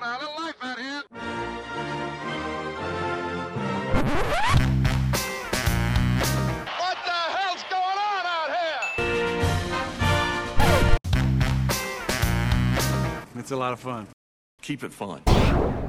go. 0.00 0.06
A 0.06 0.18
little 0.18 0.34
life 0.36 0.54
out 0.62 0.78
here. 0.78 1.02
What 6.78 6.96
the 7.04 7.10
hell's 7.36 7.64
going 7.70 7.98
on 7.98 8.26
out 8.26 8.50
here? 8.56 8.84
It's 13.36 13.50
a 13.50 13.56
lot 13.56 13.72
of 13.72 13.80
fun. 13.80 14.08
Keep 14.62 14.84
it 14.84 14.92
fun. 14.92 15.22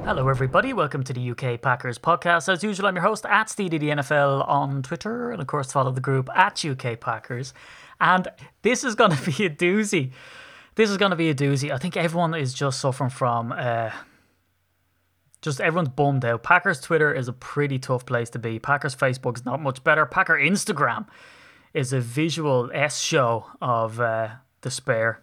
Hello, 0.04 0.28
everybody. 0.28 0.72
Welcome 0.72 1.02
to 1.04 1.12
the 1.12 1.30
UK 1.30 1.60
Packers 1.60 1.98
podcast. 1.98 2.48
As 2.52 2.62
usual, 2.62 2.86
I'm 2.86 2.94
your 2.94 3.02
host 3.02 3.26
at 3.26 3.48
SteedyDNFL 3.48 4.46
on 4.46 4.82
Twitter, 4.82 5.32
and 5.32 5.40
of 5.40 5.48
course, 5.48 5.72
follow 5.72 5.90
the 5.90 6.00
group 6.00 6.28
at 6.36 6.64
UK 6.64 7.00
Packers. 7.00 7.52
And 8.00 8.28
this 8.62 8.84
is 8.84 8.94
going 8.94 9.10
to 9.16 9.22
be 9.24 9.46
a 9.46 9.50
doozy. 9.50 10.12
This 10.76 10.90
is 10.90 10.98
going 10.98 11.10
to 11.10 11.16
be 11.16 11.30
a 11.30 11.34
doozy. 11.34 11.72
I 11.72 11.78
think 11.78 11.96
everyone 11.96 12.34
is 12.34 12.52
just 12.52 12.80
suffering 12.80 13.10
from. 13.10 13.50
Uh, 13.50 13.90
just 15.40 15.60
everyone's 15.60 15.88
bummed 15.88 16.24
out. 16.24 16.42
Packers 16.42 16.80
Twitter 16.80 17.12
is 17.12 17.28
a 17.28 17.32
pretty 17.32 17.78
tough 17.78 18.04
place 18.04 18.28
to 18.30 18.38
be. 18.38 18.58
Packers 18.58 18.94
Facebook 18.94 19.36
is 19.36 19.44
not 19.46 19.60
much 19.60 19.82
better. 19.82 20.04
Packer 20.04 20.34
Instagram 20.34 21.06
is 21.72 21.94
a 21.94 22.00
visual 22.00 22.70
S 22.74 23.00
show 23.00 23.46
of 23.60 24.00
uh, 24.00 24.28
despair. 24.60 25.22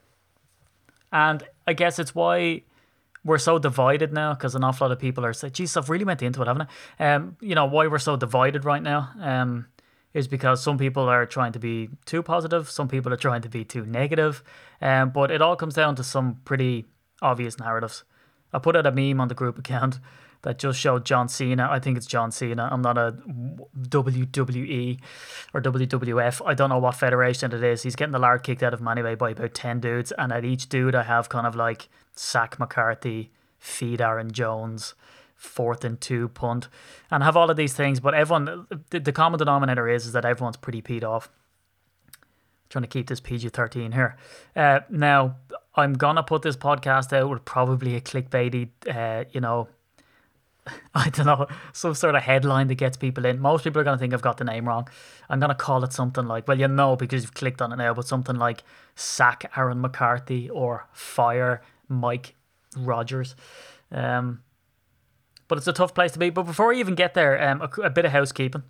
And 1.11 1.43
I 1.67 1.73
guess 1.73 1.99
it's 1.99 2.15
why 2.15 2.63
we're 3.23 3.37
so 3.37 3.59
divided 3.59 4.11
now 4.11 4.33
because 4.33 4.55
an 4.55 4.63
awful 4.63 4.87
lot 4.87 4.91
of 4.91 4.99
people 4.99 5.23
are 5.23 5.33
saying, 5.33 5.53
geez, 5.53 5.77
I've 5.77 5.89
really 5.89 6.05
went 6.05 6.23
into 6.23 6.41
it, 6.41 6.47
haven't 6.47 6.67
I? 6.99 7.13
Um, 7.13 7.37
you 7.41 7.53
know, 7.53 7.65
why 7.65 7.85
we're 7.85 7.99
so 7.99 8.15
divided 8.15 8.65
right 8.65 8.81
now 8.81 9.11
um, 9.19 9.67
is 10.13 10.27
because 10.27 10.61
some 10.61 10.77
people 10.77 11.09
are 11.09 11.25
trying 11.25 11.51
to 11.53 11.59
be 11.59 11.89
too 12.05 12.21
positive, 12.21 12.69
some 12.69 12.87
people 12.87 13.11
are 13.11 13.17
trying 13.17 13.41
to 13.41 13.49
be 13.49 13.63
too 13.63 13.85
negative. 13.85 14.43
Um, 14.81 15.09
but 15.09 15.31
it 15.31 15.41
all 15.41 15.55
comes 15.55 15.75
down 15.75 15.95
to 15.95 16.03
some 16.03 16.41
pretty 16.45 16.85
obvious 17.21 17.59
narratives. 17.59 18.03
I 18.51 18.59
put 18.59 18.75
out 18.75 18.85
a 18.85 18.91
meme 18.91 19.19
on 19.19 19.27
the 19.27 19.35
group 19.35 19.57
account 19.57 19.99
that 20.43 20.59
just 20.59 20.79
showed 20.79 21.05
John 21.05 21.29
Cena. 21.29 21.67
I 21.71 21.79
think 21.79 21.97
it's 21.97 22.05
John 22.05 22.31
Cena. 22.31 22.67
I'm 22.71 22.81
not 22.81 22.97
a 22.97 23.15
WWE 23.79 24.99
or 25.53 25.61
WWF. 25.61 26.41
I 26.45 26.53
don't 26.53 26.69
know 26.69 26.79
what 26.79 26.95
federation 26.95 27.53
it 27.53 27.63
is. 27.63 27.83
He's 27.83 27.95
getting 27.95 28.11
the 28.11 28.19
lard 28.19 28.43
kicked 28.43 28.61
out 28.61 28.73
of 28.73 28.81
him 28.81 28.87
anyway 28.89 29.15
by 29.15 29.31
about 29.31 29.53
10 29.53 29.79
dudes. 29.79 30.11
And 30.17 30.33
at 30.33 30.43
each 30.43 30.67
dude, 30.67 30.95
I 30.95 31.03
have 31.03 31.29
kind 31.29 31.47
of 31.47 31.55
like 31.55 31.87
Sack 32.15 32.59
McCarthy, 32.59 33.31
feed 33.57 34.01
Aaron 34.01 34.31
Jones, 34.31 34.95
fourth 35.43 35.83
and 35.83 35.99
two 35.99 36.29
punt, 36.29 36.67
and 37.11 37.23
have 37.23 37.37
all 37.37 37.49
of 37.49 37.57
these 37.57 37.73
things. 37.73 37.99
But 37.99 38.13
everyone, 38.13 38.67
the, 38.89 38.99
the 38.99 39.11
common 39.11 39.37
denominator 39.37 39.87
is, 39.87 40.05
is 40.05 40.13
that 40.13 40.25
everyone's 40.25 40.57
pretty 40.57 40.81
peed 40.81 41.03
off 41.03 41.29
trying 42.73 42.81
to 42.81 42.87
keep 42.87 43.07
this 43.07 43.19
PG 43.19 43.49
13 43.49 43.91
here. 43.91 44.17
Uh, 44.55 44.79
now, 44.89 45.35
I'm 45.75 45.93
going 45.93 46.15
to 46.15 46.23
put 46.23 46.41
this 46.41 46.57
podcast 46.57 47.13
out 47.13 47.29
with 47.29 47.45
probably 47.45 47.95
a 47.95 48.01
clickbaity, 48.01 48.69
uh, 48.89 49.25
you 49.31 49.41
know, 49.41 49.67
I 50.95 51.09
don't 51.09 51.27
know, 51.27 51.47
some 51.71 51.93
sort 51.93 52.15
of 52.15 52.23
headline 52.23 52.67
that 52.67 52.75
gets 52.75 52.97
people 52.97 53.25
in. 53.25 53.39
Most 53.39 53.63
people 53.63 53.79
are 53.79 53.83
going 53.83 53.97
to 53.97 53.99
think 53.99 54.13
I've 54.13 54.23
got 54.23 54.37
the 54.37 54.43
name 54.43 54.67
wrong. 54.67 54.87
I'm 55.29 55.39
going 55.39 55.49
to 55.49 55.55
call 55.55 55.83
it 55.83 55.93
something 55.93 56.25
like, 56.25 56.47
well, 56.47 56.59
you 56.59 56.67
know, 56.67 56.95
because 56.95 57.21
you've 57.21 57.35
clicked 57.35 57.61
on 57.61 57.71
it 57.71 57.75
now, 57.75 57.93
but 57.93 58.07
something 58.07 58.37
like 58.37 58.63
Sack 58.95 59.51
Aaron 59.55 59.79
McCarthy 59.79 60.49
or 60.49 60.87
Fire 60.93 61.61
Mike 61.87 62.33
Rogers. 62.75 63.35
Um, 63.91 64.41
but 65.47 65.57
it's 65.57 65.67
a 65.67 65.73
tough 65.73 65.93
place 65.93 66.11
to 66.13 66.19
be. 66.19 66.29
But 66.29 66.43
before 66.43 66.73
I 66.73 66.77
even 66.77 66.95
get 66.95 67.13
there, 67.13 67.41
um, 67.41 67.61
a, 67.61 67.81
a 67.81 67.89
bit 67.89 68.05
of 68.05 68.11
housekeeping. 68.11 68.63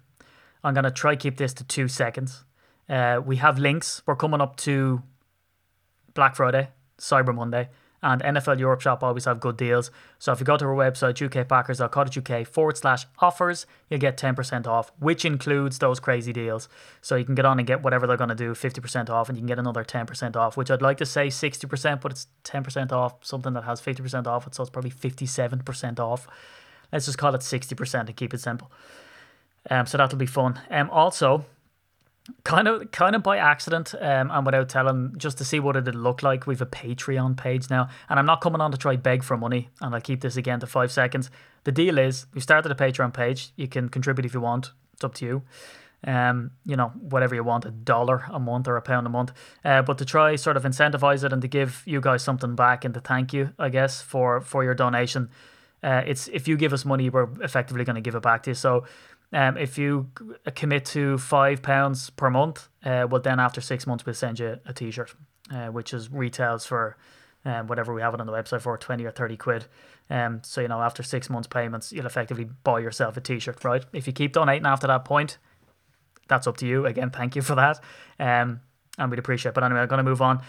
I'm 0.63 0.73
going 0.73 0.85
to 0.85 0.91
try 0.91 1.15
keep 1.15 1.37
this 1.37 1.53
to 1.55 1.63
two 1.63 1.87
seconds. 1.87 2.45
Uh, 2.89 3.21
we 3.23 3.37
have 3.37 3.59
links. 3.59 4.01
We're 4.05 4.15
coming 4.15 4.41
up 4.41 4.55
to 4.57 5.03
Black 6.13 6.35
Friday, 6.35 6.69
Cyber 6.97 7.33
Monday, 7.33 7.69
and 8.01 8.21
NFL 8.21 8.59
Europe 8.59 8.81
Shop 8.81 9.01
always 9.01 9.25
have 9.25 9.39
good 9.39 9.55
deals. 9.55 9.89
So 10.19 10.33
if 10.33 10.39
you 10.39 10.45
go 10.45 10.57
to 10.57 10.65
our 10.65 10.75
website, 10.75 11.15
ukpackers.co.uk 11.15 12.47
forward 12.47 12.77
slash 12.77 13.05
offers, 13.19 13.65
you'll 13.89 14.01
get 14.01 14.17
10% 14.17 14.67
off, 14.67 14.91
which 14.99 15.23
includes 15.23 15.79
those 15.79 16.01
crazy 16.01 16.33
deals. 16.33 16.67
So 17.01 17.15
you 17.15 17.23
can 17.23 17.33
get 17.33 17.45
on 17.45 17.59
and 17.59 17.67
get 17.67 17.81
whatever 17.81 18.05
they're 18.05 18.17
going 18.17 18.29
to 18.29 18.35
do, 18.35 18.51
50% 18.51 19.09
off, 19.09 19.29
and 19.29 19.37
you 19.37 19.41
can 19.41 19.47
get 19.47 19.59
another 19.59 19.85
10% 19.85 20.35
off, 20.35 20.57
which 20.57 20.69
I'd 20.69 20.81
like 20.81 20.97
to 20.97 21.05
say 21.05 21.27
60%, 21.27 22.01
but 22.01 22.11
it's 22.11 22.27
10% 22.43 22.91
off 22.91 23.15
something 23.25 23.53
that 23.53 23.63
has 23.63 23.81
50% 23.81 24.27
off 24.27 24.47
it, 24.47 24.55
so 24.55 24.63
it's 24.63 24.69
probably 24.69 24.91
57% 24.91 25.99
off. 25.99 26.27
Let's 26.93 27.05
just 27.05 27.17
call 27.17 27.35
it 27.35 27.41
60% 27.41 27.99
and 27.99 28.15
keep 28.15 28.33
it 28.33 28.39
simple. 28.39 28.71
Um, 29.69 29.85
so 29.85 29.97
that'll 29.97 30.17
be 30.17 30.25
fun. 30.25 30.61
Um, 30.69 30.89
also, 30.89 31.45
kind 32.45 32.67
of 32.67 32.89
kind 32.91 33.15
of 33.15 33.23
by 33.23 33.37
accident 33.37 33.93
um, 33.99 34.31
and 34.31 34.45
without 34.45 34.69
telling 34.69 35.13
just 35.17 35.37
to 35.37 35.43
see 35.43 35.59
what 35.59 35.75
it'd 35.75 35.93
look 35.93 36.23
like 36.23 36.47
we've 36.47 36.61
a 36.61 36.65
patreon 36.65 37.35
page 37.35 37.69
now 37.69 37.89
and 38.07 38.17
i'm 38.17 38.25
not 38.25 38.39
coming 38.39 38.61
on 38.61 38.71
to 38.71 38.77
try 38.77 38.95
beg 38.95 39.21
for 39.21 39.35
money 39.35 39.67
and 39.81 39.93
i'll 39.93 39.99
keep 39.99 40.21
this 40.21 40.37
again 40.37 40.57
to 40.57 40.65
five 40.65 40.89
seconds 40.89 41.29
the 41.65 41.71
deal 41.71 41.97
is 41.97 42.25
we 42.33 42.39
started 42.39 42.71
a 42.71 42.75
patreon 42.75 43.13
page 43.13 43.51
you 43.57 43.67
can 43.67 43.89
contribute 43.89 44.25
if 44.25 44.33
you 44.33 44.39
want 44.39 44.71
it's 44.93 45.03
up 45.03 45.13
to 45.13 45.25
you 45.25 45.43
um, 46.05 46.51
you 46.65 46.75
know, 46.75 46.89
whatever 46.99 47.35
you 47.35 47.43
want, 47.43 47.65
a 47.65 47.71
dollar 47.71 48.25
a 48.29 48.39
month 48.39 48.67
or 48.67 48.75
a 48.75 48.81
pound 48.81 49.07
a 49.07 49.09
month. 49.09 49.31
Uh, 49.63 49.81
but 49.81 49.97
to 49.99 50.05
try 50.05 50.35
sort 50.35 50.57
of 50.57 50.63
incentivize 50.63 51.23
it 51.23 51.31
and 51.31 51.41
to 51.41 51.47
give 51.47 51.81
you 51.85 52.01
guys 52.01 52.23
something 52.23 52.55
back 52.55 52.83
and 52.83 52.93
to 52.93 52.99
thank 52.99 53.33
you, 53.33 53.51
I 53.57 53.69
guess, 53.69 54.01
for 54.01 54.41
for 54.41 54.63
your 54.63 54.73
donation. 54.73 55.29
Uh, 55.83 56.01
it's 56.05 56.29
if 56.29 56.47
you 56.47 56.55
give 56.57 56.73
us 56.73 56.85
money, 56.85 57.09
we're 57.09 57.29
effectively 57.41 57.83
going 57.83 57.95
to 57.95 58.01
give 58.01 58.15
it 58.15 58.21
back 58.21 58.43
to 58.43 58.51
you. 58.51 58.55
So 58.55 58.85
um, 59.33 59.57
if 59.57 59.77
you 59.77 60.09
commit 60.55 60.85
to 60.85 61.17
five 61.17 61.61
pounds 61.61 62.09
per 62.11 62.29
month, 62.29 62.69
uh, 62.85 63.07
well, 63.09 63.21
then 63.21 63.39
after 63.39 63.61
six 63.61 63.85
months, 63.85 64.05
we'll 64.05 64.15
send 64.15 64.39
you 64.39 64.59
a 64.65 64.73
T-shirt, 64.73 65.13
uh, 65.51 65.67
which 65.67 65.93
is 65.93 66.09
retails 66.11 66.65
for 66.65 66.95
um, 67.43 67.67
whatever 67.67 67.93
we 67.93 68.01
have 68.01 68.13
it 68.13 68.21
on 68.21 68.27
the 68.27 68.33
website 68.33 68.61
for 68.61 68.77
twenty 68.77 69.03
or 69.03 69.11
thirty 69.11 69.35
quid. 69.35 69.65
Um, 70.09 70.41
so 70.43 70.61
you 70.61 70.67
know, 70.67 70.81
after 70.81 71.03
six 71.03 71.29
months 71.29 71.47
payments, 71.47 71.91
you'll 71.91 72.05
effectively 72.05 72.47
buy 72.63 72.79
yourself 72.79 73.17
a 73.17 73.21
T-shirt, 73.21 73.63
right? 73.65 73.83
If 73.91 74.07
you 74.07 74.13
keep 74.13 74.33
donating 74.33 74.65
after 74.65 74.87
that 74.87 75.03
point, 75.03 75.37
that's 76.27 76.47
up 76.47 76.57
to 76.57 76.67
you. 76.67 76.85
Again, 76.85 77.09
thank 77.09 77.35
you 77.35 77.41
for 77.41 77.55
that, 77.55 77.83
um, 78.19 78.61
and 78.97 79.09
we'd 79.09 79.19
appreciate. 79.19 79.49
it. 79.49 79.55
But 79.55 79.63
anyway, 79.63 79.81
I'm 79.81 79.87
going 79.87 79.97
to 79.97 80.03
move 80.03 80.21
on. 80.21 80.41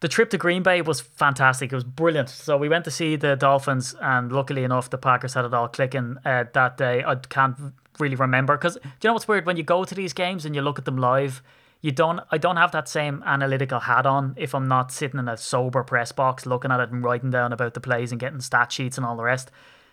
The 0.00 0.08
trip 0.08 0.30
to 0.30 0.38
Green 0.38 0.62
Bay 0.62 0.80
was 0.80 1.00
fantastic. 1.00 1.72
It 1.72 1.74
was 1.74 1.84
brilliant. 1.84 2.28
So 2.28 2.56
we 2.56 2.68
went 2.68 2.84
to 2.84 2.90
see 2.90 3.16
the 3.16 3.34
Dolphins, 3.34 3.96
and 4.00 4.30
luckily 4.30 4.62
enough, 4.62 4.90
the 4.90 4.98
Packers 4.98 5.34
had 5.34 5.44
it 5.44 5.52
all 5.52 5.66
clicking 5.66 6.18
uh, 6.24 6.44
that 6.52 6.76
day. 6.76 7.02
I 7.04 7.16
can't 7.16 7.56
really 8.00 8.16
remember 8.16 8.56
because 8.56 8.74
do 8.74 8.80
you 9.02 9.08
know 9.08 9.12
what's 9.12 9.28
weird 9.28 9.46
when 9.46 9.56
you 9.56 9.62
go 9.62 9.84
to 9.84 9.94
these 9.94 10.12
games 10.12 10.44
and 10.44 10.54
you 10.54 10.62
look 10.62 10.78
at 10.78 10.84
them 10.84 10.96
live 10.96 11.42
you 11.80 11.90
don't 11.90 12.20
I 12.30 12.38
don't 12.38 12.56
have 12.56 12.72
that 12.72 12.88
same 12.88 13.22
analytical 13.26 13.80
hat 13.80 14.06
on 14.06 14.34
if 14.36 14.54
I'm 14.54 14.68
not 14.68 14.92
sitting 14.92 15.18
in 15.18 15.28
a 15.28 15.36
sober 15.36 15.82
press 15.84 16.12
box 16.12 16.46
looking 16.46 16.70
at 16.70 16.80
it 16.80 16.90
and 16.90 17.02
writing 17.02 17.30
down 17.30 17.52
about 17.52 17.74
the 17.74 17.80
plays 17.80 18.10
and 18.12 18.20
getting 18.20 18.40
stat 18.40 18.72
sheets 18.72 18.96
and 18.96 19.06
all 19.06 19.16
the 19.16 19.24
rest 19.24 19.50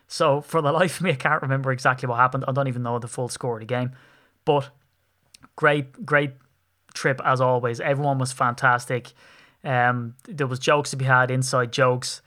so 0.08 0.42
for 0.42 0.62
the 0.62 0.72
life 0.80 0.98
of 0.98 1.04
me 1.04 1.12
I 1.12 1.16
can't 1.16 1.42
remember 1.42 1.72
exactly 1.72 2.08
what 2.08 2.18
happened 2.18 2.46
I 2.48 2.52
don't 2.52 2.68
even 2.68 2.84
know 2.84 3.00
the 3.00 3.08
full 3.08 3.30
score 3.30 3.56
of 3.56 3.62
the 3.62 3.66
game 3.66 3.92
but 4.46 4.70
great 5.56 6.06
great 6.06 6.34
trip 6.94 7.22
as 7.26 7.42
always 7.42 7.80
everyone 7.80 8.20
was 8.20 8.32
fantastic 8.32 9.14
um 9.66 10.16
there 10.28 10.48
was 10.48 10.60
jokes 10.60 10.92
to 10.92 10.96
be 10.96 11.06
had 11.06 11.30
inside 11.32 11.74
jokes 11.74 12.22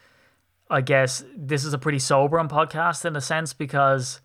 I 0.70 0.80
guess 0.80 1.24
this 1.34 1.64
is 1.64 1.72
a 1.72 1.78
pretty 1.78 1.98
sobering 1.98 2.48
podcast 2.48 3.04
in 3.04 3.16
a 3.16 3.20
sense 3.20 3.52
because 3.52 4.20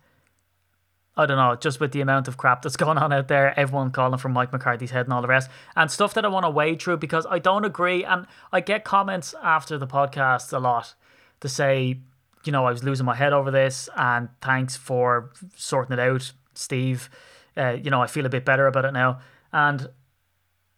I 1.16 1.26
don't 1.26 1.36
know, 1.36 1.54
just 1.54 1.78
with 1.78 1.92
the 1.92 2.00
amount 2.00 2.28
of 2.28 2.36
crap 2.36 2.62
that's 2.62 2.76
going 2.84 2.98
on 2.98 3.12
out 3.12 3.28
there, 3.28 3.58
everyone 3.58 3.90
calling 3.90 4.18
for 4.18 4.28
Mike 4.28 4.52
McCarthy's 4.52 4.90
head 4.90 5.06
and 5.06 5.12
all 5.12 5.22
the 5.22 5.28
rest, 5.28 5.50
and 5.76 5.90
stuff 5.90 6.14
that 6.14 6.24
I 6.24 6.28
want 6.28 6.44
to 6.44 6.50
wade 6.50 6.82
through 6.82 6.98
because 6.98 7.26
I 7.30 7.38
don't 7.38 7.64
agree. 7.64 8.04
And 8.04 8.26
I 8.52 8.60
get 8.60 8.84
comments 8.84 9.34
after 9.42 9.78
the 9.78 9.86
podcast 9.86 10.52
a 10.52 10.58
lot 10.58 10.94
to 11.40 11.48
say, 11.48 12.00
you 12.44 12.52
know, 12.52 12.66
I 12.66 12.70
was 12.70 12.84
losing 12.84 13.06
my 13.06 13.14
head 13.14 13.32
over 13.32 13.50
this, 13.50 13.88
and 13.96 14.28
thanks 14.42 14.76
for 14.76 15.30
sorting 15.56 15.94
it 15.94 16.00
out, 16.00 16.32
Steve. 16.54 17.08
Uh, 17.56 17.70
you 17.70 17.90
know, 17.90 18.02
I 18.02 18.06
feel 18.06 18.26
a 18.26 18.30
bit 18.30 18.44
better 18.44 18.66
about 18.66 18.84
it 18.84 18.92
now. 18.92 19.20
And 19.52 19.88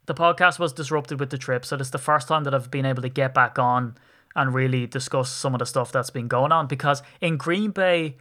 the 0.06 0.14
podcast 0.14 0.58
was 0.58 0.72
disrupted 0.72 1.20
with 1.20 1.30
the 1.30 1.38
trip, 1.38 1.64
so 1.64 1.76
it's 1.76 1.90
the 1.90 1.98
first 1.98 2.28
time 2.28 2.44
that 2.44 2.54
I've 2.54 2.70
been 2.70 2.86
able 2.86 3.02
to 3.02 3.08
get 3.08 3.34
back 3.34 3.58
on 3.58 3.96
and 4.34 4.54
really 4.54 4.86
discuss 4.86 5.30
some 5.30 5.54
of 5.54 5.60
the 5.60 5.66
stuff 5.66 5.92
that's 5.92 6.10
been 6.10 6.28
going 6.28 6.52
on 6.52 6.66
because 6.66 7.02
in 7.20 7.36
Green 7.38 7.70
Bay 7.70 8.16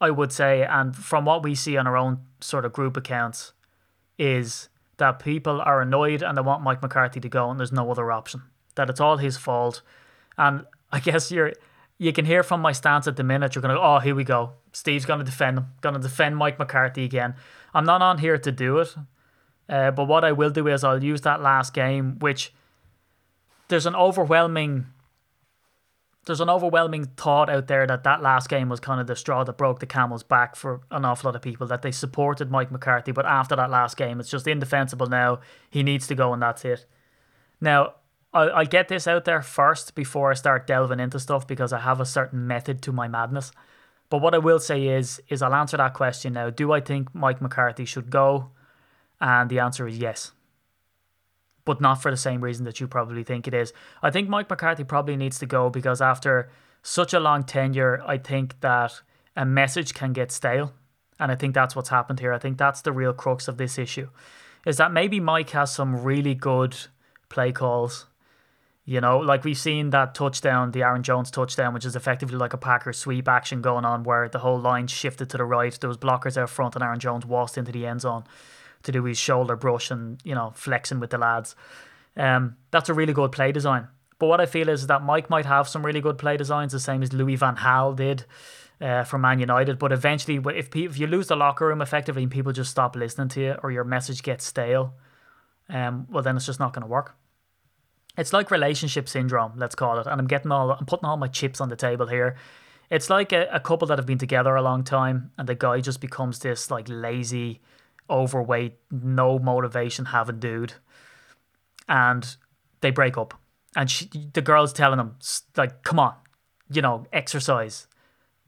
I 0.00 0.10
would 0.10 0.32
say, 0.32 0.62
and 0.62 0.94
from 0.94 1.24
what 1.24 1.42
we 1.42 1.54
see 1.54 1.76
on 1.76 1.86
our 1.86 1.96
own 1.96 2.20
sort 2.40 2.64
of 2.64 2.72
group 2.72 2.96
accounts, 2.96 3.52
is 4.18 4.68
that 4.98 5.18
people 5.18 5.60
are 5.60 5.80
annoyed 5.80 6.22
and 6.22 6.36
they 6.36 6.42
want 6.42 6.62
Mike 6.62 6.82
McCarthy 6.82 7.20
to 7.20 7.28
go, 7.28 7.50
and 7.50 7.58
there's 7.58 7.72
no 7.72 7.90
other 7.90 8.10
option. 8.12 8.42
That 8.76 8.90
it's 8.90 9.00
all 9.00 9.16
his 9.16 9.36
fault, 9.36 9.82
and 10.36 10.64
I 10.92 11.00
guess 11.08 11.30
you're 11.30 11.52
you 12.00 12.12
can 12.12 12.26
hear 12.26 12.44
from 12.44 12.60
my 12.60 12.70
stance 12.70 13.08
at 13.08 13.16
the 13.16 13.24
minute. 13.24 13.54
You're 13.54 13.62
gonna, 13.62 13.74
go, 13.74 13.82
oh, 13.82 13.98
here 13.98 14.14
we 14.14 14.22
go. 14.22 14.52
Steve's 14.72 15.04
gonna 15.04 15.24
defend 15.24 15.58
him. 15.58 15.66
Gonna 15.80 15.98
defend 15.98 16.36
Mike 16.36 16.58
McCarthy 16.58 17.04
again. 17.04 17.34
I'm 17.74 17.84
not 17.84 18.02
on 18.02 18.18
here 18.18 18.38
to 18.38 18.52
do 18.52 18.78
it, 18.78 18.94
uh, 19.68 19.90
but 19.90 20.04
what 20.04 20.24
I 20.24 20.32
will 20.32 20.50
do 20.50 20.66
is 20.68 20.84
I'll 20.84 21.02
use 21.02 21.22
that 21.22 21.42
last 21.42 21.74
game, 21.74 22.18
which 22.18 22.52
there's 23.68 23.86
an 23.86 23.94
overwhelming 23.94 24.86
there's 26.28 26.40
an 26.42 26.50
overwhelming 26.50 27.06
thought 27.16 27.48
out 27.48 27.68
there 27.68 27.86
that 27.86 28.04
that 28.04 28.22
last 28.22 28.50
game 28.50 28.68
was 28.68 28.80
kind 28.80 29.00
of 29.00 29.06
the 29.06 29.16
straw 29.16 29.44
that 29.44 29.56
broke 29.56 29.80
the 29.80 29.86
camel's 29.86 30.22
back 30.22 30.56
for 30.56 30.82
an 30.90 31.06
awful 31.06 31.28
lot 31.28 31.36
of 31.36 31.40
people 31.40 31.66
that 31.66 31.80
they 31.80 31.90
supported 31.90 32.50
Mike 32.50 32.70
McCarthy, 32.70 33.12
but 33.12 33.24
after 33.24 33.56
that 33.56 33.70
last 33.70 33.96
game, 33.96 34.20
it's 34.20 34.30
just 34.30 34.46
indefensible 34.46 35.06
now. 35.06 35.40
He 35.70 35.82
needs 35.82 36.06
to 36.06 36.14
go, 36.14 36.34
and 36.34 36.42
that's 36.42 36.66
it. 36.66 36.84
Now, 37.62 37.94
I'll, 38.34 38.52
I'll 38.52 38.66
get 38.66 38.88
this 38.88 39.06
out 39.08 39.24
there 39.24 39.40
first 39.40 39.94
before 39.94 40.30
I 40.30 40.34
start 40.34 40.66
delving 40.66 41.00
into 41.00 41.18
stuff 41.18 41.46
because 41.46 41.72
I 41.72 41.80
have 41.80 41.98
a 41.98 42.04
certain 42.06 42.46
method 42.46 42.82
to 42.82 42.92
my 42.92 43.08
madness. 43.08 43.50
But 44.10 44.20
what 44.20 44.34
I 44.34 44.38
will 44.38 44.60
say 44.60 44.86
is, 44.86 45.22
is 45.28 45.40
I'll 45.40 45.54
answer 45.54 45.78
that 45.78 45.94
question 45.94 46.34
now. 46.34 46.50
Do 46.50 46.72
I 46.72 46.80
think 46.80 47.14
Mike 47.14 47.40
McCarthy 47.40 47.86
should 47.86 48.10
go? 48.10 48.50
And 49.20 49.50
the 49.50 49.58
answer 49.58 49.86
is 49.86 49.98
yes. 49.98 50.32
But 51.64 51.80
not 51.80 52.00
for 52.00 52.10
the 52.10 52.16
same 52.16 52.42
reason 52.42 52.64
that 52.64 52.80
you 52.80 52.88
probably 52.88 53.24
think 53.24 53.46
it 53.46 53.54
is. 53.54 53.72
I 54.02 54.10
think 54.10 54.28
Mike 54.28 54.48
McCarthy 54.48 54.84
probably 54.84 55.16
needs 55.16 55.38
to 55.40 55.46
go 55.46 55.70
because 55.70 56.00
after 56.00 56.50
such 56.82 57.12
a 57.12 57.20
long 57.20 57.42
tenure, 57.44 58.02
I 58.06 58.18
think 58.18 58.60
that 58.60 59.00
a 59.36 59.44
message 59.44 59.94
can 59.94 60.12
get 60.12 60.32
stale. 60.32 60.72
And 61.20 61.32
I 61.32 61.34
think 61.34 61.54
that's 61.54 61.74
what's 61.74 61.88
happened 61.88 62.20
here. 62.20 62.32
I 62.32 62.38
think 62.38 62.58
that's 62.58 62.82
the 62.82 62.92
real 62.92 63.12
crux 63.12 63.48
of 63.48 63.58
this 63.58 63.78
issue. 63.78 64.08
Is 64.64 64.76
that 64.76 64.92
maybe 64.92 65.20
Mike 65.20 65.50
has 65.50 65.72
some 65.72 66.02
really 66.02 66.34
good 66.34 66.76
play 67.28 67.52
calls. 67.52 68.06
You 68.84 69.02
know, 69.02 69.18
like 69.18 69.44
we've 69.44 69.58
seen 69.58 69.90
that 69.90 70.14
touchdown, 70.14 70.70
the 70.70 70.82
Aaron 70.82 71.02
Jones 71.02 71.30
touchdown, 71.30 71.74
which 71.74 71.84
is 71.84 71.94
effectively 71.94 72.38
like 72.38 72.54
a 72.54 72.58
Packer 72.58 72.92
sweep 72.94 73.28
action 73.28 73.60
going 73.60 73.84
on 73.84 74.02
where 74.02 74.28
the 74.30 74.38
whole 74.38 74.58
line 74.58 74.86
shifted 74.86 75.28
to 75.30 75.36
the 75.36 75.44
right. 75.44 75.78
There 75.78 75.88
was 75.88 75.98
blockers 75.98 76.38
out 76.38 76.48
front 76.48 76.74
and 76.74 76.82
Aaron 76.82 76.98
Jones 76.98 77.26
waltzed 77.26 77.58
into 77.58 77.70
the 77.70 77.84
end 77.84 78.00
zone 78.00 78.24
to 78.82 78.92
do 78.92 79.04
his 79.04 79.18
shoulder 79.18 79.56
brush 79.56 79.90
and, 79.90 80.20
you 80.24 80.34
know, 80.34 80.52
flexing 80.54 81.00
with 81.00 81.10
the 81.10 81.18
lads. 81.18 81.56
Um, 82.16 82.56
that's 82.70 82.88
a 82.88 82.94
really 82.94 83.12
good 83.12 83.32
play 83.32 83.52
design. 83.52 83.88
But 84.18 84.26
what 84.26 84.40
I 84.40 84.46
feel 84.46 84.68
is 84.68 84.86
that 84.88 85.02
Mike 85.02 85.30
might 85.30 85.46
have 85.46 85.68
some 85.68 85.86
really 85.86 86.00
good 86.00 86.18
play 86.18 86.36
designs, 86.36 86.72
the 86.72 86.80
same 86.80 87.02
as 87.02 87.12
Louis 87.12 87.36
Van 87.36 87.56
Gaal 87.56 87.94
did 87.94 88.24
uh, 88.80 89.04
for 89.04 89.18
Man 89.18 89.38
United. 89.38 89.78
But 89.78 89.92
eventually, 89.92 90.40
if, 90.56 90.74
if 90.74 90.98
you 90.98 91.06
lose 91.06 91.28
the 91.28 91.36
locker 91.36 91.66
room 91.66 91.80
effectively 91.80 92.22
and 92.22 92.32
people 92.32 92.52
just 92.52 92.70
stop 92.70 92.96
listening 92.96 93.28
to 93.28 93.40
you 93.40 93.56
or 93.62 93.70
your 93.70 93.84
message 93.84 94.22
gets 94.22 94.44
stale, 94.44 94.94
um, 95.68 96.06
well, 96.10 96.22
then 96.22 96.36
it's 96.36 96.46
just 96.46 96.58
not 96.58 96.72
going 96.72 96.82
to 96.82 96.88
work. 96.88 97.14
It's 98.16 98.32
like 98.32 98.50
relationship 98.50 99.08
syndrome, 99.08 99.52
let's 99.56 99.76
call 99.76 100.00
it. 100.00 100.06
And 100.08 100.20
I'm 100.20 100.26
getting 100.26 100.50
all, 100.50 100.72
I'm 100.72 100.86
putting 100.86 101.04
all 101.04 101.16
my 101.16 101.28
chips 101.28 101.60
on 101.60 101.68
the 101.68 101.76
table 101.76 102.08
here. 102.08 102.36
It's 102.90 103.10
like 103.10 103.32
a, 103.32 103.46
a 103.52 103.60
couple 103.60 103.86
that 103.88 103.98
have 103.98 104.06
been 104.06 104.18
together 104.18 104.56
a 104.56 104.62
long 104.62 104.82
time, 104.82 105.30
and 105.38 105.48
the 105.48 105.54
guy 105.54 105.80
just 105.80 106.00
becomes 106.00 106.40
this 106.40 106.70
like 106.70 106.86
lazy, 106.88 107.60
overweight, 108.10 108.78
no 108.90 109.38
motivation 109.38 110.06
having 110.06 110.38
dude, 110.38 110.74
and 111.88 112.36
they 112.80 112.90
break 112.90 113.16
up. 113.16 113.34
And 113.76 113.90
she, 113.90 114.10
the 114.32 114.42
girl's 114.42 114.72
telling 114.72 114.98
him 114.98 115.16
like, 115.56 115.82
"Come 115.82 115.98
on, 115.98 116.14
you 116.70 116.82
know, 116.82 117.06
exercise, 117.12 117.86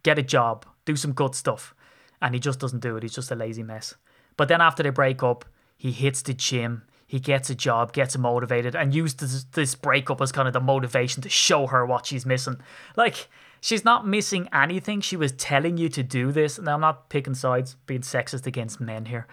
get 0.03 0.19
a 0.19 0.23
job, 0.23 0.67
do 0.85 0.97
some 0.97 1.13
good 1.13 1.35
stuff," 1.35 1.75
and 2.21 2.35
he 2.35 2.41
just 2.41 2.61
doesn't 2.61 2.81
do 2.81 2.97
it. 2.97 3.03
He's 3.03 3.15
just 3.15 3.31
a 3.31 3.37
lazy 3.37 3.63
mess. 3.63 3.95
But 4.37 4.49
then 4.49 4.61
after 4.61 4.83
they 4.83 4.91
break 4.91 5.23
up, 5.23 5.45
he 5.77 5.93
hits 5.93 6.23
the 6.23 6.35
gym 6.35 6.83
he 7.11 7.19
gets 7.19 7.51
a 7.51 7.57
job, 7.57 7.93
gets 7.93 8.17
motivated, 8.17 8.77
and 8.77 8.95
uses 8.95 9.45
this 9.47 9.75
breakup 9.75 10.21
as 10.21 10.31
kind 10.31 10.47
of 10.47 10.55
the 10.55 10.61
motivation 10.61 11.21
to 11.23 11.29
show 11.29 11.67
her 11.67 11.85
what 11.85 12.07
she's 12.07 12.25
missing. 12.25 12.61
Like, 12.95 13.29
she's 13.61 13.85
not 13.85 14.07
missing 14.07 14.49
anything. 14.53 15.01
She 15.01 15.17
was 15.17 15.33
telling 15.33 15.77
you 15.77 15.89
to 15.91 16.03
do 16.03 16.33
this. 16.33 16.59
Now, 16.59 16.75
I'm 16.75 16.81
not 16.81 17.09
picking 17.09 17.35
sides, 17.35 17.77
being 17.87 18.01
sexist 18.01 18.47
against 18.47 18.81
men 18.81 19.07
here. 19.07 19.27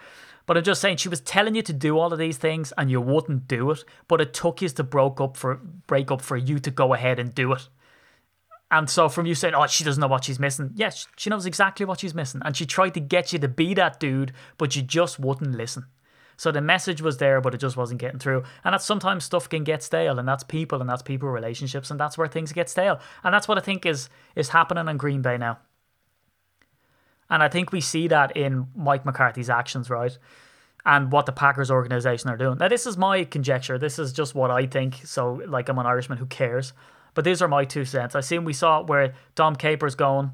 But 0.46 0.56
I'm 0.56 0.64
just 0.64 0.80
saying 0.80 0.96
she 0.96 1.10
was 1.10 1.20
telling 1.20 1.54
you 1.54 1.62
to 1.62 1.74
do 1.74 1.98
all 1.98 2.12
of 2.12 2.18
these 2.18 2.38
things 2.38 2.72
and 2.78 2.90
you 2.90 3.02
wouldn't 3.02 3.48
do 3.48 3.70
it. 3.70 3.84
But 4.08 4.22
it 4.22 4.32
took 4.32 4.62
you 4.62 4.68
to 4.70 4.82
broke 4.82 5.20
up 5.20 5.36
for 5.36 5.56
break 5.56 6.10
up 6.10 6.22
for 6.22 6.38
you 6.38 6.58
to 6.60 6.70
go 6.70 6.94
ahead 6.94 7.18
and 7.18 7.34
do 7.34 7.52
it. 7.52 7.68
And 8.70 8.88
so 8.88 9.08
from 9.08 9.26
you 9.26 9.34
saying, 9.34 9.54
oh, 9.54 9.66
she 9.66 9.84
doesn't 9.84 10.00
know 10.00 10.08
what 10.08 10.24
she's 10.24 10.38
missing. 10.38 10.72
Yes, 10.74 11.06
she 11.16 11.30
knows 11.30 11.46
exactly 11.46 11.86
what 11.86 12.00
she's 12.00 12.14
missing. 12.14 12.40
And 12.44 12.56
she 12.56 12.66
tried 12.66 12.94
to 12.94 13.00
get 13.00 13.32
you 13.32 13.38
to 13.38 13.48
be 13.48 13.74
that 13.74 14.00
dude, 14.00 14.32
but 14.56 14.76
you 14.76 14.82
just 14.82 15.18
wouldn't 15.18 15.54
listen. 15.54 15.86
So 16.38 16.52
the 16.52 16.60
message 16.60 17.02
was 17.02 17.18
there, 17.18 17.40
but 17.40 17.52
it 17.52 17.58
just 17.58 17.76
wasn't 17.76 18.00
getting 18.00 18.20
through. 18.20 18.44
And 18.64 18.72
that 18.72 18.80
sometimes 18.80 19.24
stuff 19.24 19.48
can 19.48 19.64
get 19.64 19.82
stale, 19.82 20.20
and 20.20 20.26
that's 20.26 20.44
people, 20.44 20.80
and 20.80 20.88
that's 20.88 21.02
people 21.02 21.28
relationships, 21.28 21.90
and 21.90 21.98
that's 21.98 22.16
where 22.16 22.28
things 22.28 22.52
get 22.52 22.70
stale. 22.70 23.00
And 23.24 23.34
that's 23.34 23.48
what 23.48 23.58
I 23.58 23.60
think 23.60 23.84
is 23.84 24.08
is 24.36 24.50
happening 24.50 24.86
in 24.88 24.96
Green 24.96 25.20
Bay 25.20 25.36
now. 25.36 25.58
And 27.28 27.42
I 27.42 27.48
think 27.48 27.72
we 27.72 27.80
see 27.80 28.06
that 28.08 28.36
in 28.36 28.68
Mike 28.76 29.04
McCarthy's 29.04 29.50
actions, 29.50 29.90
right? 29.90 30.16
And 30.86 31.10
what 31.10 31.26
the 31.26 31.32
Packers 31.32 31.72
organization 31.72 32.30
are 32.30 32.36
doing. 32.36 32.58
Now, 32.58 32.68
this 32.68 32.86
is 32.86 32.96
my 32.96 33.24
conjecture. 33.24 33.76
This 33.76 33.98
is 33.98 34.12
just 34.12 34.34
what 34.34 34.52
I 34.52 34.66
think. 34.66 35.02
So, 35.04 35.42
like, 35.46 35.68
I'm 35.68 35.78
an 35.78 35.86
Irishman, 35.86 36.18
who 36.18 36.26
cares? 36.26 36.72
But 37.14 37.24
these 37.24 37.42
are 37.42 37.48
my 37.48 37.64
two 37.64 37.84
cents. 37.84 38.14
I 38.14 38.20
seen 38.20 38.44
we 38.44 38.52
saw 38.52 38.82
where 38.82 39.12
Dom 39.34 39.56
Capers 39.56 39.96
going 39.96 40.30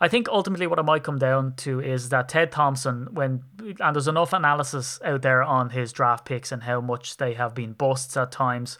I 0.00 0.08
think 0.08 0.28
ultimately 0.28 0.66
what 0.66 0.78
it 0.78 0.84
might 0.84 1.04
come 1.04 1.18
down 1.18 1.54
to 1.58 1.80
is 1.80 2.10
that 2.10 2.28
Ted 2.28 2.52
Thompson, 2.52 3.08
when 3.12 3.42
and 3.80 3.94
there's 3.94 4.08
enough 4.08 4.32
analysis 4.32 5.00
out 5.04 5.22
there 5.22 5.42
on 5.42 5.70
his 5.70 5.92
draft 5.92 6.26
picks 6.26 6.52
and 6.52 6.62
how 6.62 6.80
much 6.80 7.16
they 7.16 7.34
have 7.34 7.54
been 7.54 7.72
busts 7.72 8.16
at 8.16 8.30
times, 8.30 8.78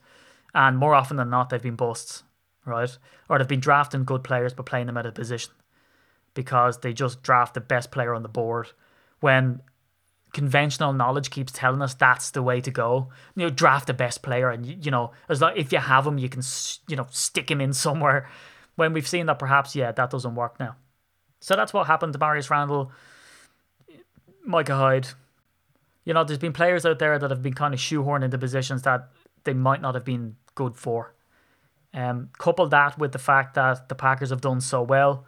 and 0.54 0.76
more 0.76 0.94
often 0.94 1.16
than 1.16 1.30
not 1.30 1.48
they've 1.48 1.62
been 1.62 1.76
busts, 1.76 2.22
right? 2.64 2.96
Or 3.28 3.38
they've 3.38 3.48
been 3.48 3.60
drafting 3.60 4.04
good 4.04 4.24
players 4.24 4.52
but 4.52 4.66
playing 4.66 4.86
them 4.86 4.98
out 4.98 5.06
of 5.06 5.14
position 5.14 5.52
because 6.34 6.80
they 6.80 6.92
just 6.92 7.22
draft 7.22 7.54
the 7.54 7.60
best 7.60 7.90
player 7.90 8.14
on 8.14 8.22
the 8.22 8.28
board 8.28 8.68
when 9.20 9.62
conventional 10.32 10.92
knowledge 10.92 11.30
keeps 11.30 11.50
telling 11.50 11.80
us 11.80 11.94
that's 11.94 12.30
the 12.32 12.42
way 12.42 12.60
to 12.60 12.70
go. 12.70 13.08
You 13.34 13.44
know, 13.44 13.50
draft 13.50 13.86
the 13.86 13.94
best 13.94 14.22
player, 14.22 14.50
and 14.50 14.84
you 14.84 14.90
know, 14.90 15.12
as 15.30 15.40
like 15.40 15.56
if 15.56 15.72
you 15.72 15.78
have 15.78 16.06
him, 16.06 16.18
you 16.18 16.28
can 16.28 16.42
you 16.88 16.96
know 16.96 17.06
stick 17.10 17.50
him 17.50 17.62
in 17.62 17.72
somewhere. 17.72 18.28
When 18.74 18.92
we've 18.92 19.08
seen 19.08 19.24
that, 19.26 19.38
perhaps 19.38 19.74
yeah, 19.74 19.92
that 19.92 20.10
doesn't 20.10 20.34
work 20.34 20.60
now. 20.60 20.76
So 21.40 21.54
that's 21.54 21.72
what 21.72 21.86
happened 21.86 22.12
to 22.14 22.18
Marius 22.18 22.50
Randall, 22.50 22.92
Micah 24.44 24.76
Hyde. 24.76 25.08
You 26.04 26.14
know, 26.14 26.24
there's 26.24 26.38
been 26.38 26.52
players 26.52 26.86
out 26.86 26.98
there 26.98 27.18
that 27.18 27.30
have 27.30 27.42
been 27.42 27.54
kind 27.54 27.74
of 27.74 27.80
shoehorned 27.80 28.24
into 28.24 28.38
positions 28.38 28.82
that 28.82 29.08
they 29.44 29.54
might 29.54 29.80
not 29.80 29.94
have 29.94 30.04
been 30.04 30.36
good 30.54 30.76
for. 30.76 31.14
Um, 31.92 32.30
couple 32.38 32.66
that 32.68 32.98
with 32.98 33.12
the 33.12 33.18
fact 33.18 33.54
that 33.54 33.88
the 33.88 33.94
Packers 33.94 34.30
have 34.30 34.40
done 34.40 34.60
so 34.60 34.82
well 34.82 35.26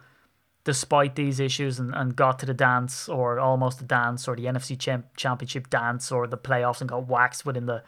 despite 0.63 1.15
these 1.15 1.39
issues 1.39 1.79
and, 1.79 1.95
and 1.95 2.15
got 2.15 2.37
to 2.37 2.45
the 2.45 2.53
dance 2.53 3.09
or 3.09 3.39
almost 3.39 3.79
the 3.79 3.85
dance 3.85 4.27
or 4.27 4.35
the 4.35 4.45
NFC 4.45 4.77
champ- 4.77 5.15
championship 5.15 5.69
dance 5.69 6.11
or 6.11 6.27
the 6.27 6.37
playoffs 6.37 6.79
and 6.79 6.89
got 6.89 7.07
waxed 7.07 7.45
within 7.45 7.65
the 7.65 7.83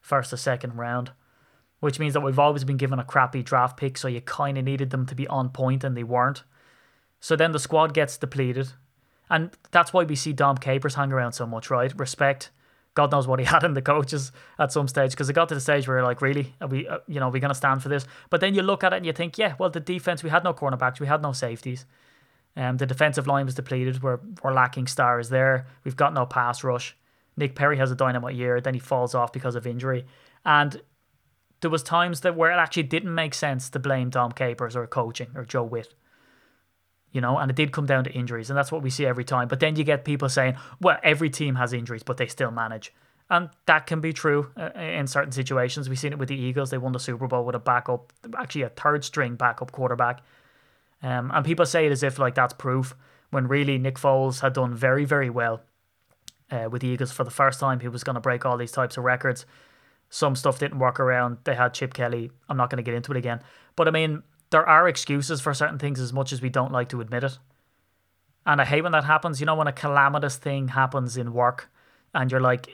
first 0.00 0.32
or 0.32 0.36
second 0.36 0.76
round. 0.76 1.12
Which 1.80 1.98
means 1.98 2.14
that 2.14 2.20
we've 2.20 2.38
always 2.38 2.64
been 2.64 2.76
given 2.76 2.98
a 2.98 3.04
crappy 3.04 3.42
draft 3.42 3.78
pick, 3.78 3.96
so 3.96 4.08
you 4.08 4.20
kind 4.20 4.58
of 4.58 4.64
needed 4.64 4.90
them 4.90 5.06
to 5.06 5.14
be 5.14 5.26
on 5.28 5.50
point 5.50 5.84
and 5.84 5.96
they 5.96 6.02
weren't. 6.02 6.42
So 7.20 7.36
then 7.36 7.52
the 7.52 7.58
squad 7.58 7.94
gets 7.94 8.16
depleted. 8.18 8.72
And 9.28 9.50
that's 9.70 9.92
why 9.92 10.04
we 10.04 10.16
see 10.16 10.32
Dom 10.32 10.56
Capers 10.56 10.94
hang 10.94 11.12
around 11.12 11.32
so 11.32 11.46
much, 11.46 11.70
right? 11.70 11.92
Respect. 11.98 12.50
God 12.94 13.12
knows 13.12 13.26
what 13.26 13.38
he 13.38 13.44
had 13.54 13.64
in 13.64 13.74
the 13.74 13.82
coaches 13.82 14.32
at 14.58 14.72
some 14.72 14.88
stage 14.88 15.12
because 15.12 15.28
it 15.28 15.34
got 15.34 15.48
to 15.48 15.54
the 15.54 15.60
stage 15.60 15.86
where 15.86 15.98
you're 15.98 16.06
like, 16.06 16.22
really, 16.22 16.54
are 16.60 16.68
we, 16.68 16.86
uh, 16.86 16.98
you 17.06 17.20
know, 17.20 17.28
are 17.28 17.30
we 17.30 17.40
going 17.40 17.50
to 17.50 17.54
stand 17.54 17.82
for 17.82 17.88
this? 17.88 18.06
But 18.30 18.40
then 18.40 18.54
you 18.54 18.62
look 18.62 18.84
at 18.84 18.92
it 18.92 18.96
and 18.96 19.06
you 19.06 19.12
think, 19.12 19.38
yeah, 19.38 19.54
well, 19.58 19.70
the 19.70 19.80
defense, 19.80 20.22
we 20.22 20.30
had 20.30 20.44
no 20.44 20.54
cornerbacks, 20.54 21.00
we 21.00 21.06
had 21.06 21.22
no 21.22 21.32
safeties. 21.32 21.86
Um, 22.56 22.78
the 22.78 22.86
defensive 22.86 23.26
line 23.26 23.44
was 23.44 23.54
depleted. 23.54 24.02
We're, 24.02 24.18
we're 24.42 24.54
lacking 24.54 24.86
stars 24.86 25.28
there. 25.28 25.66
We've 25.84 25.96
got 25.96 26.14
no 26.14 26.24
pass 26.24 26.64
rush. 26.64 26.96
Nick 27.36 27.54
Perry 27.54 27.76
has 27.76 27.90
a 27.90 27.94
dynamite 27.94 28.34
year, 28.34 28.62
then 28.62 28.72
he 28.72 28.80
falls 28.80 29.14
off 29.14 29.30
because 29.30 29.56
of 29.56 29.66
injury. 29.66 30.06
And 30.44 30.80
there 31.60 31.70
was 31.70 31.82
times 31.82 32.20
that 32.22 32.34
where 32.34 32.50
it 32.50 32.56
actually 32.56 32.84
didn't 32.84 33.14
make 33.14 33.34
sense 33.34 33.68
to 33.70 33.78
blame 33.78 34.08
Dom 34.08 34.32
Capers 34.32 34.74
or 34.74 34.86
coaching 34.86 35.28
or 35.34 35.44
Joe 35.44 35.64
Whitt 35.64 35.92
you 37.16 37.22
know, 37.22 37.38
and 37.38 37.50
it 37.50 37.56
did 37.56 37.72
come 37.72 37.86
down 37.86 38.04
to 38.04 38.12
injuries, 38.12 38.50
and 38.50 38.58
that's 38.58 38.70
what 38.70 38.82
we 38.82 38.90
see 38.90 39.06
every 39.06 39.24
time. 39.24 39.48
But 39.48 39.58
then 39.58 39.74
you 39.74 39.84
get 39.84 40.04
people 40.04 40.28
saying, 40.28 40.56
well, 40.82 40.98
every 41.02 41.30
team 41.30 41.54
has 41.54 41.72
injuries, 41.72 42.02
but 42.02 42.18
they 42.18 42.26
still 42.26 42.50
manage. 42.50 42.92
And 43.30 43.48
that 43.64 43.86
can 43.86 44.02
be 44.02 44.12
true 44.12 44.50
uh, 44.54 44.78
in 44.78 45.06
certain 45.06 45.32
situations. 45.32 45.88
We've 45.88 45.98
seen 45.98 46.12
it 46.12 46.18
with 46.18 46.28
the 46.28 46.36
Eagles. 46.36 46.68
They 46.68 46.76
won 46.76 46.92
the 46.92 47.00
Super 47.00 47.26
Bowl 47.26 47.46
with 47.46 47.54
a 47.54 47.58
backup, 47.58 48.12
actually 48.36 48.62
a 48.62 48.68
third 48.68 49.02
string 49.02 49.34
backup 49.34 49.72
quarterback. 49.72 50.20
Um, 51.02 51.30
and 51.32 51.42
people 51.42 51.64
say 51.64 51.86
it 51.86 51.92
as 51.92 52.02
if 52.02 52.18
like 52.18 52.34
that's 52.34 52.52
proof, 52.52 52.94
when 53.30 53.48
really 53.48 53.78
Nick 53.78 53.94
Foles 53.94 54.40
had 54.40 54.52
done 54.52 54.74
very, 54.74 55.06
very 55.06 55.30
well 55.30 55.62
uh, 56.50 56.68
with 56.70 56.82
the 56.82 56.88
Eagles 56.88 57.12
for 57.12 57.24
the 57.24 57.30
first 57.30 57.58
time. 57.60 57.80
He 57.80 57.88
was 57.88 58.04
going 58.04 58.16
to 58.16 58.20
break 58.20 58.44
all 58.44 58.58
these 58.58 58.72
types 58.72 58.98
of 58.98 59.04
records. 59.04 59.46
Some 60.10 60.36
stuff 60.36 60.58
didn't 60.58 60.80
work 60.80 61.00
around. 61.00 61.38
They 61.44 61.54
had 61.54 61.72
Chip 61.72 61.94
Kelly. 61.94 62.30
I'm 62.50 62.58
not 62.58 62.68
going 62.68 62.76
to 62.76 62.82
get 62.82 62.94
into 62.94 63.10
it 63.12 63.16
again. 63.16 63.40
But 63.74 63.88
I 63.88 63.90
mean, 63.90 64.22
there 64.56 64.66
are 64.66 64.88
excuses 64.88 65.42
for 65.42 65.52
certain 65.52 65.78
things 65.78 66.00
as 66.00 66.14
much 66.14 66.32
as 66.32 66.40
we 66.40 66.48
don't 66.48 66.72
like 66.72 66.88
to 66.88 67.02
admit 67.02 67.22
it. 67.22 67.38
And 68.46 68.58
I 68.58 68.64
hate 68.64 68.80
when 68.80 68.92
that 68.92 69.04
happens. 69.04 69.38
You 69.38 69.44
know, 69.44 69.54
when 69.54 69.66
a 69.66 69.72
calamitous 69.72 70.38
thing 70.38 70.68
happens 70.68 71.18
in 71.18 71.34
work 71.34 71.68
and 72.14 72.32
you're 72.32 72.40
like, 72.40 72.70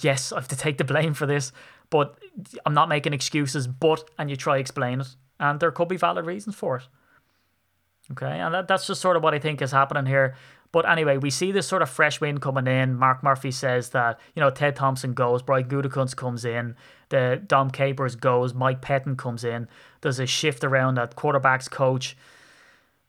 yes, 0.00 0.32
I 0.32 0.40
have 0.40 0.48
to 0.48 0.56
take 0.56 0.76
the 0.76 0.82
blame 0.82 1.14
for 1.14 1.26
this, 1.26 1.52
but 1.88 2.18
I'm 2.66 2.74
not 2.74 2.88
making 2.88 3.12
excuses, 3.12 3.68
but, 3.68 4.10
and 4.18 4.28
you 4.28 4.34
try 4.34 4.58
explain 4.58 5.02
it. 5.02 5.14
And 5.38 5.60
there 5.60 5.70
could 5.70 5.86
be 5.86 5.96
valid 5.96 6.26
reasons 6.26 6.56
for 6.56 6.78
it. 6.78 6.82
Okay, 8.10 8.40
and 8.40 8.52
that, 8.52 8.66
that's 8.66 8.88
just 8.88 9.00
sort 9.00 9.16
of 9.16 9.22
what 9.22 9.32
I 9.32 9.38
think 9.38 9.62
is 9.62 9.70
happening 9.70 10.06
here. 10.06 10.34
But 10.72 10.88
anyway, 10.88 11.16
we 11.16 11.30
see 11.30 11.50
this 11.50 11.66
sort 11.66 11.82
of 11.82 11.90
fresh 11.90 12.20
wind 12.20 12.40
coming 12.40 12.68
in. 12.68 12.94
Mark 12.94 13.22
Murphy 13.22 13.50
says 13.50 13.90
that, 13.90 14.20
you 14.34 14.40
know, 14.40 14.50
Ted 14.50 14.76
Thompson 14.76 15.14
goes, 15.14 15.42
Brian 15.42 15.68
Gutekunst 15.68 16.16
comes 16.16 16.44
in, 16.44 16.76
the 17.08 17.42
Dom 17.44 17.70
Capers 17.70 18.14
goes, 18.14 18.54
Mike 18.54 18.80
Pettine 18.80 19.18
comes 19.18 19.42
in. 19.42 19.68
There's 20.00 20.20
a 20.20 20.26
shift 20.26 20.62
around 20.62 20.98
at 20.98 21.16
quarterback's 21.16 21.68
coach. 21.68 22.16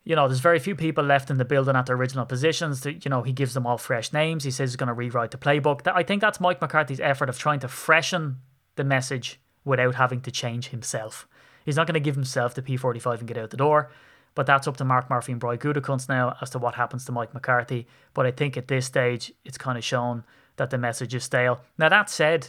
You 0.04 0.16
know, 0.16 0.26
there's 0.26 0.40
very 0.40 0.58
few 0.58 0.74
people 0.74 1.04
left 1.04 1.30
in 1.30 1.38
the 1.38 1.44
building 1.44 1.76
at 1.76 1.86
their 1.86 1.94
original 1.94 2.26
positions. 2.26 2.80
That, 2.80 3.04
you 3.04 3.08
know, 3.08 3.22
he 3.22 3.32
gives 3.32 3.54
them 3.54 3.64
all 3.64 3.78
fresh 3.78 4.12
names. 4.12 4.42
He 4.42 4.50
says 4.50 4.70
he's 4.70 4.76
going 4.76 4.88
to 4.88 4.92
rewrite 4.92 5.30
the 5.30 5.38
playbook. 5.38 5.86
I 5.86 6.02
think 6.02 6.20
that's 6.20 6.40
Mike 6.40 6.60
McCarthy's 6.60 6.98
effort 6.98 7.28
of 7.28 7.38
trying 7.38 7.60
to 7.60 7.68
freshen 7.68 8.38
the 8.74 8.82
message 8.82 9.38
without 9.64 9.94
having 9.94 10.20
to 10.22 10.32
change 10.32 10.70
himself. 10.70 11.28
He's 11.64 11.76
not 11.76 11.86
going 11.86 11.94
to 11.94 12.00
give 12.00 12.16
himself 12.16 12.54
the 12.54 12.62
P45 12.62 13.20
and 13.20 13.28
get 13.28 13.38
out 13.38 13.50
the 13.50 13.56
door, 13.56 13.92
but 14.34 14.46
that's 14.46 14.66
up 14.66 14.76
to 14.78 14.84
Mark 14.84 15.10
Murphy 15.10 15.32
and 15.32 15.40
Brian 15.40 15.58
Gutekunst 15.58 16.08
now 16.08 16.36
as 16.40 16.50
to 16.50 16.58
what 16.58 16.74
happens 16.74 17.04
to 17.04 17.12
Mike 17.12 17.34
McCarthy. 17.34 17.86
But 18.14 18.26
I 18.26 18.30
think 18.30 18.56
at 18.56 18.68
this 18.68 18.86
stage, 18.86 19.32
it's 19.44 19.58
kind 19.58 19.76
of 19.76 19.84
shown 19.84 20.24
that 20.56 20.70
the 20.70 20.78
message 20.78 21.14
is 21.14 21.24
stale. 21.24 21.60
Now, 21.78 21.88
that 21.88 22.08
said, 22.08 22.48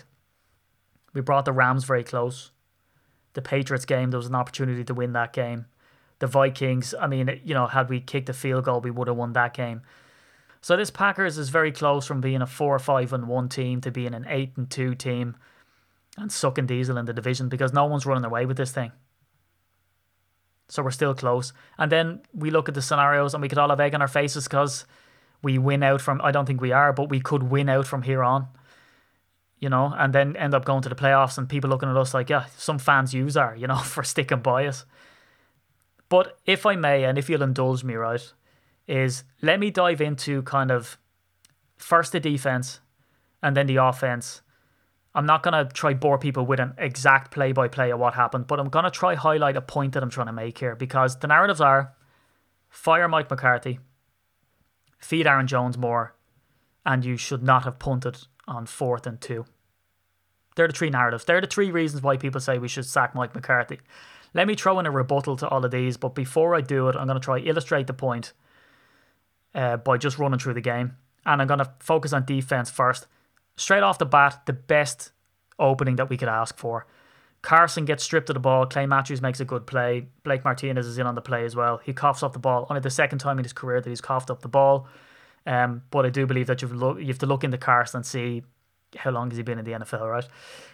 we 1.14 1.22
brought 1.22 1.46
the 1.46 1.54
Rams 1.54 1.84
very 1.84 2.04
close. 2.04 2.52
The 3.34 3.42
Patriots 3.42 3.86
game, 3.86 4.12
there 4.12 4.18
was 4.18 4.28
an 4.28 4.36
opportunity 4.36 4.84
to 4.84 4.94
win 4.94 5.14
that 5.14 5.34
game. 5.34 5.66
The 6.20 6.28
Vikings, 6.28 6.94
I 7.00 7.08
mean, 7.08 7.42
you 7.44 7.54
know, 7.54 7.68
had 7.68 7.90
we 7.90 8.00
kicked 8.00 8.30
a 8.30 8.34
field 8.34 8.66
goal, 8.66 8.82
we 8.82 8.92
would 8.92 9.08
have 9.08 9.18
won 9.18 9.34
that 9.34 9.54
game. 9.54 9.82
So 10.62 10.78
this 10.78 10.92
Packers 10.92 11.38
is 11.38 11.50
very 11.50 11.74
close 11.74 12.08
from 12.08 12.22
being 12.22 12.42
a 12.42 12.48
four, 12.48 12.80
five, 12.80 13.12
and 13.12 13.28
one 13.28 13.50
team 13.50 13.82
to 13.82 13.92
being 13.92 14.14
an 14.14 14.26
eight 14.30 14.54
and 14.56 14.70
two 14.70 14.96
team 14.96 15.36
and 16.18 16.32
sucking 16.32 16.68
diesel 16.68 16.98
in 16.98 17.06
the 17.06 17.14
division 17.14 17.50
because 17.50 17.74
no 17.74 17.86
one's 17.86 18.06
running 18.06 18.24
away 18.24 18.46
with 18.46 18.56
this 18.56 18.72
thing. 18.72 18.94
So 20.74 20.82
we're 20.82 20.90
still 20.90 21.14
close. 21.14 21.54
And 21.78 21.92
then 21.92 22.22
we 22.34 22.50
look 22.50 22.68
at 22.68 22.74
the 22.74 22.82
scenarios 22.82 23.36
and 23.36 23.44
we 23.44 23.48
could 23.48 23.60
all 23.60 23.70
have 23.70 23.80
egg 23.80 23.94
on 23.94 24.02
our 24.02 24.08
faces 24.08 24.46
because 24.46 24.88
we 25.44 25.60
win 25.60 25.84
out 25.84 26.02
from, 26.02 26.20
I 26.24 26.32
don't 26.32 26.48
think 26.48 26.62
we 26.62 26.72
are, 26.72 26.92
but 26.92 27.10
we 27.10 27.20
could 27.20 27.44
win 27.44 27.70
out 27.70 27.86
from 27.86 28.02
here 28.02 28.24
on. 28.24 28.48
You 29.60 29.70
know, 29.70 29.94
and 29.96 30.14
then 30.14 30.36
end 30.36 30.56
up 30.56 30.66
going 30.66 30.82
to 30.82 30.90
the 30.90 30.96
playoffs 30.96 31.38
and 31.38 31.48
people 31.48 31.70
looking 31.70 31.90
at 31.90 31.96
us 31.96 32.16
like, 32.16 32.32
yeah, 32.32 32.46
some 32.58 32.80
fans 32.80 33.14
use 33.14 33.38
are, 33.38 33.56
you 33.56 33.68
know, 33.68 33.78
for 33.94 34.04
sticking 34.04 34.40
by 34.40 34.66
us. 34.66 34.84
But 36.10 36.40
if 36.48 36.66
I 36.66 36.76
may, 36.76 37.04
and 37.04 37.20
if 37.20 37.30
you'll 37.30 37.44
indulge 37.44 37.84
me, 37.84 37.94
right, 37.94 38.34
is 38.88 39.24
let 39.44 39.60
me 39.60 39.70
dive 39.70 40.02
into 40.02 40.42
kind 40.42 40.72
of 40.72 40.98
first 41.78 42.14
the 42.14 42.20
defense 42.20 42.80
and 43.44 43.56
then 43.56 43.68
the 43.68 43.76
offense. 43.76 44.42
I'm 45.16 45.26
not 45.26 45.44
going 45.44 45.54
to 45.54 45.72
try 45.72 45.94
bore 45.94 46.18
people 46.18 46.46
with 46.46 46.60
an 46.60 46.74
exact 46.78 47.32
play 47.32 47.52
by 47.52 47.68
play 47.68 47.92
of 47.92 48.00
what 48.00 48.16
happened, 48.16 48.48
but 48.48 48.60
I'm 48.60 48.70
going 48.70 48.86
to 48.86 48.92
try 48.92 49.16
highlight 49.16 49.56
a 49.56 49.62
point 49.62 49.94
that 49.94 50.02
I'm 50.02 50.10
trying 50.10 50.28
to 50.28 50.34
make 50.34 50.58
here 50.58 50.76
because 50.76 51.20
the 51.20 51.28
narratives 51.28 51.62
are 51.62 51.94
fire 52.70 53.08
Mike 53.08 53.30
McCarthy, 53.30 53.80
feed 54.98 55.28
Aaron 55.28 55.46
Jones 55.46 55.78
more, 55.78 56.16
and 56.86 57.06
you 57.06 57.16
should 57.16 57.44
not 57.44 57.64
have 57.64 57.78
punted 57.78 58.26
on 58.48 58.66
fourth 58.66 59.06
and 59.06 59.22
two. 59.22 59.46
They're 60.56 60.68
the 60.68 60.74
three 60.74 60.90
narratives. 60.90 61.26
They're 61.26 61.42
the 61.42 61.48
three 61.48 61.72
reasons 61.72 62.04
why 62.04 62.18
people 62.18 62.42
say 62.42 62.58
we 62.58 62.68
should 62.68 62.86
sack 62.86 63.16
Mike 63.16 63.36
McCarthy. 63.36 63.80
Let 64.34 64.48
me 64.48 64.56
throw 64.56 64.80
in 64.80 64.86
a 64.86 64.92
rebuttal 64.92 65.38
to 65.38 65.48
all 65.48 65.64
of 65.64 65.72
these, 65.72 65.98
but 65.98 66.16
before 66.16 66.56
I 66.56 66.62
do 66.62 66.90
it, 66.90 66.96
I'm 66.96 67.08
going 67.08 67.20
to 67.20 67.24
try 67.24 67.38
illustrate 67.40 67.88
the 67.88 67.94
point 67.94 68.34
uh, 69.54 69.78
by 69.78 69.98
just 69.98 70.18
running 70.18 70.40
through 70.40 70.56
the 70.56 70.62
game. 70.62 70.98
And 71.26 71.42
I'm 71.42 71.48
going 71.48 71.60
to 71.60 71.72
focus 71.80 72.14
on 72.14 72.26
defense 72.26 72.70
first. 72.70 73.08
Straight 73.56 73.84
off 73.84 74.00
the 74.00 74.06
bat, 74.06 74.46
the 74.46 74.54
best 74.54 75.12
opening 75.60 75.96
that 75.98 76.10
we 76.10 76.18
could 76.18 76.28
ask 76.28 76.58
for. 76.58 76.88
Carson 77.42 77.84
gets 77.84 78.04
stripped 78.04 78.30
of 78.30 78.34
the 78.36 78.40
ball. 78.40 78.66
Clay 78.66 78.86
Matthews 78.86 79.22
makes 79.22 79.40
a 79.42 79.46
good 79.46 79.68
play. 79.68 80.08
Blake 80.24 80.46
Martinez 80.46 80.88
is 80.88 80.98
in 80.98 81.06
on 81.06 81.14
the 81.14 81.22
play 81.22 81.44
as 81.44 81.56
well. 81.56 81.78
He 81.84 81.94
coughs 81.94 82.24
up 82.24 82.34
the 82.34 82.40
ball. 82.40 82.66
Only 82.70 82.80
the 82.80 82.90
second 82.90 83.20
time 83.20 83.38
in 83.38 83.44
his 83.44 83.54
career 83.54 83.82
that 83.82 83.90
he's 83.90 84.02
coughed 84.02 84.32
up 84.32 84.42
the 84.42 84.48
ball. 84.48 84.88
Um, 85.46 85.84
but 85.92 86.06
I 86.06 86.10
do 86.10 86.26
believe 86.26 86.48
that 86.48 86.62
you've 86.62 86.74
lo- 86.74 86.98
you 86.98 87.08
have 87.08 87.20
to 87.20 87.26
look 87.26 87.44
into 87.44 87.58
Carson 87.58 87.98
and 87.98 88.06
see 88.06 88.44
how 88.96 89.12
long 89.12 89.30
has 89.30 89.38
he 89.38 89.44
been 89.44 89.60
in 89.60 89.66
the 89.66 89.72
NFL, 89.72 90.10
right? 90.10 90.26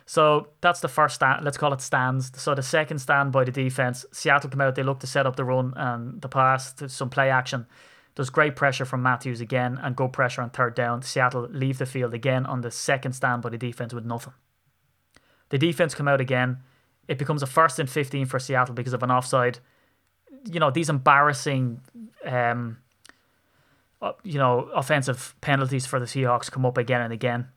So 0.06 0.50
that's 0.62 0.80
the 0.80 0.88
first 0.88 1.16
stand. 1.16 1.44
Let's 1.44 1.58
call 1.58 1.74
it 1.74 1.82
stands. 1.82 2.32
So 2.40 2.54
the 2.54 2.62
second 2.62 3.00
stand 3.00 3.32
by 3.32 3.46
the 3.46 3.52
defense. 3.52 4.06
Seattle 4.12 4.52
come 4.52 4.62
out. 4.62 4.76
They 4.76 4.84
look 4.84 5.00
to 5.00 5.08
set 5.08 5.26
up 5.26 5.36
the 5.38 5.46
run 5.46 5.74
and 5.76 6.22
the 6.22 6.30
pass 6.30 6.76
some 6.88 7.10
play 7.10 7.32
action. 7.32 7.66
There's 8.20 8.30
great 8.30 8.58
pressure 8.58 8.84
from 8.84 9.02
Matthews 9.02 9.40
again 9.40 9.80
and 9.82 9.96
good 9.96 10.12
pressure 10.12 10.42
on 10.42 10.50
third 10.50 10.76
down. 10.76 11.04
Seattle 11.04 11.48
leave 11.52 11.78
the 11.78 11.86
field 11.86 12.14
again 12.14 12.46
on 12.46 12.60
the 12.60 12.70
second 12.70 13.14
stand 13.14 13.42
by 13.42 13.48
the 13.48 13.58
defense 13.58 13.94
with 13.94 14.04
nothing. 14.04 14.34
The 15.48 15.58
defense 15.58 15.96
come 15.96 16.10
out 16.10 16.20
again. 16.20 16.58
It 17.08 17.18
becomes 17.18 17.44
a 17.44 17.48
first 17.48 17.80
and 17.80 17.90
15 17.90 18.26
for 18.26 18.38
Seattle 18.38 18.76
because 18.76 18.92
of 18.92 19.04
an 19.04 19.10
offside. 19.10 19.60
You 20.52 20.60
know, 20.60 20.70
these 20.70 20.90
embarrassing, 20.90 21.80
um, 22.26 22.80
uh, 24.02 24.12
you 24.24 24.38
know, 24.38 24.70
offensive 24.76 25.34
penalties 25.40 25.86
for 25.86 25.98
the 25.98 26.06
Seahawks 26.06 26.52
come 26.52 26.66
up 26.66 26.78
again 26.78 27.00
and 27.00 27.14
again. 27.14 27.48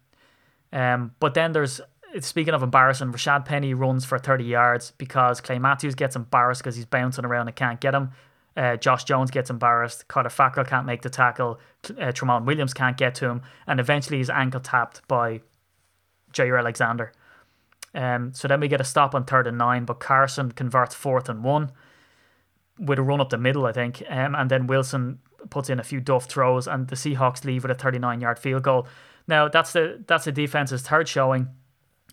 Um, 0.73 1.17
but 1.19 1.35
then 1.35 1.51
there's, 1.51 1.81
speaking 2.21 2.55
of 2.55 2.63
embarrassing, 2.63 3.11
Rashad 3.11 3.47
Penny 3.47 3.75
runs 3.75 4.05
for 4.05 4.17
30 4.17 4.45
yards 4.45 4.93
because 4.93 5.41
Clay 5.41 5.59
Matthews 5.59 5.97
gets 5.97 6.15
embarrassed 6.15 6.63
because 6.63 6.77
he's 6.77 6.87
bouncing 6.87 7.25
around 7.25 7.49
and 7.49 7.57
can't 7.57 7.81
get 7.81 7.95
him. 7.95 8.13
Uh, 8.57 8.77
Josh 8.77 9.05
Jones 9.05 9.31
gets 9.31 9.51
embarrassed. 9.51 10.09
Kyler 10.09 10.27
Fackrell 10.27 10.67
can't 10.67 10.87
make 10.87 11.03
the 11.03 11.11
tackle. 11.11 11.59
Uh, 11.85 12.13
Tramon 12.13 12.45
Williams 12.45 12.75
can't 12.75 12.97
get 12.97 13.15
to 13.17 13.29
him. 13.29 13.43
And 13.67 13.81
eventually 13.81 14.19
he's 14.19 14.31
ankle 14.31 14.61
tapped 14.61 15.07
by 15.09 15.41
Jaire 16.33 16.59
Alexander. 16.59 17.13
Um, 17.95 18.33
so 18.35 18.49
then 18.49 18.61
we 18.61 18.69
get 18.69 18.81
a 18.81 18.85
stop 18.85 19.15
on 19.15 19.25
third 19.25 19.47
and 19.47 19.59
nine, 19.59 19.85
but 19.85 20.01
Carson 20.01 20.53
converts 20.53 20.95
fourth 20.95 21.29
and 21.29 21.45
one 21.45 21.73
with 22.79 22.99
a 22.99 23.03
run 23.03 23.21
up 23.21 23.31
the 23.31 23.39
middle, 23.39 23.67
I 23.67 23.73
think. 23.73 24.03
Um, 24.09 24.35
and 24.35 24.51
then 24.51 24.67
Wilson 24.67 25.19
puts 25.51 25.69
in 25.69 25.79
a 25.79 25.85
few 25.85 26.01
duff 26.01 26.27
throws, 26.27 26.67
and 26.67 26.89
the 26.89 26.97
Seahawks 26.97 27.45
leave 27.45 27.65
with 27.65 27.71
a 27.71 27.75
39 27.75 28.21
yard 28.21 28.39
field 28.39 28.63
goal. 28.63 28.87
Now, 29.29 29.49
that's 29.49 29.73
the, 29.73 30.03
that's 30.07 30.25
the 30.25 30.33
defense's 30.33 30.83
third 30.83 31.09
showing. 31.09 31.49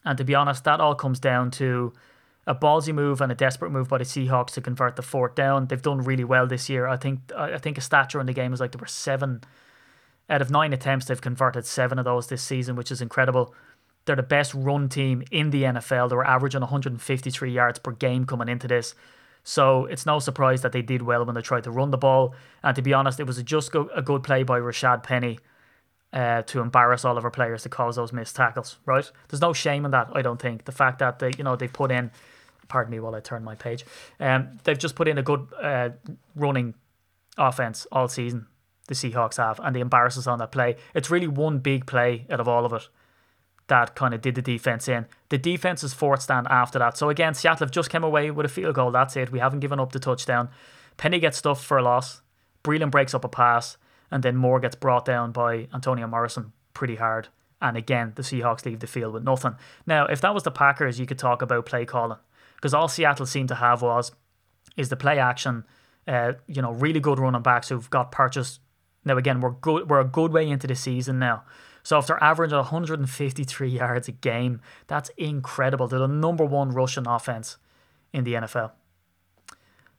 And 0.06 0.18
to 0.18 0.24
be 0.24 0.36
honest, 0.36 0.64
that 0.66 0.80
all 0.80 0.96
comes 0.96 1.20
down 1.20 1.52
to 1.52 1.94
a 2.50 2.56
ballsy 2.56 2.92
move 2.92 3.22
and 3.22 3.32
a 3.32 3.36
desperate 3.36 3.70
move 3.70 3.88
by 3.88 4.00
the 4.00 4.04
Seahawks 4.04 4.50
to 4.54 4.62
convert 4.62 4.96
the 4.96 5.04
fourth 5.04 5.36
down. 5.36 5.68
They've 5.68 5.80
done 5.80 6.00
really 6.00 6.24
well 6.24 6.48
this 6.48 6.68
year. 6.68 6.88
I 6.88 6.98
think 6.98 7.32
I 7.38 7.60
think 7.60 7.78
a 7.78 7.82
stature 7.82 8.20
in 8.20 8.26
the 8.26 8.34
game 8.34 8.52
is 8.52 8.60
like 8.60 8.72
there 8.72 8.82
were 8.82 8.88
seven 8.88 9.42
out 10.28 10.42
of 10.42 10.50
nine 10.50 10.74
attempts. 10.74 11.06
They've 11.06 11.22
converted 11.22 11.68
seven 11.68 12.00
of 12.00 12.06
those 12.06 12.26
this 12.26 12.42
season, 12.42 12.76
which 12.76 12.92
is 12.92 13.04
incredible. 13.04 13.54
They're 14.06 14.16
the 14.16 14.24
best 14.24 14.56
run 14.56 14.90
team 14.90 15.22
in 15.30 15.52
the 15.52 15.62
NFL. 15.62 16.10
They 16.10 16.16
were 16.16 16.26
averaging 16.26 16.62
153 16.62 17.52
yards 17.52 17.78
per 17.78 17.92
game 17.92 18.26
coming 18.26 18.50
into 18.50 18.68
this. 18.68 18.96
So 19.44 19.86
it's 19.86 20.08
no 20.08 20.18
surprise 20.18 20.64
that 20.64 20.72
they 20.72 20.82
did 20.82 21.04
well 21.04 21.24
when 21.26 21.36
they 21.36 21.42
tried 21.42 21.66
to 21.66 21.72
run 21.72 21.92
the 21.92 21.98
ball. 22.00 22.34
And 22.64 22.76
to 22.76 22.82
be 22.82 22.94
honest, 22.94 23.20
it 23.20 23.28
was 23.28 23.42
just 23.44 23.76
a 23.76 24.02
good 24.02 24.24
play 24.24 24.42
by 24.42 24.60
Rashad 24.60 25.04
Penny 25.04 25.38
uh, 26.12 26.42
to 26.44 26.62
embarrass 26.62 27.06
all 27.06 27.16
of 27.20 27.24
our 27.24 27.32
players 27.32 27.62
to 27.64 27.70
cause 27.70 27.96
those 27.98 28.12
missed 28.12 28.36
tackles. 28.36 28.78
Right? 28.88 29.10
There's 29.28 29.42
no 29.42 29.54
shame 29.54 29.86
in 29.86 29.92
that. 29.92 30.10
I 30.14 30.24
don't 30.24 30.42
think 30.42 30.66
the 30.66 30.72
fact 30.72 30.98
that 30.98 31.20
they, 31.20 31.32
you 31.38 31.44
know, 31.44 31.56
they 31.56 31.68
put 31.68 31.92
in 31.92 32.10
pardon 32.70 32.92
me 32.92 33.00
while 33.00 33.16
I 33.16 33.20
turn 33.20 33.44
my 33.44 33.56
page. 33.56 33.86
Um, 34.20 34.60
they've 34.64 34.78
just 34.78 34.96
put 34.96 35.08
in 35.08 35.18
a 35.18 35.24
good 35.24 35.48
uh, 35.62 35.90
running 36.36 36.76
offense 37.38 37.86
all 37.92 38.08
season. 38.08 38.48
The 38.88 38.96
Seahawks 38.96 39.38
have, 39.38 39.60
and 39.60 39.76
they 39.76 39.82
embarrass 39.82 40.18
us 40.18 40.26
on 40.26 40.40
that 40.40 40.52
play. 40.52 40.78
It's 40.96 41.12
really 41.12 41.28
one 41.28 41.60
big 41.60 41.86
play 41.86 42.26
out 42.30 42.40
of 42.40 42.48
all 42.48 42.66
of 42.66 42.74
it 42.74 42.88
that 43.70 43.96
kind 43.96 44.14
of 44.14 44.22
did 44.22 44.36
the 44.36 44.42
defense 44.42 44.88
in. 44.88 45.06
The 45.30 45.38
defense 45.38 45.84
is 45.84 45.94
fourth 45.94 46.22
stand 46.22 46.48
after 46.50 46.78
that. 46.80 46.98
So 46.98 47.10
again, 47.10 47.34
Seattle 47.34 47.66
have 47.66 47.72
just 47.72 47.90
came 47.90 48.04
away 48.04 48.30
with 48.32 48.46
a 48.46 48.50
field 48.50 48.76
goal. 48.76 48.92
That's 48.92 49.16
it. 49.16 49.32
We 49.32 49.40
haven't 49.40 49.62
given 49.62 49.80
up 49.80 49.92
the 49.92 50.00
touchdown. 50.00 50.50
Penny 50.98 51.20
gets 51.20 51.38
stuffed 51.38 51.64
for 51.64 51.78
a 51.78 51.84
loss. 51.84 52.22
Breeland 52.64 52.92
breaks 52.92 53.14
up 53.14 53.24
a 53.24 53.30
pass, 53.30 53.78
and 54.12 54.22
then 54.22 54.36
Moore 54.36 54.60
gets 54.60 54.76
brought 54.76 55.06
down 55.06 55.32
by 55.32 55.68
Antonio 55.74 56.08
Morrison 56.08 56.52
pretty 56.74 56.96
hard. 56.96 57.30
And 57.62 57.78
again, 57.78 58.14
the 58.16 58.22
Seahawks 58.22 58.66
leave 58.66 58.80
the 58.80 58.88
field 58.88 59.14
with 59.14 59.24
nothing. 59.24 59.56
Now, 59.86 60.06
if 60.06 60.20
that 60.22 60.34
was 60.34 60.44
the 60.44 60.52
Packers, 60.52 61.00
you 61.00 61.06
could 61.06 61.20
talk 61.20 61.42
about 61.42 61.66
play 61.66 61.86
calling 61.86 62.18
because 62.60 62.74
all 62.74 62.88
Seattle 62.88 63.26
seemed 63.26 63.48
to 63.50 63.56
have 63.56 63.82
was 63.82 64.12
is 64.76 64.90
the 64.90 64.98
play 64.98 65.18
action. 65.18 65.64
Uh, 66.08 66.34
you 66.48 66.62
know, 66.62 66.72
really 66.72 67.00
good 67.00 67.20
running 67.20 67.42
backs 67.42 67.70
who've 67.70 67.90
got 67.90 68.12
purchased. 68.12 68.60
Now 69.06 69.18
again, 69.18 69.40
we're 69.40 69.52
good. 69.52 69.90
We're 69.90 70.02
a 70.02 70.06
good 70.06 70.34
way 70.34 70.50
into 70.50 70.68
the 70.68 70.76
season 70.76 71.20
now. 71.20 71.44
So 71.84 71.98
if 71.98 72.08
they're 72.08 72.24
averaging 72.24 72.58
153 72.58 73.70
yards 73.70 74.08
a 74.08 74.12
game, 74.12 74.60
that's 74.88 75.10
incredible. 75.18 75.88
They're 75.88 76.00
the 76.00 76.08
number 76.08 76.46
one 76.46 76.72
rushing 76.72 77.08
offense 77.08 77.58
in 78.12 78.26
the 78.26 78.34
NFL. 78.34 78.72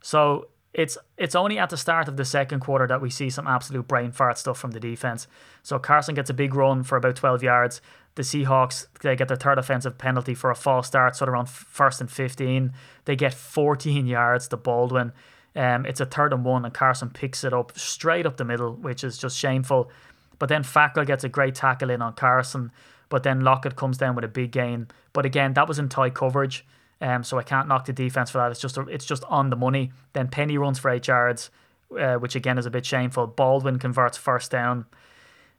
So 0.02 0.49
it's 0.73 0.97
it's 1.19 1.35
only 1.35 1.59
at 1.59 1.71
the 1.71 1.77
start 1.77 2.07
of 2.09 2.17
the 2.17 2.25
second 2.25 2.61
quarter 2.61 2.87
that 2.87 3.00
we 3.00 3.11
see 3.11 3.29
some 3.29 3.47
absolute 3.47 3.89
brain 3.89 4.12
fart 4.12 4.39
stuff 4.39 4.59
from 4.59 4.71
the 4.71 4.81
defense. 4.81 5.27
So 5.62 5.79
Carson 5.79 6.15
gets 6.15 6.31
a 6.31 6.35
big 6.35 6.55
run 6.55 6.85
for 6.85 6.97
about 6.97 7.17
12 7.17 7.43
yards 7.43 7.81
the 8.15 8.23
Seahawks 8.23 8.87
they 9.03 9.17
get 9.17 9.29
their 9.29 9.37
third 9.37 9.59
offensive 9.59 9.99
penalty 9.99 10.35
for 10.35 10.50
a 10.50 10.55
false 10.55 10.89
start, 10.89 11.17
sort 11.17 11.29
of 11.29 11.35
around 11.35 11.49
first 11.49 12.00
and 12.00 12.11
fifteen. 12.11 12.73
They 13.05 13.17
get 13.17 13.35
14 13.35 14.07
yards 14.07 14.49
to 14.49 14.57
Baldwin. 14.57 15.12
Um, 15.57 15.87
it's 15.87 16.00
a 16.00 16.07
third 16.07 16.33
and 16.33 16.45
one, 16.45 16.65
and 16.65 16.75
Carson 16.75 17.11
picks 17.11 17.45
it 17.45 17.53
up 17.53 17.77
straight 17.79 18.27
up 18.27 18.37
the 18.37 18.45
middle, 18.45 18.75
which 18.75 19.05
is 19.05 19.19
just 19.19 19.37
shameful. 19.37 19.91
But 20.39 20.49
then 20.49 20.62
Fackrell 20.62 21.07
gets 21.07 21.25
a 21.25 21.29
great 21.29 21.55
tackle 21.55 21.91
in 21.91 22.03
on 22.03 22.15
Carson. 22.15 22.73
But 23.09 23.25
then 23.25 23.41
Lockett 23.41 23.75
comes 23.75 23.99
down 23.99 24.15
with 24.15 24.25
a 24.25 24.29
big 24.29 24.53
gain. 24.53 24.87
But 25.12 25.27
again, 25.27 25.55
that 25.55 25.67
was 25.67 25.81
in 25.81 25.89
tight 25.89 26.15
coverage, 26.15 26.65
um, 27.00 27.25
so 27.25 27.38
I 27.38 27.42
can't 27.42 27.69
knock 27.69 27.87
the 27.87 27.92
defense 27.92 28.30
for 28.30 28.38
that. 28.38 28.50
It's 28.50 28.61
just 28.61 28.76
a, 28.76 28.83
it's 28.83 29.07
just 29.07 29.25
on 29.25 29.50
the 29.50 29.57
money. 29.57 29.92
Then 30.12 30.28
Penny 30.28 30.59
runs 30.59 30.78
for 30.78 30.90
eight 30.90 31.07
yards, 31.07 31.50
uh, 31.99 32.14
which 32.14 32.35
again 32.35 32.59
is 32.59 32.66
a 32.66 32.71
bit 32.71 32.85
shameful. 32.85 33.26
Baldwin 33.26 33.78
converts 33.78 34.19
first 34.19 34.50
down. 34.50 34.87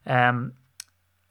Um, 0.05 0.53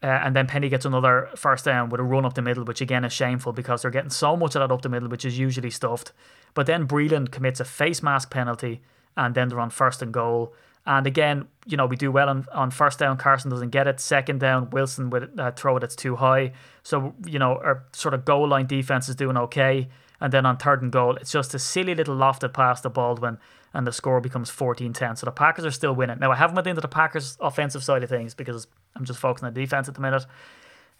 uh, 0.02 0.06
and 0.06 0.34
then 0.34 0.46
Penny 0.46 0.68
gets 0.68 0.86
another 0.86 1.28
first 1.36 1.64
down 1.64 1.90
with 1.90 2.00
a 2.00 2.04
run 2.04 2.24
up 2.24 2.34
the 2.34 2.42
middle, 2.42 2.64
which 2.64 2.80
again 2.80 3.04
is 3.04 3.12
shameful 3.12 3.52
because 3.52 3.82
they're 3.82 3.90
getting 3.90 4.10
so 4.10 4.36
much 4.36 4.54
of 4.54 4.60
that 4.60 4.72
up 4.72 4.82
the 4.82 4.88
middle, 4.88 5.08
which 5.08 5.24
is 5.24 5.38
usually 5.38 5.70
stuffed. 5.70 6.12
But 6.54 6.66
then 6.66 6.88
Breeland 6.88 7.30
commits 7.30 7.60
a 7.60 7.64
face 7.64 8.02
mask 8.02 8.30
penalty, 8.30 8.80
and 9.16 9.34
then 9.34 9.48
they're 9.48 9.60
on 9.60 9.70
first 9.70 10.00
and 10.02 10.12
goal. 10.12 10.54
And 10.86 11.06
again, 11.06 11.46
you 11.66 11.76
know, 11.76 11.86
we 11.86 11.96
do 11.96 12.10
well 12.10 12.28
on, 12.28 12.46
on 12.52 12.70
first 12.70 12.98
down. 12.98 13.16
Carson 13.18 13.50
doesn't 13.50 13.70
get 13.70 13.86
it. 13.86 14.00
Second 14.00 14.40
down, 14.40 14.70
Wilson 14.70 15.10
with 15.10 15.38
a 15.38 15.52
throw 15.52 15.78
that's 15.78 15.94
too 15.94 16.16
high. 16.16 16.52
So, 16.82 17.14
you 17.26 17.38
know, 17.38 17.52
our 17.52 17.84
sort 17.92 18.14
of 18.14 18.24
goal 18.24 18.48
line 18.48 18.66
defense 18.66 19.08
is 19.08 19.14
doing 19.14 19.36
okay. 19.36 19.88
And 20.20 20.32
then 20.32 20.44
on 20.46 20.56
third 20.56 20.82
and 20.82 20.92
goal, 20.92 21.16
it's 21.16 21.32
just 21.32 21.54
a 21.54 21.58
silly 21.58 21.94
little 21.94 22.16
lofted 22.16 22.52
pass 22.52 22.80
to 22.82 22.90
Baldwin, 22.90 23.38
and 23.72 23.86
the 23.86 23.92
score 23.92 24.20
becomes 24.20 24.50
14 24.50 24.92
10. 24.92 25.16
So 25.16 25.24
the 25.24 25.30
Packers 25.30 25.64
are 25.64 25.70
still 25.70 25.94
winning. 25.94 26.18
Now, 26.18 26.30
I 26.30 26.36
haven't 26.36 26.56
went 26.56 26.66
into 26.66 26.82
the 26.82 26.88
Packers' 26.88 27.38
offensive 27.40 27.82
side 27.82 28.02
of 28.02 28.10
things 28.10 28.34
because 28.34 28.66
I'm 28.94 29.04
just 29.04 29.18
focusing 29.18 29.46
on 29.46 29.54
defense 29.54 29.88
at 29.88 29.94
the 29.94 30.00
minute. 30.00 30.26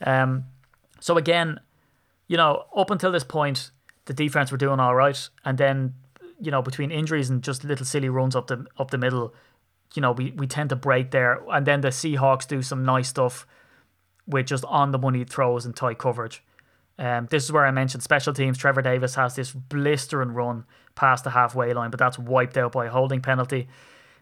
Um, 0.01 0.45
so 1.01 1.19
again, 1.19 1.61
you 2.29 2.37
know, 2.37 2.65
up 2.75 2.91
until 2.91 3.13
this 3.13 3.25
point, 3.25 3.71
the 4.07 4.15
defense 4.15 4.51
were 4.51 4.59
doing 4.59 4.81
all 4.81 4.95
right, 4.95 5.29
and 5.45 5.59
then 5.59 5.95
you 6.41 6.51
know 6.51 6.63
between 6.63 6.91
injuries 6.91 7.29
and 7.29 7.43
just 7.43 7.65
little 7.65 7.85
silly 7.85 8.09
runs 8.09 8.35
up 8.35 8.47
the 8.47 8.65
up 8.79 8.91
the 8.91 8.99
middle, 8.99 9.35
you 9.95 10.03
know, 10.03 10.13
we, 10.13 10.33
we 10.33 10.47
tend 10.47 10.71
to 10.71 10.77
break 10.77 11.11
there. 11.11 11.41
And 11.51 11.67
then 11.67 11.81
the 11.81 11.89
Seahawks 11.89 12.47
do 12.47 12.63
some 12.63 12.85
nice 12.85 13.09
stuff 13.09 13.47
with 14.27 14.47
just 14.47 14.65
on 14.67 14.93
the 14.93 14.99
money 14.99 15.25
throws 15.25 15.67
and 15.67 15.75
tight 15.75 15.99
coverage. 15.99 16.43
Um, 16.99 17.29
this 17.31 17.45
is 17.45 17.53
where 17.53 17.67
I 17.67 17.71
mentioned 17.71 18.03
special 18.03 18.35
teams. 18.35 18.59
Trevor 18.59 18.83
Davis 18.83 19.15
has 19.15 19.35
this 19.35 19.53
blistering 19.53 20.33
run 20.33 20.65
past 20.95 21.25
the 21.25 21.31
halfway 21.31 21.73
line, 21.73 21.91
but 21.91 21.99
that's 21.99 22.19
wiped 22.19 22.57
out 22.57 22.73
by 22.73 22.87
a 22.87 22.91
holding 22.91 23.23
penalty. 23.23 23.69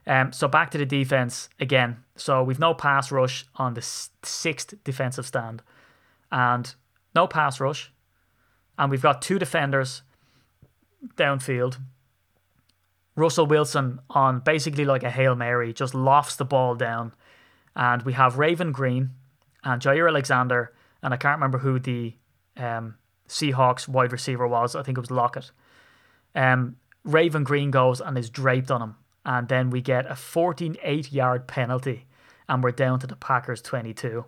Um, 0.06 0.32
so 0.32 0.48
back 0.48 0.70
to 0.70 0.78
the 0.78 0.86
defense 0.86 1.48
again. 1.60 1.98
So 2.16 2.42
we've 2.42 2.58
no 2.58 2.72
pass 2.72 3.10
rush 3.10 3.44
on 3.56 3.74
the 3.74 3.82
sixth 3.82 4.74
defensive 4.84 5.26
stand, 5.26 5.62
and 6.30 6.72
no 7.14 7.26
pass 7.26 7.60
rush, 7.60 7.92
and 8.78 8.90
we've 8.90 9.02
got 9.02 9.20
two 9.20 9.38
defenders 9.38 10.02
downfield 11.16 11.78
Russell 13.18 13.46
Wilson 13.46 13.98
on 14.10 14.38
basically 14.40 14.84
like 14.84 15.02
a 15.02 15.10
Hail 15.10 15.34
Mary, 15.34 15.72
just 15.72 15.92
lofts 15.92 16.36
the 16.36 16.44
ball 16.44 16.76
down. 16.76 17.12
And 17.74 18.02
we 18.02 18.12
have 18.12 18.38
Raven 18.38 18.70
Greene 18.70 19.10
and 19.64 19.82
Jaire 19.82 20.08
Alexander, 20.08 20.72
and 21.02 21.12
I 21.12 21.16
can't 21.16 21.36
remember 21.36 21.58
who 21.58 21.80
the 21.80 22.14
um, 22.56 22.94
Seahawks 23.28 23.88
wide 23.88 24.12
receiver 24.12 24.46
was. 24.46 24.76
I 24.76 24.82
think 24.82 24.96
it 24.96 25.00
was 25.00 25.10
Lockett. 25.10 25.50
Um, 26.34 26.76
Raven 27.04 27.42
Greene 27.42 27.72
goes 27.72 28.00
and 28.00 28.16
is 28.16 28.30
draped 28.30 28.70
on 28.70 28.82
him. 28.82 28.94
And 29.24 29.48
then 29.48 29.70
we 29.70 29.80
get 29.80 30.10
a 30.10 30.14
14 30.14 30.76
8 30.80 31.12
yard 31.12 31.48
penalty, 31.48 32.06
and 32.48 32.62
we're 32.62 32.70
down 32.70 33.00
to 33.00 33.06
the 33.06 33.16
Packers 33.16 33.60
22. 33.62 34.24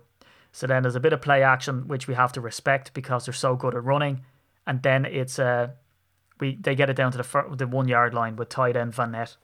So 0.51 0.67
then 0.67 0.83
there's 0.83 0.95
a 0.95 0.99
bit 0.99 1.13
of 1.13 1.21
play 1.21 1.43
action, 1.43 1.87
which 1.87 2.09
we 2.09 2.13
have 2.13 2.33
to 2.33 2.41
respect 2.41 2.93
because 2.93 3.25
they're 3.25 3.33
so 3.33 3.55
good 3.55 3.73
at 3.73 3.85
running. 3.85 4.21
And 4.67 4.83
then 4.83 5.05
it's 5.05 5.39
a 5.39 5.75
we 6.41 6.55
they 6.55 6.75
get 6.75 6.89
it 6.89 6.97
down 6.97 7.13
to 7.13 7.17
the 7.17 7.23
fir- 7.23 7.55
the 7.55 7.67
one 7.67 7.87
yard 7.87 8.13
line 8.13 8.35
with 8.35 8.49
tight 8.49 8.75
end 8.75 8.93
Vannett. 8.93 9.37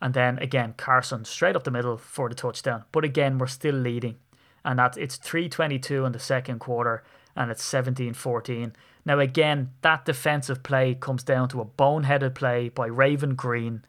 And 0.00 0.14
then 0.14 0.38
again, 0.38 0.74
Carson 0.76 1.24
straight 1.24 1.56
up 1.56 1.64
the 1.64 1.70
middle 1.70 1.96
for 1.96 2.28
the 2.28 2.34
touchdown. 2.34 2.84
But 2.92 3.04
again, 3.04 3.38
we're 3.38 3.46
still 3.46 3.74
leading. 3.74 4.16
And 4.64 4.78
that's 4.78 4.96
it's 4.96 5.16
322 5.16 6.04
in 6.06 6.12
the 6.12 6.18
second 6.18 6.58
quarter 6.58 7.04
and 7.36 7.50
it's 7.50 7.64
17-14. 7.64 8.72
Now 9.04 9.18
again, 9.18 9.70
that 9.82 10.04
defensive 10.04 10.62
play 10.62 10.94
comes 10.94 11.22
down 11.22 11.48
to 11.50 11.60
a 11.60 11.64
boneheaded 11.64 12.34
play 12.34 12.68
by 12.68 12.86
Raven 12.86 13.34
Greene, 13.34 13.84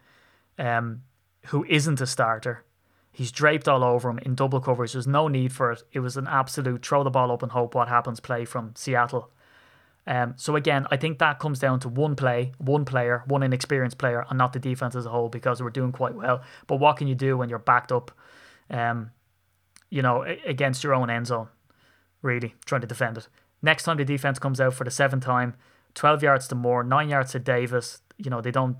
um, 0.57 1.03
who 1.47 1.63
isn't 1.65 2.01
a 2.01 2.07
starter. 2.07 2.63
He's 3.11 3.31
draped 3.31 3.67
all 3.67 3.83
over 3.83 4.09
him 4.09 4.19
in 4.19 4.35
double 4.35 4.59
coverage. 4.59 4.91
There's 4.91 5.07
no 5.07 5.29
need 5.29 5.53
for 5.53 5.71
it. 5.71 5.83
It 5.93 5.99
was 6.01 6.17
an 6.17 6.27
absolute 6.27 6.85
throw 6.85 7.03
the 7.03 7.09
ball 7.09 7.31
up 7.31 7.43
and 7.43 7.51
hope 7.53 7.73
what 7.73 7.87
happens 7.87 8.19
play 8.19 8.43
from 8.43 8.73
Seattle. 8.75 9.31
Um, 10.07 10.33
so 10.37 10.55
again, 10.55 10.85
I 10.91 10.97
think 10.97 11.19
that 11.19 11.39
comes 11.39 11.59
down 11.59 11.79
to 11.81 11.89
one 11.89 12.15
play, 12.15 12.51
one 12.57 12.85
player, 12.85 13.23
one 13.25 13.41
inexperienced 13.41 13.97
player, 13.97 14.25
and 14.29 14.37
not 14.37 14.53
the 14.53 14.59
defense 14.59 14.95
as 14.95 15.05
a 15.05 15.09
whole 15.09 15.29
because 15.29 15.61
we're 15.61 15.71
doing 15.71 15.91
quite 15.91 16.13
well. 16.13 16.43
But 16.67 16.79
what 16.79 16.97
can 16.97 17.07
you 17.07 17.15
do 17.15 17.37
when 17.37 17.49
you're 17.49 17.59
backed 17.59 17.91
up, 17.91 18.11
um, 18.69 19.11
you 19.89 20.01
know, 20.01 20.23
against 20.45 20.83
your 20.83 20.93
own 20.93 21.09
end 21.09 21.27
zone, 21.27 21.47
really 22.21 22.53
trying 22.65 22.81
to 22.81 22.87
defend 22.87 23.17
it. 23.17 23.27
Next 23.61 23.83
time 23.83 23.97
the 23.97 24.05
defense 24.05 24.37
comes 24.37 24.61
out 24.61 24.75
for 24.75 24.83
the 24.83 24.91
seventh 24.91 25.23
time, 25.23 25.55
12 25.95 26.21
yards 26.21 26.47
to 26.49 26.55
Moore, 26.55 26.83
nine 26.83 27.09
yards 27.09 27.31
to 27.31 27.39
Davis. 27.39 28.01
You 28.17 28.29
know, 28.29 28.41
they 28.41 28.51
don't 28.51 28.77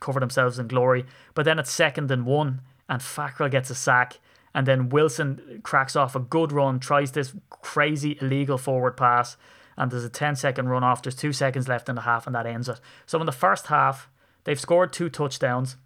cover 0.00 0.18
themselves 0.18 0.58
in 0.58 0.66
glory. 0.66 1.04
But 1.34 1.44
then 1.44 1.58
it's 1.58 1.70
second 1.70 2.10
and 2.10 2.26
one, 2.26 2.62
and 2.88 3.00
Fackrell 3.00 3.50
gets 3.50 3.70
a 3.70 3.74
sack. 3.74 4.18
And 4.54 4.66
then 4.66 4.88
Wilson 4.88 5.60
cracks 5.62 5.94
off 5.94 6.16
a 6.16 6.20
good 6.20 6.50
run, 6.50 6.80
tries 6.80 7.12
this 7.12 7.32
crazy 7.50 8.18
illegal 8.20 8.58
forward 8.58 8.96
pass 8.96 9.36
and 9.78 9.90
there's 9.90 10.04
a 10.04 10.10
10 10.10 10.36
second 10.36 10.68
run 10.68 10.84
off. 10.84 11.02
There's 11.02 11.14
two 11.14 11.32
seconds 11.32 11.68
left 11.68 11.88
in 11.88 11.94
the 11.94 12.02
half, 12.02 12.26
and 12.26 12.34
that 12.34 12.46
ends 12.46 12.68
it. 12.68 12.80
So 13.06 13.18
in 13.20 13.26
the 13.26 13.32
first 13.32 13.68
half, 13.68 14.10
they've 14.44 14.60
scored 14.60 14.92
two 14.92 15.08
touchdowns. 15.08 15.76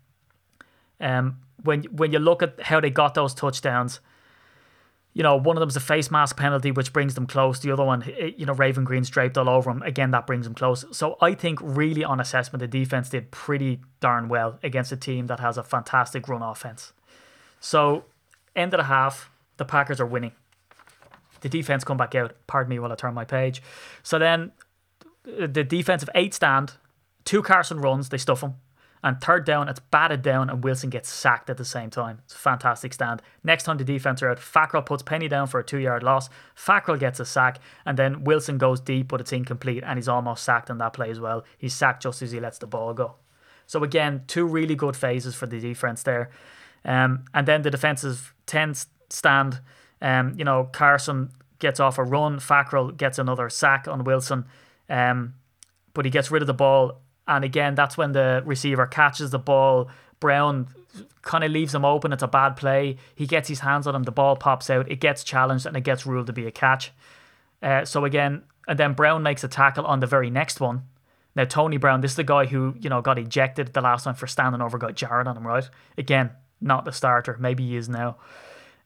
Um, 0.99 1.39
when 1.63 1.85
when 1.85 2.11
you 2.13 2.19
look 2.19 2.43
at 2.43 2.61
how 2.63 2.81
they 2.81 2.91
got 2.91 3.15
those 3.15 3.35
touchdowns, 3.35 4.01
you 5.13 5.23
know, 5.23 5.37
one 5.37 5.57
of 5.57 5.61
them's 5.61 5.77
a 5.77 5.81
face 5.81 6.11
mask 6.11 6.39
penalty, 6.39 6.71
which 6.71 6.93
brings 6.93 7.15
them 7.15 7.27
close. 7.27 7.61
The 7.61 7.71
other 7.71 7.85
one, 7.85 8.03
eh, 8.19 8.31
you 8.37 8.47
know, 8.47 8.55
Raven 8.55 8.85
Greene's 8.85 9.11
draped 9.11 9.37
all 9.37 9.49
over 9.49 9.71
him. 9.71 9.83
Again, 9.83 10.11
that 10.13 10.27
brings 10.27 10.47
them 10.47 10.55
close. 10.55 10.87
So 10.93 11.19
I 11.21 11.35
think, 11.35 11.59
really, 11.63 12.03
on 12.03 12.19
assessment, 12.19 12.61
the 12.61 12.67
defense 12.67 13.11
did 13.11 13.31
pretty 13.31 13.81
darn 14.01 14.29
well 14.29 14.59
against 14.63 14.91
a 14.91 14.97
team 14.97 15.27
that 15.27 15.39
has 15.41 15.59
a 15.59 15.63
fantastic 15.63 16.29
run 16.29 16.43
offense. 16.43 16.93
So, 17.61 18.05
end 18.57 18.73
of 18.73 18.79
the 18.79 18.85
half, 18.85 19.31
the 19.59 19.67
Packers 19.67 20.01
are 20.01 20.07
winning. 20.07 20.33
The 21.43 21.49
defense 21.49 21.85
come 21.85 21.97
back 21.97 22.15
out. 22.15 22.35
Pardon 22.47 22.71
me 22.71 22.79
while 22.79 22.91
I 22.91 22.95
turn 22.95 23.15
my 23.15 23.25
page. 23.25 23.63
So 24.03 24.19
then 24.19 24.53
the 25.25 25.65
defensive 25.65 26.11
eight 26.15 26.35
stand, 26.35 26.73
two 27.25 27.43
Carson 27.43 27.81
runs, 27.81 28.09
they 28.09 28.19
stuff 28.19 28.43
him. 28.43 28.55
And 29.05 29.21
third 29.21 29.45
down, 29.45 29.69
it's 29.69 29.81
batted 29.81 30.23
down, 30.23 30.49
and 30.49 30.63
Wilson 30.63 30.89
gets 30.89 31.09
sacked 31.09 31.51
at 31.51 31.57
the 31.57 31.65
same 31.65 31.91
time. 31.91 32.21
It's 32.25 32.35
a 32.35 32.39
fantastic 32.39 32.95
stand. 32.95 33.21
Next 33.43 33.65
time 33.65 33.77
the 33.77 33.85
defense 33.85 34.23
are 34.23 34.31
out, 34.31 34.39
Fackrell 34.39 34.87
puts 34.87 35.03
Penny 35.03 35.27
down 35.27 35.49
for 35.49 35.59
a 35.59 35.65
two 35.65 35.79
yard 35.79 36.05
loss. 36.05 36.29
Fackrell 36.57 37.01
gets 37.01 37.19
a 37.19 37.25
sack, 37.25 37.59
and 37.85 37.99
then 37.99 38.23
Wilson 38.23 38.59
goes 38.59 38.79
deep, 38.81 39.09
but 39.09 39.21
it's 39.21 39.33
incomplete, 39.33 39.83
and 39.85 39.99
he's 39.99 40.07
almost 40.07 40.45
sacked 40.45 40.71
on 40.71 40.79
that 40.79 40.93
play 40.93 41.11
as 41.11 41.19
well. 41.19 41.45
He's 41.59 41.75
sacked 41.75 42.05
just 42.05 42.23
as 42.23 42.31
he 42.31 42.39
lets 42.39 42.59
the 42.59 42.69
ball 42.69 42.95
go. 42.95 43.17
So, 43.67 43.83
again, 43.83 44.23
two 44.29 44.47
really 44.47 44.77
good 44.77 44.97
phases 44.97 45.35
for 45.35 45.47
the 45.47 45.59
defense 45.59 46.05
there. 46.05 46.31
Um, 46.85 47.25
and 47.35 47.49
then 47.49 47.63
the 47.63 47.71
defensive 47.71 48.33
10 48.47 48.75
stand. 49.09 49.61
Um, 50.03 50.35
you 50.37 50.45
know, 50.45 50.65
Carson 50.65 51.31
gets 51.61 51.81
off 51.81 51.97
a 51.97 52.05
run. 52.05 52.39
Fackrell 52.41 52.95
gets 52.95 53.19
another 53.19 53.49
sack 53.49 53.87
on 53.89 54.05
Wilson, 54.05 54.45
um, 54.91 55.35
but 55.95 56.05
he 56.05 56.11
gets 56.11 56.31
rid 56.31 56.43
of 56.43 56.47
the 56.47 56.55
ball. 56.55 57.01
And 57.27 57.45
again, 57.45 57.75
that's 57.75 57.97
when 57.97 58.13
the 58.13 58.43
receiver 58.45 58.87
catches 58.87 59.31
the 59.31 59.39
ball. 59.39 59.89
Brown 60.19 60.67
kind 61.23 61.45
of 61.45 61.53
leaves 61.53 61.75
him 61.75 61.85
open. 61.85 62.13
It's 62.13 62.23
a 62.23 62.29
bad 62.29 62.57
play. 62.57 62.97
He 63.15 63.27
gets 63.27 63.49
his 63.49 63.61
hands 63.61 63.87
on 63.87 63.95
him. 63.95 64.03
The 64.03 64.11
ball 64.13 64.37
pops 64.37 64.69
out. 64.69 64.91
It 64.91 65.01
gets 65.01 65.25
challenged 65.25 65.65
and 65.65 65.77
it 65.77 65.83
gets 65.83 66.05
ruled 66.05 66.27
to 66.27 66.33
be 66.33 66.47
a 66.47 66.51
catch. 66.51 66.93
Uh, 67.63 67.85
so 67.85 68.05
again, 68.05 68.43
and 68.67 68.79
then 68.79 68.93
Brown 68.93 69.23
makes 69.23 69.45
a 69.45 69.49
tackle 69.49 69.87
on 69.87 70.01
the 70.01 70.07
very 70.07 70.31
next 70.31 70.61
one. 70.61 70.83
Now 71.35 71.45
Tony 71.45 71.77
Brown, 71.77 72.01
this 72.01 72.13
is 72.13 72.17
the 72.17 72.25
guy 72.25 72.47
who 72.47 72.75
you 72.81 72.91
know 72.91 73.01
got 73.01 73.19
ejected 73.19 73.73
the 73.73 73.81
last 73.81 74.05
time 74.05 74.15
for 74.15 74.27
standing 74.27 74.61
over 74.61 74.79
got 74.79 74.97
jarred 74.97 75.29
on 75.29 75.37
him, 75.37 75.47
right? 75.47 75.69
Again, 75.97 76.31
not 76.61 76.85
the 76.85 76.93
starter. 76.93 77.37
Maybe 77.41 77.67
he 77.67 77.77
is 77.77 77.89
now. 77.89 78.17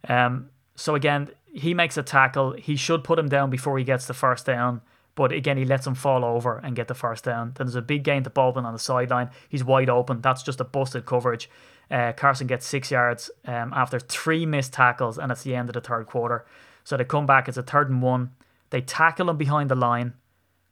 Um, 0.08 0.50
so 0.76 0.94
again, 0.94 1.30
he 1.52 1.74
makes 1.74 1.96
a 1.96 2.02
tackle. 2.02 2.52
He 2.52 2.76
should 2.76 3.02
put 3.02 3.18
him 3.18 3.28
down 3.28 3.50
before 3.50 3.78
he 3.78 3.84
gets 3.84 4.06
the 4.06 4.14
first 4.14 4.46
down. 4.46 4.82
But 5.14 5.32
again, 5.32 5.56
he 5.56 5.64
lets 5.64 5.86
him 5.86 5.94
fall 5.94 6.26
over 6.26 6.58
and 6.58 6.76
get 6.76 6.88
the 6.88 6.94
first 6.94 7.24
down. 7.24 7.52
Then 7.54 7.66
there's 7.66 7.74
a 7.74 7.80
big 7.80 8.04
gain 8.04 8.22
to 8.24 8.30
Baldwin 8.30 8.66
on 8.66 8.74
the 8.74 8.78
sideline. 8.78 9.30
He's 9.48 9.64
wide 9.64 9.88
open. 9.88 10.20
That's 10.20 10.42
just 10.42 10.60
a 10.60 10.64
busted 10.64 11.06
coverage. 11.06 11.48
Uh, 11.90 12.12
Carson 12.12 12.46
gets 12.46 12.66
six 12.66 12.90
yards 12.90 13.30
um, 13.46 13.72
after 13.74 13.98
three 13.98 14.44
missed 14.44 14.74
tackles, 14.74 15.16
and 15.18 15.32
it's 15.32 15.42
the 15.42 15.54
end 15.54 15.70
of 15.70 15.72
the 15.72 15.80
third 15.80 16.06
quarter. 16.06 16.44
So 16.84 16.98
they 16.98 17.04
come 17.04 17.24
back. 17.24 17.48
It's 17.48 17.56
a 17.56 17.62
third 17.62 17.88
and 17.88 18.02
one. 18.02 18.32
They 18.68 18.82
tackle 18.82 19.30
him 19.30 19.38
behind 19.38 19.70
the 19.70 19.74
line, 19.74 20.12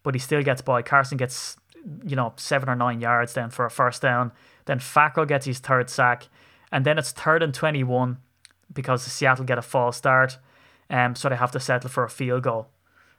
but 0.02 0.14
he 0.14 0.18
still 0.18 0.42
gets 0.42 0.60
by. 0.60 0.82
Carson 0.82 1.16
gets, 1.16 1.56
you 2.04 2.14
know, 2.14 2.34
seven 2.36 2.68
or 2.68 2.76
nine 2.76 3.00
yards 3.00 3.32
then 3.32 3.48
for 3.48 3.64
a 3.64 3.70
first 3.70 4.02
down. 4.02 4.30
Then 4.66 4.78
Fackrell 4.78 5.26
gets 5.26 5.46
his 5.46 5.58
third 5.58 5.88
sack, 5.88 6.28
and 6.70 6.84
then 6.84 6.98
it's 6.98 7.12
third 7.12 7.42
and 7.42 7.54
twenty-one 7.54 8.18
because 8.74 9.02
Seattle 9.02 9.44
get 9.44 9.58
a 9.58 9.62
false 9.62 9.96
start, 9.96 10.38
um, 10.90 11.14
so 11.14 11.28
they 11.28 11.36
have 11.36 11.52
to 11.52 11.60
settle 11.60 11.90
for 11.90 12.04
a 12.04 12.10
field 12.10 12.42
goal. 12.42 12.68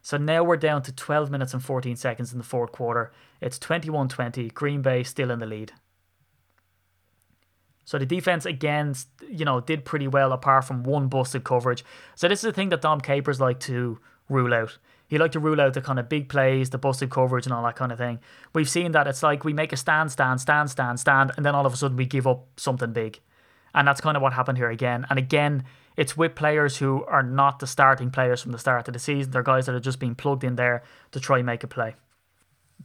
So 0.02 0.18
now 0.18 0.44
we're 0.44 0.58
down 0.58 0.84
to 0.84 0.92
12 0.92 1.32
minutes 1.32 1.54
and 1.54 1.64
14 1.64 1.96
seconds 1.96 2.32
in 2.32 2.38
the 2.38 2.44
fourth 2.44 2.72
quarter. 2.72 3.12
It's 3.42 3.58
21 3.58 4.08
20. 4.08 4.50
Green 4.50 4.82
Bay 4.84 5.04
still 5.04 5.32
in 5.32 5.40
the 5.40 5.48
lead. 5.48 5.74
So 7.86 7.98
the 7.98 8.06
defense 8.06 8.46
again, 8.46 8.94
you 9.30 9.46
know, 9.46 9.62
did 9.62 9.86
pretty 9.86 10.08
well 10.08 10.32
apart 10.32 10.66
from 10.66 10.84
one 10.84 11.08
busted 11.08 11.44
coverage. 11.44 11.84
So 12.16 12.28
this 12.28 12.40
is 12.40 12.44
the 12.44 12.54
thing 12.54 12.70
that 12.70 12.82
Dom 12.82 13.02
Capers 13.02 13.40
like 13.40 13.60
to 13.62 14.00
rule 14.30 14.54
out. 14.54 14.78
He 15.08 15.20
like 15.20 15.32
to 15.34 15.40
rule 15.40 15.62
out 15.62 15.76
the 15.76 15.82
kind 15.82 16.00
of 16.00 16.10
big 16.10 16.30
plays, 16.30 16.72
the 16.72 16.80
busted 16.80 17.12
coverage, 17.12 17.46
and 17.46 17.54
all 17.54 17.64
that 17.64 17.76
kind 17.76 17.92
of 17.92 18.00
thing. 18.00 18.20
We've 18.54 18.70
seen 18.70 18.92
that 18.94 19.06
it's 19.08 19.22
like 19.22 19.44
we 19.44 19.54
make 19.54 19.72
a 19.72 19.78
stand, 19.78 20.12
stand, 20.12 20.42
stand, 20.42 20.72
stand, 20.72 21.00
stand, 21.00 21.32
and 21.38 21.46
then 21.46 21.54
all 21.54 21.66
of 21.66 21.74
a 21.74 21.78
sudden 21.78 21.98
we 21.98 22.08
give 22.08 22.26
up 22.26 22.48
something 22.58 22.92
big. 22.92 23.20
And 23.76 23.88
that's 23.88 24.02
kind 24.02 24.18
of 24.18 24.24
what 24.24 24.34
happened 24.34 24.58
here 24.58 24.72
again. 24.72 25.06
And 25.10 25.20
again, 25.20 25.66
it's 25.98 26.18
with 26.18 26.34
players 26.34 26.78
who 26.78 27.04
are 27.06 27.22
not 27.22 27.60
the 27.60 27.68
starting 27.68 28.10
players 28.10 28.42
from 28.42 28.54
the 28.54 28.58
start 28.58 28.88
of 28.88 28.94
the 28.94 29.00
season. 29.00 29.32
They're 29.32 29.44
guys 29.44 29.68
that 29.68 29.76
are 29.76 29.80
just 29.80 30.00
being 30.00 30.16
plugged 30.16 30.44
in 30.44 30.56
there 30.56 30.82
to 31.12 31.20
try 31.20 31.38
and 31.38 31.46
make 31.46 31.64
a 31.64 31.68
play. 31.68 31.96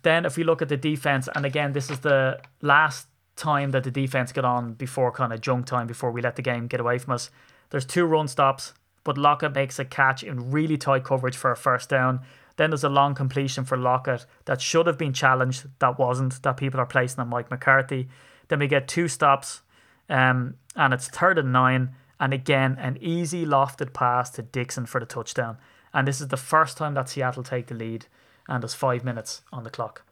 Then, 0.03 0.27
if 0.27 0.37
we 0.37 0.45
look 0.45 0.61
at 0.61 0.69
the 0.69 0.77
defense, 0.77 1.29
and 1.35 1.47
again, 1.47 1.73
this 1.73 1.91
is 1.91 2.01
the 2.01 2.41
last 2.61 3.07
time 3.37 3.71
that 3.71 3.85
the 3.85 3.91
defense 3.91 4.33
got 4.33 4.45
on 4.45 4.75
before 4.75 5.11
kind 5.13 5.33
of 5.33 5.41
junk 5.41 5.67
time, 5.67 5.87
before 5.87 6.11
we 6.11 6.21
let 6.21 6.37
the 6.37 6.43
game 6.43 6.67
get 6.67 6.81
away 6.81 6.99
from 6.99 7.15
us. 7.15 7.31
There's 7.71 7.87
two 7.87 8.05
run 8.05 8.29
stops, 8.29 8.75
but 9.05 9.17
Lockett 9.17 9.55
makes 9.55 9.79
a 9.79 9.85
catch 9.85 10.23
in 10.23 10.51
really 10.51 10.77
tight 10.77 11.05
coverage 11.05 11.37
for 11.37 11.51
a 11.51 11.57
first 11.57 11.89
down. 11.89 12.21
Then 12.57 12.71
there's 12.71 12.85
a 12.85 12.89
long 12.89 13.15
completion 13.15 13.65
for 13.65 13.77
Lockett 13.77 14.27
that 14.45 14.61
should 14.61 14.87
have 14.87 14.99
been 14.99 15.13
challenged, 15.13 15.67
that 15.79 15.99
wasn't, 15.99 16.43
that 16.43 16.57
people 16.57 16.81
are 16.81 16.87
placing 16.87 17.21
on 17.21 17.29
Mike 17.29 17.51
McCarthy. 17.51 18.09
Then 18.49 18.59
we 18.59 18.67
get 18.67 18.89
two 18.89 19.09
stops, 19.09 19.63
um, 20.11 20.57
and 20.77 20.93
it's 20.93 21.09
third 21.09 21.39
and 21.39 21.53
nine. 21.53 21.95
And 22.19 22.35
again, 22.35 22.77
an 22.79 22.99
easy 23.01 23.47
lofted 23.47 23.95
pass 23.95 24.29
to 24.31 24.43
Dickson 24.43 24.85
for 24.85 25.01
the 25.01 25.07
touchdown. 25.07 25.57
And 25.95 26.07
this 26.07 26.21
is 26.21 26.29
the 26.29 26.37
first 26.37 26.77
time 26.77 26.93
that 26.95 27.09
Seattle 27.09 27.43
take 27.43 27.69
the 27.69 27.75
lead, 27.75 28.07
and 28.47 28.63
there's 28.63 28.75
five 28.75 29.05
minutes 29.05 29.41
on 29.51 29.65
the 29.65 29.71
clock. 29.71 30.03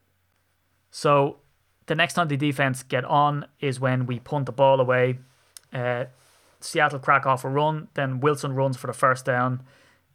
So 0.90 1.40
the 1.86 1.94
next 1.94 2.14
time 2.14 2.28
the 2.28 2.36
defense 2.36 2.82
get 2.82 3.04
on 3.04 3.46
is 3.60 3.78
when 3.78 4.06
we 4.06 4.20
punt 4.20 4.46
the 4.46 4.52
ball 4.52 4.80
away. 4.80 5.18
Uh, 5.72 6.06
Seattle 6.60 6.98
crack 6.98 7.26
off 7.26 7.44
a 7.44 7.48
run, 7.48 7.88
then 7.94 8.20
Wilson 8.20 8.54
runs 8.54 8.76
for 8.76 8.86
the 8.86 8.92
first 8.92 9.24
down. 9.24 9.62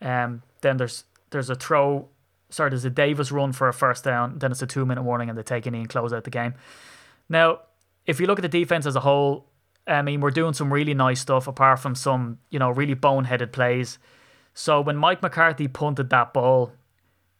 Um, 0.01 0.41
then 0.61 0.77
there's 0.77 1.03
there's 1.29 1.49
a 1.49 1.55
throw. 1.55 2.09
Sorry, 2.49 2.69
there's 2.69 2.85
a 2.85 2.89
Davis 2.89 3.31
run 3.31 3.53
for 3.53 3.67
a 3.67 3.73
first 3.73 4.03
down. 4.03 4.39
Then 4.39 4.51
it's 4.51 4.61
a 4.61 4.67
two 4.67 4.85
minute 4.85 5.03
warning, 5.03 5.29
and 5.29 5.37
they 5.37 5.43
take 5.43 5.67
it 5.67 5.73
and 5.73 5.87
close 5.87 6.11
out 6.11 6.23
the 6.23 6.29
game. 6.29 6.55
Now, 7.29 7.59
if 8.05 8.19
you 8.19 8.27
look 8.27 8.39
at 8.39 8.41
the 8.41 8.49
defense 8.49 8.85
as 8.85 8.95
a 8.95 8.99
whole, 8.99 9.47
I 9.85 10.01
mean, 10.01 10.21
we're 10.21 10.31
doing 10.31 10.53
some 10.53 10.71
really 10.71 10.93
nice 10.93 11.19
stuff 11.19 11.47
apart 11.47 11.79
from 11.79 11.95
some, 11.95 12.39
you 12.49 12.59
know, 12.59 12.69
really 12.69 12.95
boneheaded 12.95 13.51
plays. 13.51 13.99
So 14.53 14.79
when 14.79 14.95
Mike 14.95 15.21
McCarthy 15.21 15.67
punted 15.67 16.09
that 16.09 16.33
ball, 16.33 16.71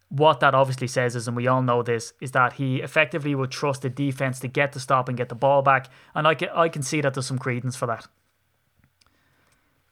what 0.10 0.42
that 0.42 0.54
obviously 0.54 0.88
says 0.88 1.16
is, 1.16 1.28
and 1.28 1.38
we 1.38 1.48
all 1.48 1.62
know 1.62 1.82
this, 1.84 2.14
is 2.20 2.32
that 2.32 2.54
he 2.54 2.82
effectively 2.82 3.34
would 3.34 3.52
trust 3.52 3.82
the 3.84 3.90
defense 3.90 4.40
to 4.42 4.48
get 4.48 4.74
the 4.74 4.80
stop 4.80 5.08
and 5.08 5.18
get 5.18 5.30
the 5.30 5.36
ball 5.36 5.62
back. 5.62 5.88
And 6.14 6.28
I 6.28 6.36
can, 6.36 6.50
I 6.54 6.70
can 6.70 6.82
see 6.82 7.02
that 7.02 7.14
there's 7.14 7.26
some 7.26 7.40
credence 7.40 7.76
for 7.76 7.86
that. 7.86 8.08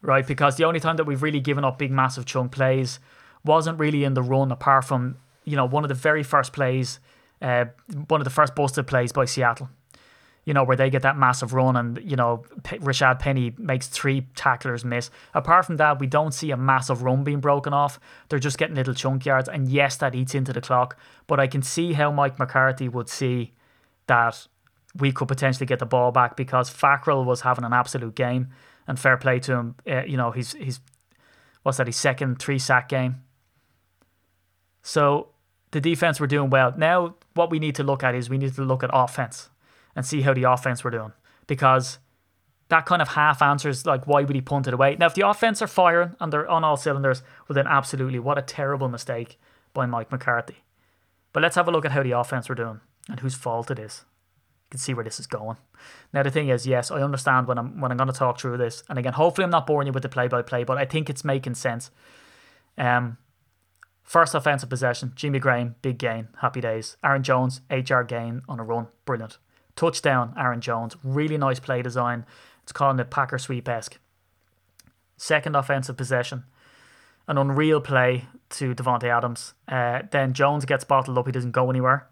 Right? 0.01 0.27
Because 0.27 0.57
the 0.57 0.65
only 0.65 0.79
time 0.79 0.97
that 0.97 1.05
we've 1.05 1.23
really 1.23 1.39
given 1.39 1.63
up 1.63 1.77
big, 1.79 1.91
massive 1.91 2.25
chunk 2.25 2.51
plays 2.51 2.99
wasn't 3.45 3.79
really 3.79 4.03
in 4.03 4.13
the 4.13 4.21
run, 4.21 4.51
apart 4.51 4.85
from, 4.85 5.17
you 5.45 5.55
know, 5.55 5.65
one 5.65 5.83
of 5.83 5.89
the 5.89 5.95
very 5.95 6.23
first 6.23 6.53
plays, 6.53 6.99
uh, 7.41 7.65
one 8.07 8.19
of 8.19 8.25
the 8.25 8.31
first 8.31 8.55
busted 8.55 8.87
plays 8.87 9.11
by 9.11 9.25
Seattle 9.25 9.69
you 10.43 10.53
know, 10.53 10.63
where 10.63 10.75
they 10.75 10.89
get 10.89 11.03
that 11.03 11.17
massive 11.17 11.53
run 11.53 11.75
and, 11.75 11.99
you 12.03 12.15
know, 12.15 12.43
P- 12.63 12.79
Rashad 12.79 13.19
Penny 13.19 13.53
makes 13.57 13.87
three 13.87 14.27
tacklers 14.35 14.83
miss. 14.83 15.11
Apart 15.35 15.65
from 15.65 15.77
that, 15.77 15.99
we 15.99 16.07
don't 16.07 16.33
see 16.33 16.49
a 16.49 16.57
massive 16.57 17.03
run 17.03 17.23
being 17.23 17.39
broken 17.39 17.73
off. 17.73 17.99
They're 18.29 18.39
just 18.39 18.57
getting 18.57 18.75
little 18.75 18.95
chunk 18.95 19.25
yards. 19.25 19.47
And 19.47 19.69
yes, 19.69 19.97
that 19.97 20.15
eats 20.15 20.33
into 20.33 20.51
the 20.51 20.61
clock. 20.61 20.97
But 21.27 21.39
I 21.39 21.45
can 21.45 21.61
see 21.61 21.93
how 21.93 22.11
Mike 22.11 22.39
McCarthy 22.39 22.89
would 22.89 23.07
see 23.07 23.53
that 24.07 24.47
we 24.95 25.11
could 25.11 25.27
potentially 25.27 25.67
get 25.67 25.77
the 25.77 25.85
ball 25.85 26.11
back 26.11 26.35
because 26.35 26.71
Fackrell 26.71 27.23
was 27.23 27.41
having 27.41 27.63
an 27.63 27.73
absolute 27.73 28.15
game. 28.15 28.49
And 28.87 28.97
fair 28.97 29.17
play 29.17 29.39
to 29.41 29.53
him. 29.53 29.75
Uh, 29.87 30.03
you 30.05 30.17
know, 30.17 30.31
he's, 30.31 30.53
he's, 30.53 30.79
what's 31.61 31.77
that, 31.77 31.85
his 31.85 31.97
second 31.97 32.39
three 32.39 32.57
sack 32.57 32.89
game. 32.89 33.21
So 34.81 35.29
the 35.69 35.79
defense 35.79 36.19
were 36.19 36.25
doing 36.25 36.49
well. 36.49 36.73
Now, 36.75 37.15
what 37.35 37.51
we 37.51 37.59
need 37.59 37.75
to 37.75 37.83
look 37.83 38.03
at 38.03 38.15
is 38.15 38.27
we 38.27 38.39
need 38.39 38.55
to 38.55 38.63
look 38.63 38.83
at 38.83 38.89
offense 38.91 39.51
and 39.95 40.05
see 40.05 40.21
how 40.21 40.33
the 40.33 40.43
offense 40.43 40.83
were 40.83 40.91
doing 40.91 41.13
because 41.47 41.99
that 42.71 42.85
kind 42.85 43.01
of 43.01 43.09
half 43.09 43.41
answers 43.41 43.85
like 43.85 44.07
why 44.07 44.23
would 44.23 44.35
he 44.35 44.41
punt 44.41 44.65
it 44.65 44.73
away. 44.73 44.95
Now, 44.95 45.07
if 45.07 45.13
the 45.13 45.27
offense 45.27 45.61
are 45.61 45.67
firing 45.67 46.15
and 46.19 46.31
they're 46.31 46.49
on 46.49 46.63
all 46.63 46.77
cylinders, 46.77 47.21
well, 47.47 47.53
then 47.53 47.67
absolutely, 47.67 48.19
what 48.19 48.37
a 48.37 48.41
terrible 48.41 48.87
mistake 48.87 49.37
by 49.73 49.85
Mike 49.85 50.11
McCarthy. 50.11 50.63
But 51.33 51.43
let's 51.43 51.55
have 51.55 51.67
a 51.67 51.71
look 51.71 51.85
at 51.85 51.91
how 51.91 52.03
the 52.03 52.11
offense 52.11 52.47
were 52.47 52.55
doing 52.55 52.79
and 53.09 53.19
whose 53.19 53.35
fault 53.35 53.69
it 53.71 53.79
is. 53.79 54.05
You 54.65 54.71
can 54.71 54.79
see 54.79 54.93
where 54.93 55.03
this 55.03 55.19
is 55.19 55.27
going. 55.27 55.57
Now, 56.13 56.23
the 56.23 56.31
thing 56.31 56.47
is, 56.47 56.65
yes, 56.65 56.91
I 56.91 57.01
understand 57.01 57.47
when 57.47 57.57
I'm 57.57 57.81
when 57.81 57.91
I'm 57.91 57.97
going 57.97 58.11
to 58.11 58.17
talk 58.17 58.39
through 58.39 58.57
this, 58.57 58.83
and 58.87 58.97
again, 58.97 59.13
hopefully, 59.13 59.43
I'm 59.43 59.51
not 59.51 59.67
boring 59.67 59.87
you 59.87 59.93
with 59.93 60.03
the 60.03 60.09
play-by-play, 60.09 60.63
but 60.63 60.77
I 60.77 60.85
think 60.85 61.09
it's 61.09 61.25
making 61.25 61.55
sense. 61.55 61.91
Um, 62.77 63.17
first 64.01 64.33
offensive 64.33 64.69
possession, 64.69 65.11
Jimmy 65.15 65.39
Graham, 65.39 65.75
big 65.81 65.97
gain, 65.97 66.29
happy 66.39 66.61
days. 66.61 66.95
Aaron 67.03 67.23
Jones, 67.23 67.61
HR 67.69 68.01
gain 68.01 68.43
on 68.47 68.61
a 68.61 68.63
run, 68.63 68.87
brilliant. 69.05 69.39
Touchdown, 69.75 70.33
Aaron 70.37 70.61
Jones. 70.61 70.95
Really 71.03 71.37
nice 71.37 71.59
play 71.59 71.81
design. 71.81 72.25
It's 72.63 72.71
calling 72.71 72.99
it 72.99 73.09
Packer 73.09 73.37
sweep 73.37 73.67
esque. 73.67 73.99
Second 75.17 75.55
offensive 75.55 75.97
possession. 75.97 76.43
An 77.27 77.37
unreal 77.37 77.81
play 77.81 78.25
to 78.51 78.75
Davante 78.75 79.05
Adams. 79.05 79.53
Uh, 79.67 80.01
then 80.11 80.33
Jones 80.33 80.65
gets 80.65 80.83
bottled 80.83 81.17
up. 81.17 81.25
He 81.25 81.31
doesn't 81.31 81.51
go 81.51 81.69
anywhere. 81.69 82.07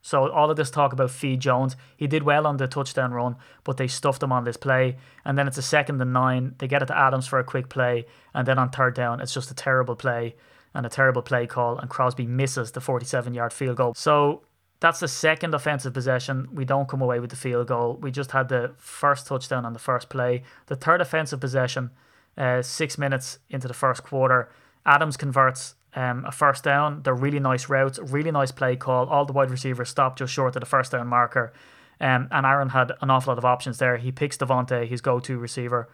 So 0.00 0.30
all 0.30 0.50
of 0.50 0.56
this 0.58 0.70
talk 0.70 0.92
about 0.92 1.10
feed 1.10 1.40
Jones, 1.40 1.76
he 1.96 2.06
did 2.06 2.24
well 2.24 2.46
on 2.46 2.58
the 2.58 2.68
touchdown 2.68 3.12
run, 3.12 3.36
but 3.64 3.78
they 3.78 3.86
stuffed 3.86 4.22
him 4.22 4.32
on 4.32 4.44
this 4.44 4.58
play. 4.58 4.98
And 5.24 5.38
then 5.38 5.48
it's 5.48 5.56
a 5.56 5.62
second 5.62 6.00
and 6.02 6.12
nine. 6.12 6.56
They 6.58 6.68
get 6.68 6.82
it 6.82 6.86
to 6.86 6.98
Adams 6.98 7.26
for 7.26 7.38
a 7.38 7.44
quick 7.44 7.70
play, 7.70 8.04
and 8.34 8.46
then 8.46 8.58
on 8.58 8.68
third 8.68 8.94
down, 8.94 9.22
it's 9.22 9.32
just 9.32 9.50
a 9.50 9.54
terrible 9.54 9.96
play 9.96 10.36
and 10.74 10.84
a 10.84 10.88
terrible 10.88 11.22
play 11.22 11.46
call, 11.46 11.78
and 11.78 11.88
Crosby 11.88 12.26
misses 12.26 12.72
the 12.72 12.80
47 12.80 13.32
yard 13.32 13.52
field 13.52 13.76
goal. 13.76 13.94
So 13.94 14.42
that's 14.84 15.00
the 15.00 15.08
second 15.08 15.54
offensive 15.54 15.94
possession. 15.94 16.46
We 16.52 16.66
don't 16.66 16.86
come 16.86 17.00
away 17.00 17.18
with 17.18 17.30
the 17.30 17.36
field 17.36 17.68
goal. 17.68 17.96
We 18.02 18.10
just 18.10 18.32
had 18.32 18.50
the 18.50 18.74
first 18.76 19.26
touchdown 19.26 19.64
on 19.64 19.72
the 19.72 19.78
first 19.78 20.10
play. 20.10 20.42
The 20.66 20.76
third 20.76 21.00
offensive 21.00 21.40
possession, 21.40 21.90
uh, 22.36 22.60
six 22.60 22.98
minutes 22.98 23.38
into 23.48 23.66
the 23.66 23.72
first 23.72 24.02
quarter, 24.02 24.50
Adams 24.84 25.16
converts 25.16 25.76
um, 25.94 26.26
a 26.26 26.32
first 26.32 26.64
down. 26.64 27.00
They're 27.02 27.14
really 27.14 27.40
nice 27.40 27.70
routes, 27.70 27.98
really 27.98 28.30
nice 28.30 28.52
play 28.52 28.76
call. 28.76 29.06
All 29.06 29.24
the 29.24 29.32
wide 29.32 29.50
receivers 29.50 29.88
stopped 29.88 30.18
just 30.18 30.34
short 30.34 30.54
of 30.54 30.60
the 30.60 30.66
first 30.66 30.92
down 30.92 31.06
marker. 31.06 31.54
Um, 31.98 32.28
and 32.30 32.44
Aaron 32.44 32.68
had 32.68 32.92
an 33.00 33.08
awful 33.08 33.30
lot 33.30 33.38
of 33.38 33.46
options 33.46 33.78
there. 33.78 33.96
He 33.96 34.12
picks 34.12 34.36
Davante, 34.36 34.86
his 34.86 35.00
go 35.00 35.18
to 35.18 35.38
receiver, 35.38 35.88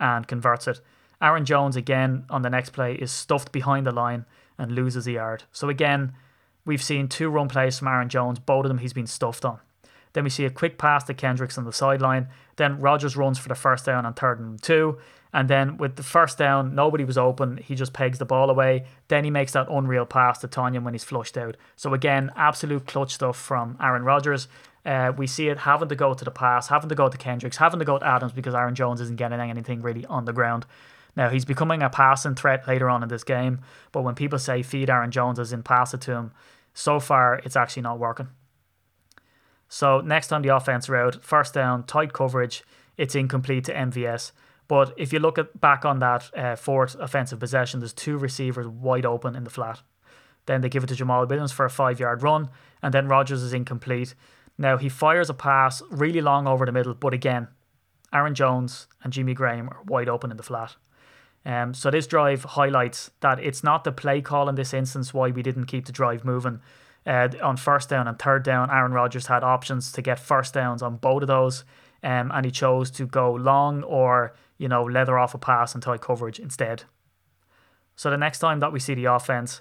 and 0.00 0.26
converts 0.26 0.66
it. 0.66 0.80
Aaron 1.22 1.44
Jones, 1.44 1.76
again, 1.76 2.24
on 2.28 2.42
the 2.42 2.50
next 2.50 2.70
play, 2.70 2.96
is 2.96 3.12
stuffed 3.12 3.52
behind 3.52 3.86
the 3.86 3.92
line 3.92 4.24
and 4.58 4.72
loses 4.72 5.06
a 5.06 5.12
yard. 5.12 5.44
So, 5.52 5.68
again, 5.68 6.14
We've 6.64 6.82
seen 6.82 7.08
two 7.08 7.28
run 7.28 7.48
plays 7.48 7.78
from 7.78 7.88
Aaron 7.88 8.08
Jones, 8.08 8.38
both 8.38 8.64
of 8.64 8.68
them 8.68 8.78
he's 8.78 8.92
been 8.92 9.06
stuffed 9.06 9.44
on. 9.44 9.60
Then 10.14 10.24
we 10.24 10.30
see 10.30 10.44
a 10.44 10.50
quick 10.50 10.78
pass 10.78 11.04
to 11.04 11.14
Kendricks 11.14 11.58
on 11.58 11.64
the 11.64 11.72
sideline. 11.72 12.28
Then 12.56 12.80
Rodgers 12.80 13.16
runs 13.16 13.38
for 13.38 13.48
the 13.48 13.54
first 13.54 13.84
down 13.84 14.06
on 14.06 14.14
third 14.14 14.40
and 14.40 14.62
two. 14.62 14.98
And 15.32 15.50
then 15.50 15.76
with 15.76 15.96
the 15.96 16.04
first 16.04 16.38
down, 16.38 16.76
nobody 16.76 17.02
was 17.02 17.18
open. 17.18 17.56
He 17.56 17.74
just 17.74 17.92
pegs 17.92 18.18
the 18.18 18.24
ball 18.24 18.48
away. 18.48 18.86
Then 19.08 19.24
he 19.24 19.30
makes 19.30 19.52
that 19.52 19.66
unreal 19.68 20.06
pass 20.06 20.38
to 20.38 20.48
Tonyan 20.48 20.84
when 20.84 20.94
he's 20.94 21.02
flushed 21.02 21.36
out. 21.36 21.56
So 21.74 21.92
again, 21.92 22.30
absolute 22.36 22.86
clutch 22.86 23.14
stuff 23.14 23.36
from 23.36 23.76
Aaron 23.82 24.04
Rodgers. 24.04 24.46
Uh, 24.86 25.12
we 25.16 25.26
see 25.26 25.48
it 25.48 25.58
having 25.58 25.88
to 25.88 25.96
go 25.96 26.14
to 26.14 26.24
the 26.24 26.30
pass, 26.30 26.68
having 26.68 26.88
to 26.88 26.94
go 26.94 27.08
to 27.08 27.18
Kendricks, 27.18 27.56
having 27.56 27.80
to 27.80 27.84
go 27.84 27.98
to 27.98 28.06
Adams 28.06 28.32
because 28.32 28.54
Aaron 28.54 28.76
Jones 28.76 29.00
isn't 29.00 29.16
getting 29.16 29.40
anything 29.40 29.82
really 29.82 30.06
on 30.06 30.24
the 30.24 30.32
ground. 30.32 30.66
Now 31.16 31.28
he's 31.28 31.44
becoming 31.44 31.82
a 31.82 31.90
passing 31.90 32.34
threat 32.34 32.66
later 32.66 32.88
on 32.88 33.02
in 33.02 33.08
this 33.08 33.24
game, 33.24 33.60
but 33.92 34.02
when 34.02 34.14
people 34.14 34.38
say 34.38 34.62
feed 34.62 34.90
Aaron 34.90 35.10
Jones 35.10 35.38
as 35.38 35.52
in 35.52 35.62
pass 35.62 35.94
it 35.94 36.00
to 36.02 36.12
him, 36.12 36.32
so 36.74 36.98
far, 36.98 37.40
it's 37.44 37.56
actually 37.56 37.82
not 37.82 38.00
working. 38.00 38.28
So 39.68 40.00
next 40.00 40.32
on 40.32 40.42
the 40.42 40.54
offense 40.54 40.88
route, 40.88 41.24
first 41.24 41.54
down, 41.54 41.84
tight 41.84 42.12
coverage, 42.12 42.64
it's 42.96 43.14
incomplete 43.14 43.64
to 43.64 43.74
MVS. 43.74 44.32
But 44.66 44.92
if 44.96 45.12
you 45.12 45.18
look 45.18 45.38
at 45.38 45.60
back 45.60 45.84
on 45.84 45.98
that 46.00 46.30
uh, 46.36 46.56
fourth 46.56 46.96
offensive 46.96 47.38
possession, 47.38 47.80
there's 47.80 47.92
two 47.92 48.16
receivers 48.16 48.66
wide 48.66 49.06
open 49.06 49.36
in 49.36 49.44
the 49.44 49.50
flat. 49.50 49.82
Then 50.46 50.60
they 50.60 50.68
give 50.68 50.84
it 50.84 50.88
to 50.88 50.94
Jamaal 50.94 51.28
Williams 51.28 51.52
for 51.52 51.64
a 51.64 51.70
five 51.70 52.00
yard 52.00 52.22
run, 52.22 52.48
and 52.82 52.92
then 52.92 53.08
Rodgers 53.08 53.42
is 53.42 53.52
incomplete. 53.52 54.14
Now 54.58 54.76
he 54.76 54.88
fires 54.88 55.30
a 55.30 55.34
pass 55.34 55.82
really 55.90 56.20
long 56.20 56.46
over 56.46 56.64
the 56.66 56.72
middle, 56.72 56.94
but 56.94 57.14
again, 57.14 57.48
Aaron 58.12 58.34
Jones 58.34 58.86
and 59.02 59.12
Jimmy 59.12 59.34
Graham 59.34 59.68
are 59.68 59.82
wide 59.86 60.08
open 60.08 60.30
in 60.30 60.36
the 60.36 60.42
flat. 60.42 60.76
Um, 61.46 61.74
so 61.74 61.90
this 61.90 62.06
drive 62.06 62.44
highlights 62.44 63.10
that 63.20 63.38
it's 63.38 63.62
not 63.62 63.84
the 63.84 63.92
play 63.92 64.22
call 64.22 64.48
in 64.48 64.54
this 64.54 64.72
instance 64.72 65.12
why 65.12 65.30
we 65.30 65.42
didn't 65.42 65.66
keep 65.66 65.86
the 65.86 65.92
drive 65.92 66.24
moving. 66.24 66.60
Uh, 67.06 67.28
on 67.42 67.58
first 67.58 67.90
down 67.90 68.08
and 68.08 68.18
third 68.18 68.42
down, 68.42 68.70
Aaron 68.70 68.92
Rodgers 68.92 69.26
had 69.26 69.44
options 69.44 69.92
to 69.92 70.00
get 70.00 70.18
first 70.18 70.54
downs 70.54 70.82
on 70.82 70.96
both 70.96 71.20
of 71.20 71.28
those, 71.28 71.64
um, 72.02 72.30
and 72.32 72.46
he 72.46 72.50
chose 72.50 72.90
to 72.92 73.06
go 73.06 73.32
long 73.34 73.82
or 73.82 74.34
you 74.56 74.68
know 74.68 74.82
leather 74.84 75.18
off 75.18 75.34
a 75.34 75.38
pass 75.38 75.74
and 75.74 75.82
tight 75.82 76.00
coverage 76.00 76.38
instead. 76.38 76.84
So 77.94 78.10
the 78.10 78.16
next 78.16 78.38
time 78.38 78.60
that 78.60 78.72
we 78.72 78.80
see 78.80 78.94
the 78.94 79.04
offense, 79.04 79.60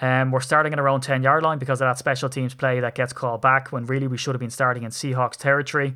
um, 0.00 0.30
we're 0.30 0.40
starting 0.40 0.72
at 0.72 0.78
own 0.78 1.00
10 1.00 1.22
yard 1.22 1.42
line 1.42 1.58
because 1.58 1.80
of 1.80 1.86
that 1.86 1.98
special 1.98 2.28
teams 2.28 2.54
play 2.54 2.80
that 2.80 2.94
gets 2.94 3.12
called 3.12 3.40
back 3.40 3.72
when 3.72 3.86
really 3.86 4.06
we 4.06 4.18
should 4.18 4.34
have 4.34 4.40
been 4.40 4.50
starting 4.50 4.82
in 4.82 4.90
Seahawks 4.90 5.36
territory. 5.36 5.94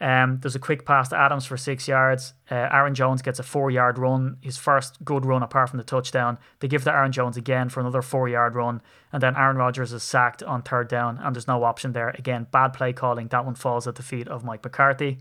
Um, 0.00 0.38
there's 0.40 0.54
a 0.54 0.60
quick 0.60 0.86
pass 0.86 1.08
to 1.08 1.18
Adams 1.18 1.44
for 1.44 1.56
six 1.56 1.88
yards. 1.88 2.34
Uh, 2.50 2.68
Aaron 2.70 2.94
Jones 2.94 3.20
gets 3.20 3.40
a 3.40 3.42
four 3.42 3.70
yard 3.70 3.98
run, 3.98 4.36
his 4.40 4.56
first 4.56 5.04
good 5.04 5.26
run 5.26 5.42
apart 5.42 5.70
from 5.70 5.78
the 5.78 5.84
touchdown. 5.84 6.38
They 6.60 6.68
give 6.68 6.84
to 6.84 6.92
Aaron 6.92 7.10
Jones 7.10 7.36
again 7.36 7.68
for 7.68 7.80
another 7.80 8.02
four 8.02 8.28
yard 8.28 8.54
run, 8.54 8.80
and 9.12 9.22
then 9.22 9.36
Aaron 9.36 9.56
Rodgers 9.56 9.92
is 9.92 10.04
sacked 10.04 10.42
on 10.42 10.62
third 10.62 10.88
down, 10.88 11.18
and 11.18 11.34
there's 11.34 11.48
no 11.48 11.64
option 11.64 11.92
there. 11.92 12.10
Again, 12.10 12.46
bad 12.52 12.68
play 12.74 12.92
calling. 12.92 13.26
That 13.28 13.44
one 13.44 13.56
falls 13.56 13.88
at 13.88 13.96
the 13.96 14.02
feet 14.02 14.28
of 14.28 14.44
Mike 14.44 14.62
McCarthy. 14.62 15.18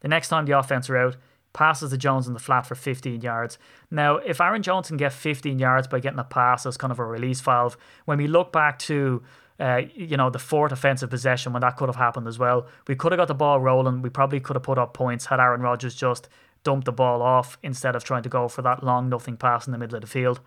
The 0.00 0.08
next 0.08 0.28
time 0.28 0.44
the 0.44 0.58
offense 0.58 0.90
are 0.90 0.96
out, 0.98 1.16
passes 1.54 1.90
to 1.90 1.96
Jones 1.96 2.28
in 2.28 2.34
the 2.34 2.38
flat 2.38 2.66
for 2.66 2.74
15 2.74 3.22
yards. 3.22 3.58
Now, 3.90 4.16
if 4.16 4.40
Aaron 4.40 4.62
Jones 4.62 4.88
can 4.88 4.98
get 4.98 5.12
15 5.12 5.58
yards 5.58 5.88
by 5.88 6.00
getting 6.00 6.18
a 6.18 6.24
pass 6.24 6.66
as 6.66 6.76
kind 6.76 6.92
of 6.92 6.98
a 6.98 7.04
release 7.04 7.40
valve, 7.40 7.78
when 8.04 8.18
we 8.18 8.26
look 8.26 8.52
back 8.52 8.78
to 8.80 9.22
uh, 9.60 9.82
you 9.94 10.16
know, 10.16 10.30
the 10.30 10.38
fourth 10.38 10.72
offensive 10.72 11.10
possession 11.10 11.52
when 11.52 11.62
that 11.62 11.76
could 11.76 11.88
have 11.88 11.96
happened 11.96 12.28
as 12.28 12.38
well. 12.38 12.66
We 12.86 12.94
could 12.94 13.12
have 13.12 13.18
got 13.18 13.28
the 13.28 13.34
ball 13.34 13.60
rolling. 13.60 14.02
We 14.02 14.10
probably 14.10 14.40
could 14.40 14.56
have 14.56 14.62
put 14.62 14.78
up 14.78 14.94
points 14.94 15.26
had 15.26 15.40
Aaron 15.40 15.60
Rodgers 15.60 15.94
just 15.94 16.28
dumped 16.64 16.84
the 16.84 16.92
ball 16.92 17.22
off 17.22 17.58
instead 17.62 17.96
of 17.96 18.04
trying 18.04 18.22
to 18.22 18.28
go 18.28 18.48
for 18.48 18.62
that 18.62 18.82
long 18.84 19.08
nothing 19.08 19.36
pass 19.36 19.66
in 19.66 19.72
the 19.72 19.78
middle 19.78 19.96
of 19.96 20.02
the 20.02 20.06
field. 20.06 20.40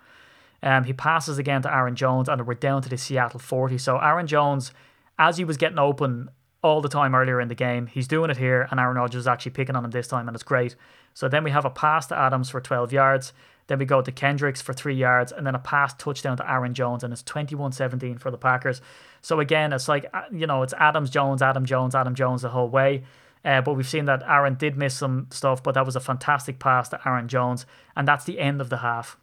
Um, 0.63 0.83
he 0.83 0.93
passes 0.93 1.37
again 1.37 1.61
to 1.63 1.73
Aaron 1.73 1.95
Jones, 1.95 2.29
and 2.29 2.45
we're 2.45 2.53
down 2.53 2.81
to 2.83 2.89
the 2.89 2.97
Seattle 2.97 3.39
40. 3.39 3.77
So 3.77 3.97
Aaron 3.97 4.27
Jones, 4.27 4.71
as 5.17 5.37
he 5.37 5.43
was 5.43 5.57
getting 5.57 5.79
open 5.79 6.29
all 6.63 6.81
the 6.81 6.89
time 6.89 7.15
earlier 7.15 7.41
in 7.41 7.47
the 7.47 7.55
game, 7.55 7.87
he's 7.87 8.07
doing 8.07 8.29
it 8.29 8.37
here, 8.37 8.67
and 8.69 8.79
Aaron 8.79 8.97
Rodgers 8.97 9.21
is 9.21 9.27
actually 9.27 9.53
picking 9.53 9.75
on 9.75 9.83
him 9.83 9.91
this 9.91 10.07
time, 10.07 10.27
and 10.27 10.35
it's 10.35 10.43
great. 10.43 10.75
So 11.13 11.27
then 11.27 11.43
we 11.43 11.51
have 11.51 11.65
a 11.65 11.69
pass 11.69 12.05
to 12.07 12.17
Adams 12.17 12.49
for 12.49 12.61
12 12.61 12.93
yards. 12.93 13.33
Then 13.71 13.79
we 13.79 13.85
go 13.85 14.01
to 14.01 14.11
Kendricks 14.11 14.61
for 14.61 14.73
three 14.73 14.95
yards, 14.95 15.31
and 15.31 15.47
then 15.47 15.55
a 15.55 15.59
pass 15.59 15.93
touchdown 15.93 16.35
to 16.35 16.51
Aaron 16.51 16.73
Jones, 16.73 17.05
and 17.05 17.13
it's 17.13 17.23
21 17.23 17.71
17 17.71 18.17
for 18.17 18.29
the 18.29 18.37
Packers. 18.37 18.81
So 19.21 19.39
again, 19.39 19.71
it's 19.71 19.87
like, 19.87 20.07
uh, 20.13 20.23
you 20.29 20.45
know, 20.45 20.61
it's 20.61 20.73
Adams 20.73 21.09
Jones, 21.09 21.41
Adam 21.41 21.63
Jones, 21.63 21.95
Adam 21.95 22.13
Jones 22.13 22.41
the 22.41 22.49
whole 22.49 22.67
way. 22.67 23.05
Uh, 23.45 23.61
but 23.61 23.75
we've 23.75 23.87
seen 23.87 24.03
that 24.05 24.23
Aaron 24.27 24.55
did 24.55 24.75
miss 24.75 24.93
some 24.93 25.27
stuff, 25.31 25.63
but 25.63 25.73
that 25.75 25.85
was 25.85 25.95
a 25.95 26.01
fantastic 26.01 26.59
pass 26.59 26.89
to 26.89 26.99
Aaron 27.07 27.29
Jones, 27.29 27.65
and 27.95 28.05
that's 28.05 28.25
the 28.25 28.41
end 28.41 28.59
of 28.59 28.69
the 28.69 28.79
half. 28.79 29.15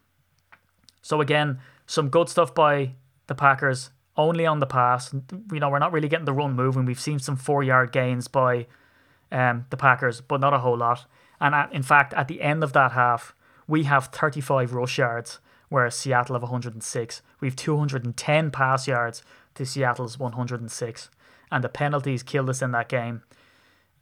So 1.02 1.20
again, 1.20 1.58
some 1.84 2.08
good 2.08 2.30
stuff 2.30 2.54
by 2.54 2.92
the 3.26 3.34
Packers, 3.34 3.90
only 4.16 4.46
on 4.46 4.60
the 4.60 4.66
pass. 4.66 5.12
You 5.52 5.60
know, 5.60 5.68
we're 5.68 5.78
not 5.78 5.92
really 5.92 6.08
getting 6.08 6.24
the 6.24 6.32
run 6.32 6.54
moving. 6.54 6.86
We've 6.86 6.98
seen 6.98 7.18
some 7.18 7.36
four 7.36 7.62
yard 7.62 7.92
gains 7.92 8.28
by 8.28 8.66
um, 9.30 9.66
the 9.68 9.76
Packers, 9.76 10.22
but 10.22 10.40
not 10.40 10.54
a 10.54 10.58
whole 10.60 10.78
lot. 10.78 11.04
And 11.38 11.70
in 11.70 11.82
fact, 11.82 12.14
at 12.14 12.28
the 12.28 12.40
end 12.40 12.64
of 12.64 12.72
that 12.72 12.92
half, 12.92 13.34
we 13.68 13.84
have 13.84 14.06
35 14.06 14.72
rush 14.72 14.98
yards, 14.98 15.38
whereas 15.68 15.94
Seattle 15.94 16.34
have 16.34 16.42
106. 16.42 17.22
We 17.40 17.46
have 17.48 17.56
210 17.56 18.50
pass 18.50 18.88
yards 18.88 19.22
to 19.54 19.64
Seattle's 19.64 20.18
106. 20.18 21.10
And 21.52 21.64
the 21.64 21.68
penalties 21.68 22.22
killed 22.22 22.50
us 22.50 22.62
in 22.62 22.72
that 22.72 22.88
game. 22.88 23.22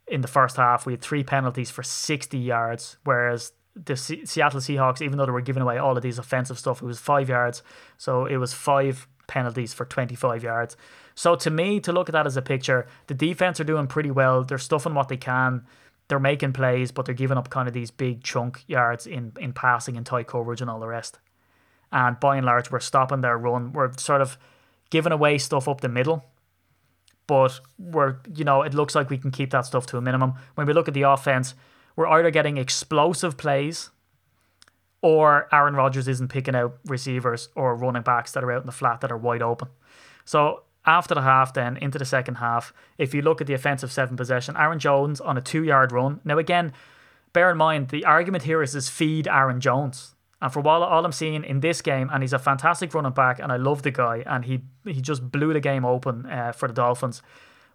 In 0.07 0.21
the 0.21 0.27
first 0.27 0.55
half, 0.55 0.85
we 0.85 0.93
had 0.93 1.01
three 1.01 1.23
penalties 1.23 1.69
for 1.69 1.83
60 1.83 2.37
yards, 2.37 2.97
whereas 3.03 3.51
the 3.75 3.97
C- 3.97 4.25
Seattle 4.25 4.61
Seahawks, 4.61 5.01
even 5.01 5.17
though 5.17 5.25
they 5.25 5.31
were 5.31 5.41
giving 5.41 5.61
away 5.61 5.77
all 5.77 5.97
of 5.97 6.03
these 6.03 6.17
offensive 6.17 6.57
stuff, 6.57 6.81
it 6.81 6.85
was 6.85 6.99
five 6.99 7.29
yards. 7.29 7.61
So 7.97 8.25
it 8.25 8.37
was 8.37 8.53
five 8.53 9.07
penalties 9.27 9.73
for 9.73 9.85
25 9.85 10.43
yards. 10.43 10.77
So 11.13 11.35
to 11.35 11.49
me, 11.49 11.79
to 11.81 11.91
look 11.91 12.09
at 12.09 12.13
that 12.13 12.25
as 12.25 12.37
a 12.37 12.41
picture, 12.41 12.87
the 13.07 13.13
defense 13.13 13.59
are 13.59 13.65
doing 13.65 13.87
pretty 13.87 14.11
well. 14.11 14.43
They're 14.43 14.57
stuffing 14.57 14.93
what 14.93 15.09
they 15.09 15.17
can. 15.17 15.65
They're 16.07 16.19
making 16.19 16.53
plays, 16.53 16.91
but 16.91 17.05
they're 17.05 17.15
giving 17.15 17.37
up 17.37 17.49
kind 17.49 17.67
of 17.67 17.73
these 17.73 17.91
big 17.91 18.23
chunk 18.23 18.63
yards 18.67 19.05
in, 19.05 19.33
in 19.39 19.53
passing 19.53 19.97
and 19.97 20.05
tight 20.05 20.27
coverage 20.27 20.61
and 20.61 20.69
all 20.69 20.79
the 20.79 20.87
rest. 20.87 21.19
And 21.91 22.19
by 22.19 22.37
and 22.37 22.45
large, 22.45 22.71
we're 22.71 22.79
stopping 22.79 23.21
their 23.21 23.37
run. 23.37 23.73
We're 23.73 23.91
sort 23.97 24.21
of 24.21 24.37
giving 24.89 25.11
away 25.11 25.37
stuff 25.37 25.67
up 25.67 25.81
the 25.81 25.89
middle. 25.89 26.25
But 27.27 27.59
we're, 27.77 28.17
you 28.33 28.45
know, 28.45 28.61
it 28.61 28.73
looks 28.73 28.95
like 28.95 29.09
we 29.09 29.17
can 29.17 29.31
keep 29.31 29.51
that 29.51 29.65
stuff 29.65 29.85
to 29.87 29.97
a 29.97 30.01
minimum. 30.01 30.35
When 30.55 30.65
we 30.65 30.73
look 30.73 30.87
at 30.87 30.93
the 30.93 31.01
offense, 31.01 31.55
we're 31.95 32.07
either 32.07 32.31
getting 32.31 32.57
explosive 32.57 33.37
plays 33.37 33.89
or 35.01 35.47
Aaron 35.53 35.75
Rodgers 35.75 36.07
isn't 36.07 36.29
picking 36.29 36.55
out 36.55 36.77
receivers 36.85 37.49
or 37.55 37.75
running 37.75 38.01
backs 38.01 38.31
that 38.31 38.43
are 38.43 38.51
out 38.51 38.61
in 38.61 38.65
the 38.65 38.71
flat 38.71 39.01
that 39.01 39.11
are 39.11 39.17
wide 39.17 39.41
open. 39.41 39.67
So 40.23 40.63
after 40.87 41.13
the 41.13 41.21
half, 41.21 41.53
then 41.53 41.77
into 41.77 41.99
the 41.99 42.05
second 42.05 42.35
half, 42.35 42.73
if 42.97 43.13
you 43.13 43.21
look 43.21 43.41
at 43.41 43.47
the 43.47 43.53
offensive 43.53 43.91
seven 43.91 44.15
possession, 44.15 44.55
Aaron 44.57 44.79
Jones 44.79 45.19
on 45.19 45.37
a 45.37 45.41
two 45.41 45.63
yard 45.63 45.91
run. 45.91 46.21
Now, 46.23 46.37
again, 46.37 46.73
bear 47.33 47.51
in 47.51 47.57
mind 47.57 47.89
the 47.89 48.05
argument 48.05 48.45
here 48.45 48.63
is 48.63 48.73
is 48.73 48.89
feed 48.89 49.27
Aaron 49.27 49.59
Jones. 49.59 50.15
And 50.41 50.53
for 50.53 50.65
all, 50.67 50.83
all 50.83 51.03
I'm 51.03 51.11
seeing 51.11 51.43
in 51.43 51.61
this 51.61 51.81
game, 51.81 52.09
and 52.13 52.23
he's 52.23 52.33
a 52.33 52.39
fantastic 52.39 52.93
running 52.93 53.11
back, 53.11 53.39
and 53.39 53.51
I 53.51 53.57
love 53.57 53.81
the 53.81 53.91
guy, 53.91 54.23
and 54.25 54.45
he 54.45 54.61
he 54.85 55.01
just 55.01 55.29
blew 55.31 55.51
the 55.51 55.59
game 55.59 55.83
open 55.83 56.25
uh, 56.25 56.51
for 56.51 56.67
the 56.67 56.73
Dolphins. 56.73 57.21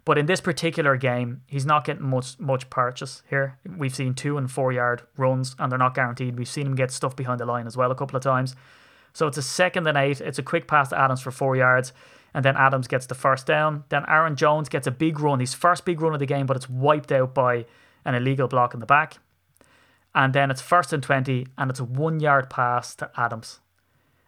But 0.05 0.17
in 0.17 0.25
this 0.25 0.41
particular 0.41 0.97
game, 0.97 1.41
he's 1.47 1.65
not 1.65 1.85
getting 1.85 2.03
much 2.03 2.39
much 2.39 2.69
purchase 2.69 3.21
here. 3.29 3.59
We've 3.77 3.95
seen 3.95 4.15
two 4.15 4.37
and 4.37 4.49
four 4.49 4.71
yard 4.71 5.03
runs, 5.17 5.55
and 5.59 5.71
they're 5.71 5.77
not 5.77 5.93
guaranteed. 5.93 6.37
We've 6.37 6.47
seen 6.47 6.65
him 6.65 6.75
get 6.75 6.91
stuff 6.91 7.15
behind 7.15 7.39
the 7.39 7.45
line 7.45 7.67
as 7.67 7.77
well 7.77 7.91
a 7.91 7.95
couple 7.95 8.17
of 8.17 8.23
times. 8.23 8.55
So 9.13 9.27
it's 9.27 9.37
a 9.37 9.43
second 9.43 9.85
and 9.85 9.97
eight. 9.97 10.21
It's 10.21 10.39
a 10.39 10.43
quick 10.43 10.67
pass 10.67 10.89
to 10.89 10.99
Adams 10.99 11.21
for 11.21 11.31
four 11.31 11.55
yards 11.55 11.93
and 12.33 12.43
then 12.43 12.57
Adams 12.57 12.87
gets 12.87 13.05
the 13.05 13.15
first 13.15 13.45
down. 13.45 13.83
Then 13.89 14.05
Aaron 14.07 14.35
Jones 14.35 14.69
gets 14.69 14.87
a 14.87 14.91
big 14.91 15.19
run, 15.19 15.39
his 15.39 15.53
first 15.53 15.85
big 15.85 16.01
run 16.01 16.13
of 16.13 16.19
the 16.19 16.25
game, 16.25 16.45
but 16.45 16.57
it's 16.57 16.69
wiped 16.69 17.11
out 17.11 17.33
by 17.33 17.65
an 18.05 18.15
illegal 18.15 18.47
block 18.47 18.73
in 18.73 18.79
the 18.79 18.85
back. 18.85 19.17
And 20.15 20.33
then 20.33 20.51
it's 20.51 20.61
first 20.61 20.93
and 20.93 21.01
20, 21.01 21.47
and 21.57 21.69
it's 21.69 21.79
a 21.79 21.83
one 21.83 22.19
yard 22.19 22.49
pass 22.49 22.95
to 22.95 23.09
Adams. 23.17 23.59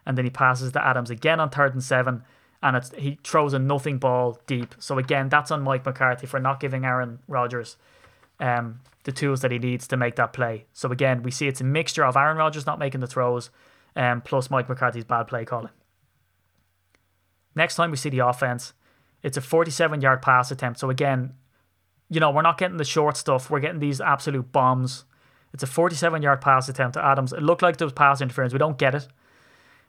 And 0.04 0.16
then 0.16 0.24
he 0.24 0.30
passes 0.30 0.72
to 0.72 0.84
Adams 0.84 1.10
again 1.10 1.40
on 1.40 1.50
third 1.50 1.74
and 1.74 1.82
seven, 1.82 2.22
and 2.62 2.76
it's 2.76 2.92
he 2.96 3.18
throws 3.22 3.52
a 3.52 3.58
nothing 3.58 3.98
ball 3.98 4.40
deep. 4.46 4.74
So 4.78 4.98
again, 4.98 5.28
that's 5.28 5.50
on 5.50 5.62
Mike 5.62 5.84
McCarthy 5.84 6.26
for 6.26 6.40
not 6.40 6.60
giving 6.60 6.84
Aaron 6.84 7.18
Rodgers 7.28 7.76
um, 8.40 8.80
the 9.04 9.12
tools 9.12 9.40
that 9.42 9.50
he 9.50 9.58
needs 9.58 9.86
to 9.88 9.96
make 9.96 10.16
that 10.16 10.32
play. 10.32 10.66
So 10.72 10.90
again, 10.90 11.22
we 11.22 11.30
see 11.30 11.48
it's 11.48 11.60
a 11.60 11.64
mixture 11.64 12.04
of 12.04 12.16
Aaron 12.16 12.36
Rodgers 12.36 12.66
not 12.66 12.78
making 12.78 13.00
the 13.00 13.06
throws, 13.06 13.50
um, 13.94 14.20
plus 14.20 14.50
Mike 14.50 14.68
McCarthy's 14.68 15.04
bad 15.04 15.28
play 15.28 15.44
calling. 15.44 15.70
Next 17.56 17.74
time 17.74 17.90
we 17.90 17.96
see 17.96 18.10
the 18.10 18.20
offense, 18.20 18.74
it's 19.22 19.36
a 19.36 19.40
47 19.40 20.00
yard 20.00 20.22
pass 20.22 20.52
attempt. 20.52 20.78
So 20.78 20.90
again, 20.90 21.34
you 22.08 22.20
know, 22.20 22.30
we're 22.30 22.42
not 22.42 22.58
getting 22.58 22.76
the 22.76 22.84
short 22.84 23.16
stuff. 23.16 23.50
We're 23.50 23.60
getting 23.60 23.80
these 23.80 24.00
absolute 24.00 24.52
bombs. 24.52 25.04
It's 25.52 25.62
a 25.62 25.66
47 25.66 26.22
yard 26.22 26.40
pass 26.40 26.68
attempt 26.68 26.94
to 26.94 27.04
Adams. 27.04 27.32
It 27.32 27.42
looked 27.42 27.62
like 27.62 27.78
there 27.78 27.86
was 27.86 27.92
pass 27.92 28.20
interference. 28.20 28.52
We 28.52 28.60
don't 28.60 28.78
get 28.78 28.94
it. 28.94 29.08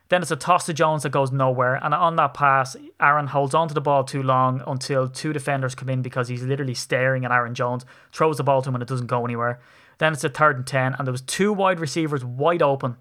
Then 0.10 0.22
it's 0.22 0.32
a 0.32 0.38
toss 0.38 0.66
to 0.68 0.74
Jones 0.74 1.04
that 1.04 1.10
goes 1.10 1.34
nowhere. 1.34 1.76
And 1.76 1.94
on 1.94 2.16
that 2.16 2.34
pass, 2.34 2.78
Aaron 3.02 3.28
holds 3.28 3.54
onto 3.54 3.74
the 3.74 3.82
ball 3.82 4.06
too 4.06 4.24
long 4.24 4.64
until 4.66 5.10
two 5.10 5.34
defenders 5.34 5.76
come 5.76 5.90
in 5.90 6.02
because 6.02 6.30
he's 6.30 6.44
literally 6.44 6.74
staring 6.74 7.26
at 7.26 7.32
Aaron 7.32 7.54
Jones, 7.54 7.86
throws 8.14 8.38
the 8.38 8.44
ball 8.44 8.62
to 8.62 8.70
him 8.70 8.76
and 8.76 8.82
it 8.82 8.88
doesn't 8.88 9.08
go 9.08 9.26
anywhere. 9.26 9.60
Then 9.98 10.14
it's 10.14 10.24
a 10.24 10.30
third 10.30 10.56
and 10.56 10.66
10, 10.68 10.96
and 10.98 11.08
there 11.08 11.12
was 11.12 11.24
two 11.24 11.52
wide 11.52 11.80
receivers 11.80 12.24
wide 12.24 12.62
open. 12.62 12.96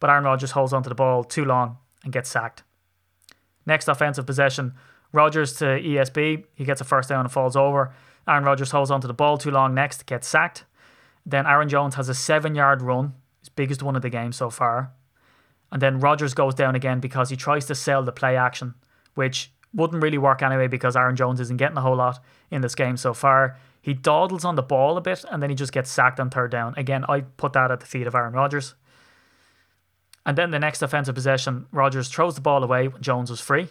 But 0.00 0.10
Aaron 0.10 0.24
Rodgers 0.24 0.48
just 0.48 0.52
holds 0.54 0.72
onto 0.72 0.88
the 0.88 0.94
ball 0.94 1.22
too 1.22 1.44
long 1.44 1.78
and 2.02 2.12
gets 2.12 2.30
sacked. 2.30 2.64
Next 3.66 3.88
offensive 3.88 4.26
possession, 4.26 4.74
Rodgers 5.12 5.54
to 5.54 5.64
ESB. 5.64 6.44
He 6.54 6.64
gets 6.64 6.80
a 6.80 6.84
first 6.84 7.08
down 7.08 7.20
and 7.20 7.32
falls 7.32 7.56
over. 7.56 7.94
Aaron 8.28 8.44
Rodgers 8.44 8.70
holds 8.70 8.90
onto 8.90 9.06
the 9.06 9.14
ball 9.14 9.38
too 9.38 9.50
long 9.50 9.74
next, 9.74 10.06
gets 10.06 10.26
sacked. 10.26 10.64
Then 11.26 11.46
Aaron 11.46 11.68
Jones 11.68 11.94
has 11.94 12.08
a 12.08 12.14
seven 12.14 12.54
yard 12.54 12.82
run, 12.82 13.14
his 13.40 13.48
biggest 13.48 13.82
one 13.82 13.96
of 13.96 14.02
the 14.02 14.10
game 14.10 14.32
so 14.32 14.50
far. 14.50 14.92
And 15.72 15.80
then 15.80 16.00
Rodgers 16.00 16.34
goes 16.34 16.54
down 16.54 16.74
again 16.74 17.00
because 17.00 17.30
he 17.30 17.36
tries 17.36 17.66
to 17.66 17.74
sell 17.74 18.02
the 18.02 18.12
play 18.12 18.36
action, 18.36 18.74
which 19.14 19.50
wouldn't 19.72 20.02
really 20.02 20.18
work 20.18 20.42
anyway 20.42 20.68
because 20.68 20.96
Aaron 20.96 21.16
Jones 21.16 21.40
isn't 21.40 21.56
getting 21.56 21.76
a 21.76 21.80
whole 21.80 21.96
lot 21.96 22.22
in 22.50 22.60
this 22.60 22.74
game 22.74 22.96
so 22.96 23.12
far. 23.12 23.56
He 23.82 23.92
dawdles 23.92 24.44
on 24.44 24.54
the 24.54 24.62
ball 24.62 24.96
a 24.96 25.00
bit 25.00 25.24
and 25.30 25.42
then 25.42 25.50
he 25.50 25.56
just 25.56 25.72
gets 25.72 25.90
sacked 25.90 26.20
on 26.20 26.30
third 26.30 26.50
down. 26.50 26.74
Again, 26.76 27.04
I 27.08 27.22
put 27.22 27.52
that 27.54 27.70
at 27.70 27.80
the 27.80 27.86
feet 27.86 28.06
of 28.06 28.14
Aaron 28.14 28.32
Rodgers. 28.32 28.74
And 30.26 30.38
then 30.38 30.50
the 30.50 30.58
next 30.58 30.82
offensive 30.82 31.14
possession, 31.14 31.66
Rodgers 31.70 32.08
throws 32.08 32.34
the 32.34 32.40
ball 32.40 32.64
away 32.64 32.88
when 32.88 33.02
Jones 33.02 33.30
was 33.30 33.40
free. 33.40 33.68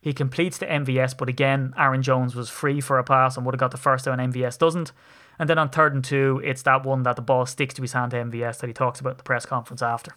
He 0.00 0.12
completes 0.12 0.58
the 0.58 0.66
MVS, 0.66 1.18
but 1.18 1.28
again, 1.28 1.74
Aaron 1.76 2.02
Jones 2.02 2.34
was 2.34 2.48
free 2.48 2.80
for 2.80 2.98
a 2.98 3.04
pass 3.04 3.36
and 3.36 3.44
would 3.44 3.54
have 3.54 3.60
got 3.60 3.72
the 3.72 3.76
first 3.76 4.04
down. 4.04 4.18
MVS 4.18 4.58
doesn't. 4.58 4.92
And 5.38 5.50
then 5.50 5.58
on 5.58 5.68
third 5.68 5.94
and 5.94 6.04
two, 6.04 6.40
it's 6.44 6.62
that 6.62 6.84
one 6.84 7.02
that 7.02 7.16
the 7.16 7.22
ball 7.22 7.44
sticks 7.44 7.74
to 7.74 7.82
his 7.82 7.92
hand 7.92 8.12
to 8.12 8.18
MVS 8.18 8.60
that 8.60 8.68
he 8.68 8.72
talks 8.72 9.00
about 9.00 9.10
at 9.10 9.18
the 9.18 9.24
press 9.24 9.44
conference 9.44 9.82
after. 9.82 10.16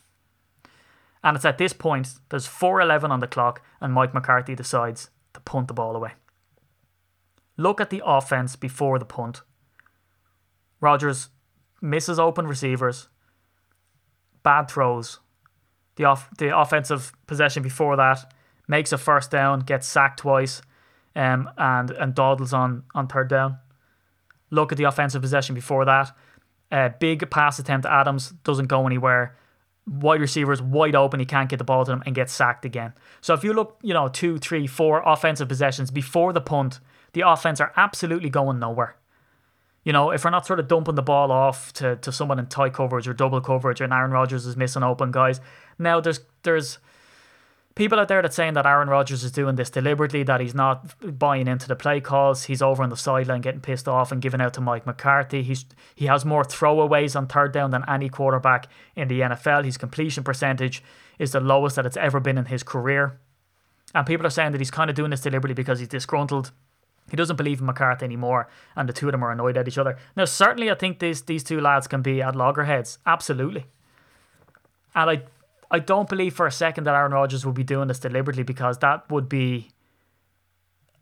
And 1.23 1.35
it's 1.35 1.45
at 1.45 1.57
this 1.57 1.73
point, 1.73 2.07
there's 2.29 2.47
4.11 2.47 3.09
on 3.09 3.19
the 3.19 3.27
clock, 3.27 3.61
and 3.81 3.93
Mike 3.93 4.13
McCarthy 4.13 4.55
decides 4.55 5.09
to 5.33 5.41
punt 5.41 5.67
the 5.67 5.73
ball 5.73 5.95
away. 5.95 6.11
Look 7.57 7.81
at 7.81 7.89
the 7.89 8.01
offense 8.05 8.55
before 8.55 8.99
the 8.99 9.05
punt. 9.05 9.41
Rodgers 10.79 11.29
misses 11.81 12.19
open 12.19 12.47
receivers, 12.47 13.09
bad 14.43 14.69
throws, 14.69 15.19
the 15.99 16.05
off 16.05 16.29
the 16.37 16.57
offensive 16.57 17.11
possession 17.27 17.61
before 17.61 17.97
that 17.97 18.33
makes 18.67 18.93
a 18.93 18.97
first 18.97 19.29
down, 19.29 19.59
gets 19.59 19.85
sacked 19.85 20.19
twice, 20.19 20.61
um, 21.15 21.49
and 21.57 21.91
and 21.91 22.15
dawdles 22.15 22.53
on 22.53 22.83
on 22.95 23.07
third 23.07 23.27
down. 23.27 23.57
Look 24.49 24.71
at 24.71 24.77
the 24.77 24.85
offensive 24.85 25.21
possession 25.21 25.53
before 25.53 25.85
that. 25.85 26.11
Uh, 26.71 26.89
big 26.99 27.29
pass 27.29 27.59
attempt 27.59 27.85
Adams 27.85 28.29
doesn't 28.45 28.67
go 28.67 28.87
anywhere. 28.87 29.35
Wide 29.85 30.21
receivers 30.21 30.61
wide 30.61 30.95
open, 30.95 31.19
he 31.19 31.25
can't 31.25 31.49
get 31.49 31.57
the 31.57 31.65
ball 31.65 31.83
to 31.83 31.91
them 31.91 32.03
and 32.05 32.15
gets 32.15 32.31
sacked 32.31 32.63
again. 32.63 32.93
So 33.21 33.33
if 33.33 33.43
you 33.43 33.53
look, 33.53 33.77
you 33.81 33.93
know, 33.93 34.07
two, 34.07 34.37
three, 34.37 34.67
four 34.67 35.03
offensive 35.05 35.49
possessions 35.49 35.91
before 35.91 36.31
the 36.31 36.41
punt, 36.41 36.79
the 37.13 37.27
offense 37.27 37.59
are 37.59 37.73
absolutely 37.75 38.29
going 38.29 38.59
nowhere. 38.59 38.95
You 39.83 39.93
know, 39.93 40.11
if 40.11 40.25
we're 40.25 40.31
not 40.31 40.45
sort 40.45 40.59
of 40.59 40.67
dumping 40.67 40.95
the 40.95 41.01
ball 41.01 41.31
off 41.31 41.71
to, 41.73 41.95
to 41.97 42.11
someone 42.11 42.37
in 42.37 42.47
tight 42.47 42.73
coverage 42.73 43.07
or 43.07 43.13
double 43.13 43.41
coverage 43.41 43.81
and 43.81 43.93
Aaron 43.93 44.11
Rodgers 44.11 44.45
is 44.45 44.57
missing 44.57 44.83
open 44.83 45.11
guys, 45.11 45.39
now 45.77 45.99
there's 46.01 46.19
there's 46.43 46.79
people 47.75 47.97
out 47.97 48.09
there 48.09 48.21
that 48.21 48.33
saying 48.33 48.55
that 48.55 48.65
Aaron 48.65 48.89
Rodgers 48.89 49.23
is 49.23 49.31
doing 49.31 49.55
this 49.55 49.69
deliberately, 49.69 50.21
that 50.23 50.41
he's 50.41 50.53
not 50.53 51.17
buying 51.17 51.47
into 51.47 51.67
the 51.67 51.77
play 51.77 52.01
calls. 52.01 52.43
He's 52.43 52.61
over 52.61 52.83
on 52.83 52.89
the 52.89 52.97
sideline 52.97 53.39
getting 53.39 53.61
pissed 53.61 53.87
off 53.87 54.11
and 54.11 54.21
giving 54.21 54.41
out 54.41 54.53
to 54.55 54.61
Mike 54.61 54.85
McCarthy. 54.85 55.43
He's 55.43 55.65
he 55.95 56.07
has 56.07 56.25
more 56.25 56.43
throwaways 56.43 57.15
on 57.15 57.27
third 57.27 57.53
down 57.53 57.71
than 57.71 57.85
any 57.87 58.09
quarterback 58.09 58.67
in 58.97 59.07
the 59.07 59.21
NFL. 59.21 59.63
His 59.63 59.77
completion 59.77 60.25
percentage 60.25 60.83
is 61.17 61.31
the 61.31 61.39
lowest 61.39 61.77
that 61.77 61.85
it's 61.85 61.97
ever 61.97 62.19
been 62.19 62.37
in 62.37 62.45
his 62.45 62.63
career. 62.63 63.17
And 63.95 64.05
people 64.05 64.27
are 64.27 64.31
saying 64.31 64.51
that 64.51 64.61
he's 64.61 64.71
kind 64.71 64.89
of 64.89 64.95
doing 64.95 65.11
this 65.11 65.21
deliberately 65.21 65.55
because 65.55 65.79
he's 65.79 65.87
disgruntled. 65.87 66.51
He 67.11 67.17
doesn't 67.17 67.35
believe 67.35 67.59
in 67.59 67.65
McCarthy 67.65 68.05
anymore, 68.05 68.49
and 68.75 68.87
the 68.87 68.93
two 68.93 69.07
of 69.07 69.11
them 69.11 69.23
are 69.23 69.31
annoyed 69.31 69.57
at 69.57 69.67
each 69.67 69.77
other. 69.77 69.97
Now, 70.15 70.25
certainly, 70.25 70.69
I 70.71 70.75
think 70.75 70.99
these 70.99 71.23
these 71.23 71.43
two 71.43 71.61
lads 71.61 71.87
can 71.87 72.01
be 72.01 72.21
at 72.21 72.35
loggerheads, 72.35 72.99
absolutely. 73.05 73.65
And 74.95 75.09
I, 75.09 75.23
I 75.71 75.79
don't 75.79 76.09
believe 76.09 76.33
for 76.33 76.47
a 76.47 76.51
second 76.51 76.85
that 76.85 76.95
Aaron 76.95 77.11
Rodgers 77.11 77.45
would 77.45 77.55
be 77.55 77.63
doing 77.63 77.87
this 77.87 77.99
deliberately 77.99 78.43
because 78.43 78.79
that 78.79 79.09
would 79.09 79.29
be. 79.29 79.69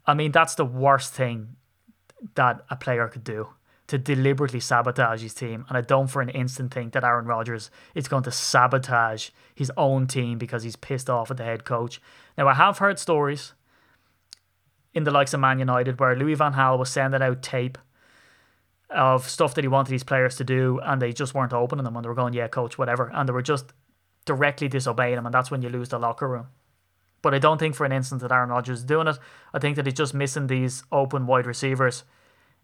I 0.06 0.14
mean, 0.14 0.32
that's 0.32 0.56
the 0.56 0.66
worst 0.66 1.14
thing 1.14 1.56
that 2.36 2.64
a 2.70 2.76
player 2.76 3.08
could 3.08 3.24
do 3.24 3.50
to 3.88 3.98
deliberately 3.98 4.60
sabotage 4.60 5.22
his 5.22 5.34
team. 5.34 5.66
And 5.70 5.78
I 5.78 5.82
don't 5.82 6.08
for 6.08 6.22
an 6.22 6.30
instant 6.30 6.74
think 6.74 6.94
that 6.94 7.04
Aaron 7.04 7.26
Rodgers 7.26 7.72
is 7.96 8.08
going 8.08 8.24
to 8.24 8.32
sabotage 8.32 9.30
his 9.56 9.72
own 9.78 10.08
team 10.08 10.38
because 10.38 10.64
he's 10.64 10.76
pissed 10.76 11.10
off 11.10 11.32
at 11.32 11.38
the 11.38 11.44
head 11.44 11.64
coach. 11.64 12.02
Now, 12.38 12.48
I 12.48 12.54
have 12.54 12.80
heard 12.80 13.00
stories 13.00 13.54
in 14.98 15.04
the 15.04 15.12
likes 15.12 15.34
of 15.34 15.40
Man 15.40 15.60
United 15.60 16.00
where 16.00 16.16
Louis 16.16 16.34
Van 16.34 16.54
Gaal 16.54 16.78
was 16.78 16.90
sending 16.90 17.22
out 17.22 17.42
tape 17.42 17.78
of 18.90 19.30
stuff 19.30 19.54
that 19.56 19.64
he 19.64 19.68
wanted 19.68 19.92
these 19.92 20.04
players 20.04 20.36
to 20.38 20.44
do 20.44 20.80
and 20.84 21.02
they 21.02 21.14
just 21.14 21.34
weren't 21.34 21.54
opening 21.54 21.86
them 21.86 21.96
and 21.96 22.04
they 22.04 22.10
were 22.10 22.16
going, 22.16 22.34
yeah, 22.34 22.48
coach, 22.48 22.78
whatever. 22.78 23.12
And 23.14 23.28
they 23.28 23.34
were 23.34 23.42
just 23.42 23.74
directly 24.26 24.68
disobeying 24.68 25.18
him. 25.18 25.26
And 25.26 25.34
that's 25.34 25.52
when 25.52 25.62
you 25.62 25.70
lose 25.70 25.90
the 25.90 26.00
locker 26.00 26.28
room. 26.28 26.48
But 27.22 27.34
I 27.34 27.40
don't 27.40 27.58
think 27.58 27.76
for 27.76 27.86
an 27.86 27.92
instant 27.92 28.22
that 28.22 28.32
Aaron 28.32 28.50
Rodgers 28.50 28.80
is 28.80 28.86
doing 28.86 29.08
it. 29.08 29.18
I 29.54 29.60
think 29.60 29.76
that 29.76 29.86
he's 29.86 29.96
just 29.96 30.14
missing 30.14 30.48
these 30.48 30.84
open 30.92 31.28
wide 31.28 31.46
receivers 31.46 32.04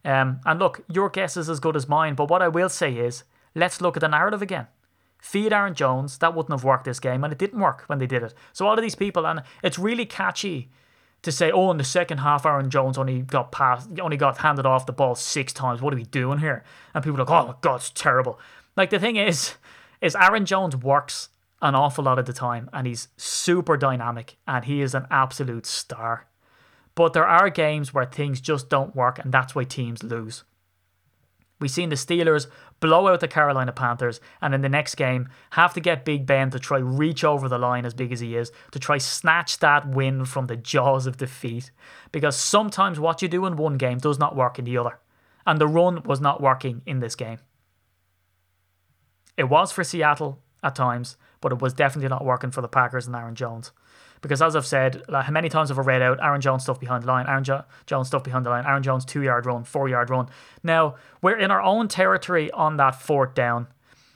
um, 0.06 0.42
and 0.46 0.60
look, 0.60 0.84
your 0.88 1.10
guess 1.10 1.38
is 1.38 1.50
as 1.50 1.60
good 1.60 1.76
as 1.76 1.88
mine, 1.88 2.16
but 2.16 2.30
what 2.30 2.42
I 2.42 2.48
will 2.48 2.70
say 2.70 2.94
is 2.94 3.24
let's 3.56 3.82
look 3.82 3.96
at 3.96 4.02
the 4.02 4.08
narrative 4.08 4.42
again. 4.42 4.68
Feed 5.20 5.54
Aaron 5.54 5.74
Jones, 5.74 6.18
that 6.18 6.36
wouldn't 6.36 6.52
have 6.52 6.66
worked 6.66 6.84
this 6.84 7.00
game, 7.00 7.24
and 7.24 7.32
it 7.32 7.40
didn't 7.40 7.62
work 7.62 7.84
when 7.88 8.00
they 8.00 8.08
did 8.08 8.24
it. 8.24 8.34
So 8.52 8.68
all 8.68 8.74
of 8.74 8.82
these 8.82 8.96
people, 8.96 9.26
and 9.26 9.42
it's 9.64 9.80
really 9.80 10.06
catchy 10.06 10.70
to 11.24 11.32
say, 11.32 11.52
oh, 11.52 11.72
in 11.72 11.78
the 11.78 11.84
second 11.84 12.20
half, 12.20 12.46
Aaron 12.46 12.70
Jones 12.70 12.98
only 12.98 13.22
got 13.22 13.52
passed, 13.52 13.90
only 14.00 14.18
got 14.18 14.38
handed 14.38 14.66
off 14.66 14.86
the 14.86 14.94
ball 14.94 15.16
six 15.16 15.52
times. 15.52 15.82
What 15.82 15.94
are 15.94 15.98
we 15.98 16.04
doing 16.04 16.40
here? 16.40 16.64
And 16.94 17.04
people 17.04 17.20
are 17.20 17.26
like, 17.26 17.32
oh 17.32 17.48
my 17.48 17.56
god, 17.62 17.78
it's 17.78 17.90
terrible. 17.90 18.40
Like 18.76 18.90
the 18.90 19.00
thing 19.00 19.16
is, 19.16 19.56
is 20.02 20.16
Aaron 20.16 20.46
Jones 20.46 20.76
works 20.76 21.30
an 21.62 21.76
awful 21.76 22.04
lot 22.04 22.20
of 22.20 22.26
the 22.26 22.34
time, 22.34 22.70
and 22.74 22.86
he's 22.86 23.08
super 23.16 23.78
dynamic, 23.78 24.36
and 24.46 24.66
he 24.66 24.82
is 24.82 24.94
an 24.94 25.08
absolute 25.10 25.66
star. 25.66 26.28
But 26.94 27.14
there 27.14 27.26
are 27.26 27.50
games 27.50 27.94
where 27.94 28.06
things 28.06 28.42
just 28.42 28.70
don't 28.70 28.96
work, 28.96 29.18
and 29.18 29.32
that's 29.32 29.56
why 29.56 29.64
teams 29.64 30.04
lose. 30.04 30.44
We've 31.64 31.72
seen 31.72 31.88
the 31.88 31.96
Steelers 31.96 32.48
blow 32.82 33.08
out 33.08 33.22
the 33.22 33.28
Carolina 33.30 33.72
Panthers, 33.72 34.20
and 34.42 34.54
in 34.54 34.60
the 34.60 34.68
next 34.68 34.96
game, 34.96 35.30
have 35.52 35.74
to 35.76 35.80
get 35.80 36.04
Big 36.04 36.26
Ben 36.26 36.50
to 36.50 36.60
try 36.60 36.78
reach 36.78 37.24
over 37.24 37.48
the 37.48 37.58
line 37.58 37.86
as 37.86 37.94
big 37.94 38.12
as 38.12 38.20
he 38.20 38.36
is 38.36 38.52
to 38.74 38.80
try 38.80 38.98
snatch 38.98 39.60
that 39.60 39.88
win 39.88 40.26
from 40.26 40.48
the 40.48 40.58
jaws 40.58 41.08
of 41.08 41.16
defeat. 41.16 41.72
Because 42.12 42.36
sometimes 42.36 43.00
what 43.00 43.22
you 43.22 43.30
do 43.30 43.46
in 43.46 43.56
one 43.56 43.78
game 43.78 43.98
does 43.98 44.20
not 44.20 44.36
work 44.36 44.60
in 44.60 44.66
the 44.66 44.78
other, 44.78 45.00
and 45.48 45.58
the 45.58 45.66
run 45.70 46.04
was 46.04 46.20
not 46.20 46.42
working 46.42 46.82
in 46.86 47.00
this 47.00 47.16
game. 47.16 47.38
It 49.38 49.46
was 49.46 49.72
for 49.72 49.86
Seattle 49.86 50.42
at 50.62 50.76
times, 50.76 51.16
but 51.40 51.54
it 51.54 51.62
was 51.62 51.72
definitely 51.72 52.10
not 52.10 52.26
working 52.26 52.52
for 52.52 52.60
the 52.60 52.68
Packers 52.68 53.08
and 53.08 53.16
Aaron 53.16 53.36
Jones. 53.36 53.72
Because 54.24 54.42
as 54.42 54.56
I've 54.56 54.66
said, 54.66 55.04
like, 55.10 55.26
how 55.26 55.32
many 55.32 55.50
times 55.50 55.70
have 55.70 55.78
I 55.78 55.82
read 55.82 56.02
out 56.02 56.18
Aaron 56.24 56.42
Jones 56.42 56.64
stuff 56.64 56.80
behind 56.80 57.04
the 57.04 57.08
line, 57.08 57.28
Aaron 57.28 57.44
jo- 57.44 57.66
Jones 57.86 58.08
stuff 58.08 58.24
behind 58.24 58.46
the 58.46 58.50
line, 58.50 58.66
Aaron 58.66 58.82
Jones 58.82 59.06
two 59.06 59.22
yard 59.22 59.46
run, 59.46 59.66
four 59.66 59.90
yard 59.90 60.10
run. 60.10 60.30
Now, 60.64 60.96
we're 61.22 61.38
in 61.38 61.52
our 61.52 61.62
own 61.62 61.90
territory 61.90 62.50
on 62.52 62.78
that 62.78 62.96
fourth 62.96 63.36
down. 63.36 63.68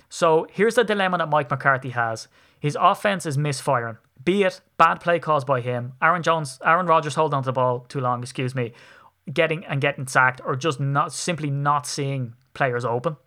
So 0.10 0.48
here's 0.52 0.76
the 0.76 0.86
dilemma 0.86 1.17
that 1.20 1.30
Mike 1.30 1.52
McCarthy 1.52 1.89
has. 1.89 2.30
His 2.60 2.78
offense 2.80 3.26
is 3.26 3.38
misfiring, 3.38 3.98
be 4.24 4.43
it 4.43 4.62
bad 4.78 5.02
play 5.02 5.20
caused 5.20 5.46
by 5.46 5.62
him, 5.62 5.93
Aaron 6.02 6.24
Jones, 6.24 6.58
Aaron 6.65 6.88
Rodgers 6.88 7.15
holding 7.15 7.36
on 7.36 7.43
to 7.43 7.48
the 7.48 7.54
ball 7.54 7.82
too 7.82 8.00
long, 8.00 8.24
excuse 8.24 8.56
me, 8.56 8.72
getting 9.32 9.65
and 9.65 9.82
getting 9.82 10.08
sacked, 10.08 10.41
or 10.43 10.56
just 10.56 10.80
not 10.80 11.12
simply 11.12 11.50
not 11.50 11.86
seeing 11.86 12.34
players 12.54 12.86
open. 12.86 13.17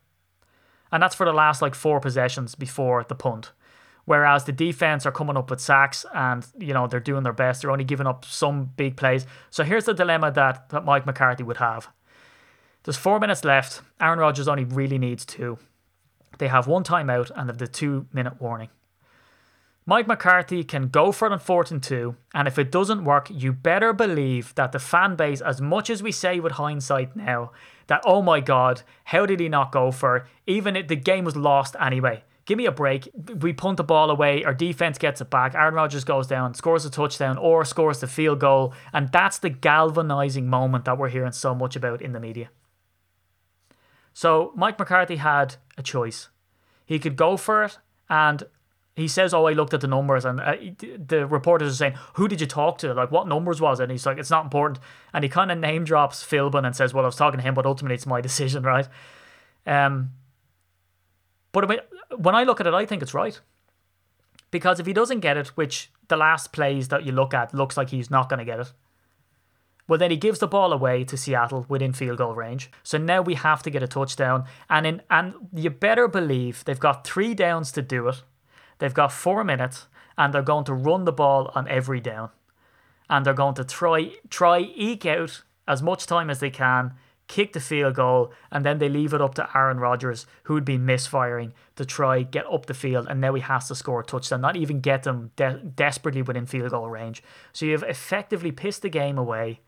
And 0.90 1.02
that's 1.02 1.14
for 1.14 1.26
the 1.26 1.32
last 1.32 1.60
like 1.60 1.74
four 1.74 2.00
possessions 2.00 2.54
before 2.54 3.04
the 3.06 3.14
punt. 3.14 3.52
Whereas 4.10 4.42
the 4.42 4.50
defense 4.50 5.06
are 5.06 5.12
coming 5.12 5.36
up 5.36 5.50
with 5.50 5.60
sacks 5.60 6.04
and, 6.12 6.44
you 6.58 6.74
know, 6.74 6.88
they're 6.88 6.98
doing 6.98 7.22
their 7.22 7.32
best. 7.32 7.62
They're 7.62 7.70
only 7.70 7.84
giving 7.84 8.08
up 8.08 8.24
some 8.24 8.64
big 8.76 8.96
plays. 8.96 9.24
So 9.50 9.62
here's 9.62 9.84
the 9.84 9.94
dilemma 9.94 10.32
that, 10.32 10.68
that 10.70 10.84
Mike 10.84 11.06
McCarthy 11.06 11.44
would 11.44 11.58
have. 11.58 11.86
There's 12.82 12.96
four 12.96 13.20
minutes 13.20 13.44
left. 13.44 13.82
Aaron 14.00 14.18
Rodgers 14.18 14.48
only 14.48 14.64
really 14.64 14.98
needs 14.98 15.24
two. 15.24 15.58
They 16.38 16.48
have 16.48 16.66
one 16.66 16.82
timeout 16.82 17.30
and 17.36 17.48
have 17.48 17.58
the 17.58 17.68
two 17.68 18.08
minute 18.12 18.40
warning. 18.40 18.70
Mike 19.86 20.08
McCarthy 20.08 20.64
can 20.64 20.88
go 20.88 21.12
for 21.12 21.28
it 21.28 21.32
on 21.32 21.38
fourth 21.38 21.70
and 21.70 21.80
two, 21.80 22.16
and 22.34 22.48
if 22.48 22.58
it 22.58 22.72
doesn't 22.72 23.04
work, 23.04 23.28
you 23.30 23.52
better 23.52 23.92
believe 23.92 24.56
that 24.56 24.72
the 24.72 24.80
fan 24.80 25.14
base, 25.14 25.40
as 25.40 25.60
much 25.60 25.88
as 25.88 26.02
we 26.02 26.10
say 26.10 26.40
with 26.40 26.54
hindsight 26.54 27.14
now, 27.14 27.52
that 27.86 28.02
oh 28.04 28.22
my 28.22 28.40
god, 28.40 28.82
how 29.04 29.24
did 29.24 29.38
he 29.38 29.48
not 29.48 29.70
go 29.70 29.92
for 29.92 30.16
it? 30.16 30.24
Even 30.48 30.74
if 30.74 30.88
the 30.88 30.96
game 30.96 31.24
was 31.24 31.36
lost 31.36 31.76
anyway. 31.78 32.24
Give 32.46 32.58
me 32.58 32.66
a 32.66 32.72
break. 32.72 33.08
We 33.40 33.52
punt 33.52 33.76
the 33.76 33.84
ball 33.84 34.10
away. 34.10 34.44
Our 34.44 34.54
defense 34.54 34.98
gets 34.98 35.20
it 35.20 35.30
back. 35.30 35.54
Aaron 35.54 35.74
Rodgers 35.74 36.04
goes 36.04 36.26
down, 36.26 36.54
scores 36.54 36.84
a 36.84 36.90
touchdown, 36.90 37.38
or 37.38 37.64
scores 37.64 38.00
the 38.00 38.06
field 38.06 38.40
goal. 38.40 38.74
And 38.92 39.10
that's 39.12 39.38
the 39.38 39.50
galvanizing 39.50 40.48
moment 40.48 40.84
that 40.86 40.98
we're 40.98 41.10
hearing 41.10 41.32
so 41.32 41.54
much 41.54 41.76
about 41.76 42.02
in 42.02 42.12
the 42.12 42.20
media. 42.20 42.50
So 44.12 44.52
Mike 44.56 44.78
McCarthy 44.78 45.16
had 45.16 45.56
a 45.78 45.82
choice. 45.82 46.28
He 46.84 46.98
could 46.98 47.16
go 47.16 47.36
for 47.36 47.62
it, 47.62 47.78
and 48.08 48.42
he 48.96 49.06
says, 49.06 49.32
"Oh, 49.32 49.46
I 49.46 49.52
looked 49.52 49.74
at 49.74 49.80
the 49.80 49.86
numbers," 49.86 50.24
and 50.24 50.40
uh, 50.40 50.56
the 50.78 51.26
reporters 51.26 51.72
are 51.72 51.76
saying, 51.76 51.94
"Who 52.14 52.26
did 52.28 52.40
you 52.40 52.46
talk 52.46 52.78
to? 52.78 52.92
Like, 52.92 53.10
what 53.10 53.28
numbers 53.28 53.60
was 53.60 53.80
it?" 53.80 53.84
And 53.84 53.92
he's 53.92 54.06
like, 54.06 54.18
"It's 54.18 54.30
not 54.30 54.44
important." 54.44 54.80
And 55.12 55.22
he 55.22 55.30
kind 55.30 55.52
of 55.52 55.58
name 55.58 55.84
drops 55.84 56.24
Philbin 56.24 56.66
and 56.66 56.74
says, 56.74 56.92
"Well, 56.92 57.04
I 57.04 57.06
was 57.06 57.16
talking 57.16 57.38
to 57.38 57.44
him, 57.44 57.54
but 57.54 57.66
ultimately 57.66 57.94
it's 57.94 58.06
my 58.06 58.20
decision, 58.28 58.64
right?" 58.64 58.88
Um, 59.66 60.10
but 61.52 61.68
when 62.16 62.34
I 62.34 62.44
look 62.44 62.60
at 62.60 62.66
it, 62.66 62.74
I 62.74 62.86
think 62.86 63.02
it's 63.02 63.14
right. 63.14 63.40
Because 64.50 64.80
if 64.80 64.86
he 64.86 64.92
doesn't 64.92 65.20
get 65.20 65.36
it, 65.36 65.48
which 65.48 65.90
the 66.08 66.16
last 66.16 66.52
plays 66.52 66.88
that 66.88 67.04
you 67.04 67.12
look 67.12 67.34
at 67.34 67.54
looks 67.54 67.76
like 67.76 67.90
he's 67.90 68.10
not 68.10 68.28
going 68.28 68.38
to 68.38 68.44
get 68.44 68.60
it, 68.60 68.72
well, 69.90 69.98
then 69.98 70.12
he 70.12 70.16
gives 70.16 70.38
the 70.38 70.46
ball 70.46 70.72
away 70.72 71.02
to 71.02 71.16
Seattle 71.16 71.66
within 71.68 71.92
field 71.92 72.18
goal 72.18 72.34
range. 72.34 72.70
So 72.84 72.96
now 72.96 73.22
we 73.22 73.34
have 73.34 73.60
to 73.64 73.70
get 73.70 73.82
a 73.82 73.88
touchdown. 73.88 74.44
And 74.68 74.86
in 74.86 75.02
and 75.10 75.34
you 75.52 75.70
better 75.70 76.06
believe 76.06 76.64
they've 76.64 76.78
got 76.78 77.04
three 77.04 77.34
downs 77.34 77.72
to 77.72 77.82
do 77.82 78.06
it. 78.06 78.22
They've 78.78 78.94
got 78.94 79.12
four 79.12 79.42
minutes, 79.42 79.88
and 80.16 80.32
they're 80.32 80.42
going 80.42 80.64
to 80.66 80.74
run 80.74 81.06
the 81.06 81.12
ball 81.12 81.50
on 81.56 81.66
every 81.66 82.00
down. 82.00 82.30
And 83.08 83.26
they're 83.26 83.34
going 83.34 83.54
to 83.54 83.64
try 83.64 84.12
try 84.28 84.60
eke 84.60 85.06
out 85.06 85.42
as 85.66 85.82
much 85.82 86.06
time 86.06 86.30
as 86.30 86.38
they 86.38 86.50
can 86.50 86.94
kick 87.30 87.52
the 87.52 87.60
field 87.60 87.94
goal, 87.94 88.32
and 88.50 88.66
then 88.66 88.78
they 88.78 88.88
leave 88.88 89.14
it 89.14 89.20
up 89.20 89.36
to 89.36 89.48
Aaron 89.54 89.78
Rodgers, 89.78 90.26
who'd 90.42 90.64
been 90.64 90.84
misfiring, 90.84 91.52
to 91.76 91.84
try 91.84 92.22
get 92.22 92.44
up 92.52 92.66
the 92.66 92.74
field, 92.74 93.06
and 93.08 93.20
now 93.20 93.34
he 93.34 93.40
has 93.40 93.68
to 93.68 93.76
score 93.76 94.00
a 94.00 94.04
touchdown, 94.04 94.40
not 94.40 94.56
even 94.56 94.80
get 94.80 95.04
them 95.04 95.30
de- 95.36 95.62
desperately 95.76 96.22
within 96.22 96.44
field 96.44 96.70
goal 96.70 96.90
range. 96.90 97.22
So 97.52 97.66
you've 97.66 97.84
effectively 97.84 98.50
pissed 98.50 98.82
the 98.82 98.88
game 98.88 99.16
away. 99.16 99.60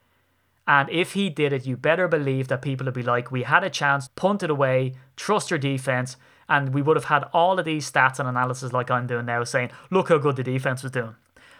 And 0.67 0.91
if 0.91 1.13
he 1.13 1.31
did 1.31 1.53
it, 1.53 1.65
you 1.65 1.77
better 1.77 2.09
believe 2.09 2.49
that 2.49 2.63
people 2.63 2.85
would 2.87 2.95
be 2.95 3.05
like, 3.05 3.31
we 3.31 3.45
had 3.45 3.63
a 3.63 3.71
chance, 3.71 4.09
punt 4.17 4.43
it 4.43 4.51
away, 4.51 4.95
trust 5.15 5.51
your 5.51 5.59
defense, 5.59 6.17
and 6.49 6.75
we 6.75 6.83
would 6.83 6.97
have 6.97 7.05
had 7.05 7.29
all 7.33 7.61
of 7.61 7.65
these 7.65 7.91
stats 7.91 8.19
and 8.19 8.29
analysis 8.29 8.73
like 8.73 8.91
I'm 8.91 9.07
doing 9.07 9.27
now 9.27 9.45
saying, 9.45 9.71
look 9.89 10.09
how 10.09 10.19
good 10.19 10.35
the 10.35 10.43
defense 10.43 10.83
was 10.83 10.91
doing. 10.91 11.15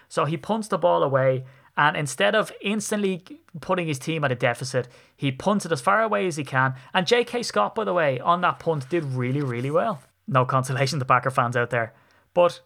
So 0.09 0.25
he 0.25 0.37
punts 0.37 0.67
the 0.67 0.79
ball 0.79 1.05
away, 1.05 1.45
and 1.77 1.97
instead 1.97 2.35
of 2.35 2.53
instantly 2.61 3.25
putting 3.61 3.87
his 3.87 3.99
team 3.99 4.25
at 4.25 4.33
a 4.33 4.35
deficit, 4.35 4.89
he 5.17 5.31
punts 5.31 5.67
it 5.67 5.73
as 5.73 5.81
far 5.81 6.03
away 6.03 6.27
as 6.27 6.37
he 6.37 6.45
can. 6.45 6.75
And 6.95 7.07
J.K. 7.07 7.43
Scott, 7.43 7.75
by 7.75 7.85
the 7.85 7.93
way, 7.93 8.19
on 8.21 8.41
that 8.41 8.59
punt 8.59 8.89
did 8.89 9.05
really, 9.05 9.43
really 9.43 9.71
well. 9.71 10.03
No 10.27 10.45
consolation 10.47 10.99
to 10.99 11.05
Packer 11.05 11.31
fans 11.31 11.57
out 11.57 11.71
there. 11.71 11.93
But 12.35 12.61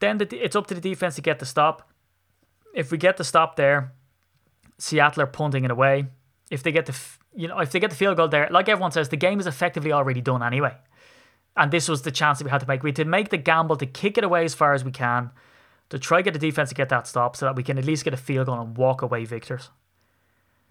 then 0.00 0.18
the, 0.18 0.44
it's 0.44 0.56
up 0.56 0.66
to 0.68 0.74
the 0.74 0.80
defense 0.80 1.14
to 1.16 1.22
get 1.22 1.38
the 1.38 1.46
stop. 1.46 1.88
If 2.74 2.90
we 2.90 2.98
get 2.98 3.16
the 3.16 3.24
stop 3.24 3.56
there, 3.56 3.92
Seattle 4.78 5.22
are 5.22 5.26
punting 5.26 5.64
it 5.64 5.70
away. 5.70 6.06
If 6.50 6.62
they 6.62 6.72
get 6.72 6.86
the 6.86 6.98
you 7.34 7.46
know 7.46 7.58
if 7.58 7.70
they 7.70 7.78
get 7.78 7.90
the 7.90 7.96
field 7.96 8.16
goal 8.16 8.28
there, 8.28 8.48
like 8.50 8.68
everyone 8.68 8.90
says, 8.90 9.08
the 9.08 9.16
game 9.16 9.38
is 9.38 9.46
effectively 9.46 9.92
already 9.92 10.20
done 10.20 10.42
anyway. 10.42 10.74
And 11.56 11.70
this 11.70 11.88
was 11.88 12.02
the 12.02 12.10
chance 12.10 12.38
that 12.38 12.44
we 12.44 12.50
had 12.50 12.60
to 12.60 12.66
make. 12.66 12.82
We 12.82 12.90
had 12.90 12.96
to 12.96 13.04
make 13.04 13.28
the 13.28 13.36
gamble 13.36 13.76
to 13.76 13.86
kick 13.86 14.18
it 14.18 14.24
away 14.24 14.44
as 14.44 14.54
far 14.54 14.72
as 14.72 14.84
we 14.84 14.90
can 14.90 15.30
to 15.90 15.98
try 15.98 16.18
to 16.18 16.22
get 16.22 16.32
the 16.32 16.38
defense 16.38 16.70
to 16.70 16.74
get 16.74 16.88
that 16.88 17.06
stop 17.06 17.36
so 17.36 17.46
that 17.46 17.56
we 17.56 17.62
can 17.62 17.76
at 17.76 17.84
least 17.84 18.04
get 18.04 18.14
a 18.14 18.16
field 18.16 18.46
goal 18.46 18.60
and 18.60 18.76
walk 18.76 19.02
away 19.02 19.24
victors. 19.24 19.70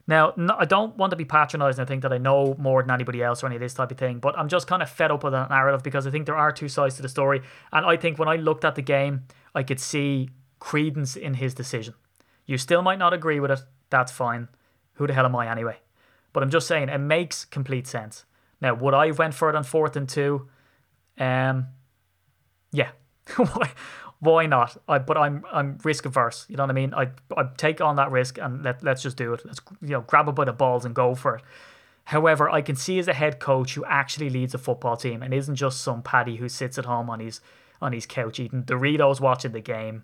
Now, 0.09 0.33
no, 0.35 0.55
I 0.57 0.65
don't 0.65 0.97
want 0.97 1.11
to 1.11 1.15
be 1.15 1.23
patronising. 1.23 1.79
I 1.79 1.85
think 1.85 2.01
that 2.01 2.11
I 2.11 2.17
know 2.17 2.55
more 2.57 2.81
than 2.81 2.89
anybody 2.89 3.21
else 3.21 3.43
or 3.43 3.45
any 3.45 3.57
of 3.57 3.61
this 3.61 3.75
type 3.75 3.91
of 3.91 3.97
thing, 3.99 4.17
but 4.17 4.35
I'm 4.39 4.47
just 4.47 4.65
kind 4.65 4.81
of 4.81 4.89
fed 4.89 5.11
up 5.11 5.23
with 5.23 5.33
that 5.33 5.51
narrative 5.51 5.83
because 5.83 6.07
I 6.07 6.09
think 6.09 6.25
there 6.25 6.35
are 6.35 6.51
two 6.51 6.67
sides 6.67 6.95
to 6.95 7.03
the 7.03 7.09
story. 7.09 7.43
And 7.71 7.85
I 7.85 7.95
think 7.95 8.17
when 8.17 8.27
I 8.27 8.35
looked 8.35 8.65
at 8.65 8.73
the 8.73 8.81
game, 8.81 9.25
I 9.53 9.61
could 9.61 9.79
see 9.79 10.31
credence 10.57 11.15
in 11.15 11.35
his 11.35 11.53
decision. 11.53 11.93
You 12.47 12.57
still 12.57 12.81
might 12.81 12.97
not 12.97 13.13
agree 13.13 13.39
with 13.39 13.51
it. 13.51 13.59
That's 13.91 14.11
fine. 14.11 14.47
Who 14.93 15.05
the 15.05 15.13
hell 15.13 15.25
am 15.25 15.35
I 15.35 15.47
anyway? 15.47 15.77
But 16.33 16.41
I'm 16.41 16.49
just 16.49 16.67
saying 16.67 16.89
it 16.89 16.97
makes 16.97 17.45
complete 17.45 17.85
sense. 17.85 18.25
Now, 18.59 18.73
would 18.73 18.95
I 18.95 19.05
have 19.05 19.19
went 19.19 19.35
for 19.35 19.47
it 19.47 19.55
on 19.55 19.63
fourth 19.63 19.95
and 19.95 20.09
two? 20.09 20.49
Um, 21.19 21.67
yeah. 22.71 22.89
why 24.19 24.45
not? 24.45 24.77
I, 24.87 24.99
but 24.99 25.17
I'm 25.17 25.45
I'm 25.51 25.77
risk 25.83 26.05
averse. 26.05 26.45
You 26.49 26.57
know 26.57 26.63
what 26.63 26.71
I 26.71 26.73
mean? 26.73 26.93
I 26.93 27.09
I 27.37 27.43
take 27.57 27.81
on 27.81 27.95
that 27.95 28.11
risk 28.11 28.37
and 28.37 28.63
let 28.63 28.83
let's 28.83 29.01
just 29.01 29.17
do 29.17 29.33
it. 29.33 29.45
Let's 29.45 29.61
you 29.81 29.89
know 29.89 30.01
grab 30.01 30.27
a 30.27 30.33
bit 30.33 30.47
of 30.47 30.57
balls 30.57 30.85
and 30.85 30.93
go 30.93 31.15
for 31.15 31.37
it. 31.37 31.43
However, 32.05 32.49
I 32.49 32.61
can 32.61 32.75
see 32.75 32.99
as 32.99 33.07
a 33.07 33.13
head 33.13 33.39
coach 33.39 33.75
who 33.75 33.85
actually 33.85 34.29
leads 34.29 34.53
a 34.53 34.57
football 34.57 34.97
team 34.97 35.21
and 35.21 35.33
isn't 35.33 35.55
just 35.55 35.81
some 35.81 36.01
paddy 36.01 36.37
who 36.37 36.49
sits 36.49 36.77
at 36.77 36.85
home 36.85 37.09
on 37.09 37.19
his 37.19 37.39
on 37.81 37.93
his 37.93 38.05
couch 38.05 38.39
eating 38.39 38.63
Doritos 38.63 39.21
watching 39.21 39.53
the 39.53 39.61
game. 39.61 40.03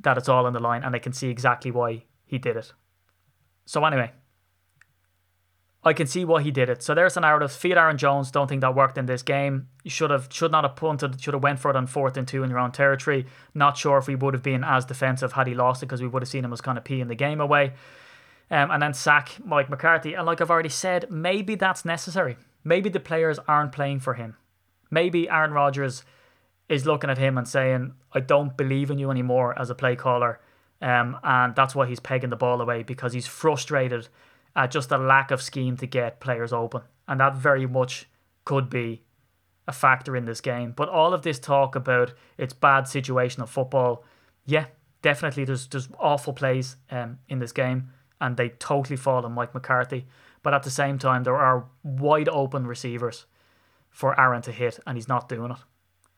That 0.00 0.18
it's 0.18 0.28
all 0.28 0.46
on 0.46 0.52
the 0.52 0.60
line, 0.60 0.82
and 0.82 0.94
I 0.94 0.98
can 0.98 1.12
see 1.12 1.28
exactly 1.28 1.70
why 1.70 2.04
he 2.26 2.38
did 2.38 2.56
it. 2.56 2.72
So 3.66 3.84
anyway, 3.84 4.12
I 5.86 5.92
can 5.92 6.08
see 6.08 6.24
why 6.24 6.42
he 6.42 6.50
did 6.50 6.68
it. 6.68 6.82
So 6.82 6.96
there's 6.96 7.14
the 7.14 7.20
narrative. 7.20 7.52
Feed 7.52 7.78
Aaron 7.78 7.96
Jones. 7.96 8.32
Don't 8.32 8.48
think 8.48 8.60
that 8.62 8.74
worked 8.74 8.98
in 8.98 9.06
this 9.06 9.22
game. 9.22 9.68
You 9.84 9.90
should 9.90 10.10
have 10.10 10.26
should 10.32 10.50
not 10.50 10.64
have 10.64 10.74
punted. 10.74 11.20
Should 11.20 11.34
have 11.34 11.44
went 11.44 11.60
for 11.60 11.70
it 11.70 11.76
on 11.76 11.86
fourth 11.86 12.16
and 12.16 12.26
two 12.26 12.42
in 12.42 12.50
your 12.50 12.58
own 12.58 12.72
territory. 12.72 13.24
Not 13.54 13.76
sure 13.76 13.96
if 13.96 14.08
we 14.08 14.16
would 14.16 14.34
have 14.34 14.42
been 14.42 14.64
as 14.64 14.84
defensive 14.84 15.34
had 15.34 15.46
he 15.46 15.54
lost 15.54 15.84
it 15.84 15.86
because 15.86 16.02
we 16.02 16.08
would 16.08 16.22
have 16.22 16.28
seen 16.28 16.44
him 16.44 16.52
as 16.52 16.60
kind 16.60 16.76
of 16.76 16.82
peeing 16.82 17.06
the 17.06 17.14
game 17.14 17.40
away. 17.40 17.74
Um, 18.50 18.72
and 18.72 18.82
then 18.82 18.94
sack 18.94 19.36
Mike 19.44 19.70
McCarthy. 19.70 20.14
And 20.14 20.26
like 20.26 20.40
I've 20.40 20.50
already 20.50 20.70
said, 20.70 21.08
maybe 21.08 21.54
that's 21.54 21.84
necessary. 21.84 22.36
Maybe 22.64 22.90
the 22.90 22.98
players 22.98 23.38
aren't 23.46 23.70
playing 23.70 24.00
for 24.00 24.14
him. 24.14 24.36
Maybe 24.90 25.28
Aaron 25.28 25.52
Rodgers 25.52 26.02
is 26.68 26.84
looking 26.84 27.10
at 27.10 27.18
him 27.18 27.38
and 27.38 27.46
saying, 27.46 27.94
"I 28.12 28.18
don't 28.18 28.56
believe 28.56 28.90
in 28.90 28.98
you 28.98 29.12
anymore 29.12 29.56
as 29.56 29.70
a 29.70 29.74
play 29.76 29.94
caller." 29.94 30.40
Um, 30.82 31.16
and 31.22 31.54
that's 31.54 31.76
why 31.76 31.86
he's 31.86 32.00
pegging 32.00 32.30
the 32.30 32.36
ball 32.36 32.60
away 32.60 32.82
because 32.82 33.12
he's 33.12 33.28
frustrated 33.28 34.08
uh, 34.56 34.66
just 34.66 34.90
a 34.90 34.98
lack 34.98 35.30
of 35.30 35.42
scheme 35.42 35.76
to 35.76 35.86
get 35.86 36.18
players 36.18 36.52
open. 36.52 36.82
And 37.06 37.20
that 37.20 37.36
very 37.36 37.66
much 37.66 38.08
could 38.44 38.68
be 38.70 39.02
a 39.68 39.72
factor 39.72 40.16
in 40.16 40.24
this 40.24 40.40
game. 40.40 40.72
But 40.74 40.88
all 40.88 41.12
of 41.12 41.22
this 41.22 41.38
talk 41.38 41.76
about 41.76 42.14
its 42.38 42.54
bad 42.54 42.88
situation 42.88 43.42
of 43.42 43.50
football, 43.50 44.02
yeah, 44.46 44.66
definitely 45.02 45.44
there's 45.44 45.68
there's 45.68 45.88
awful 46.00 46.32
plays 46.32 46.76
um, 46.90 47.18
in 47.28 47.38
this 47.38 47.52
game 47.52 47.92
and 48.20 48.36
they 48.36 48.48
totally 48.48 48.96
fall 48.96 49.24
on 49.24 49.32
Mike 49.32 49.54
McCarthy. 49.54 50.06
But 50.42 50.54
at 50.54 50.62
the 50.62 50.70
same 50.70 50.98
time, 50.98 51.24
there 51.24 51.36
are 51.36 51.66
wide 51.82 52.28
open 52.28 52.66
receivers 52.66 53.26
for 53.90 54.18
Aaron 54.18 54.42
to 54.42 54.52
hit 54.52 54.78
and 54.86 54.96
he's 54.96 55.08
not 55.08 55.28
doing 55.28 55.50
it. 55.50 55.58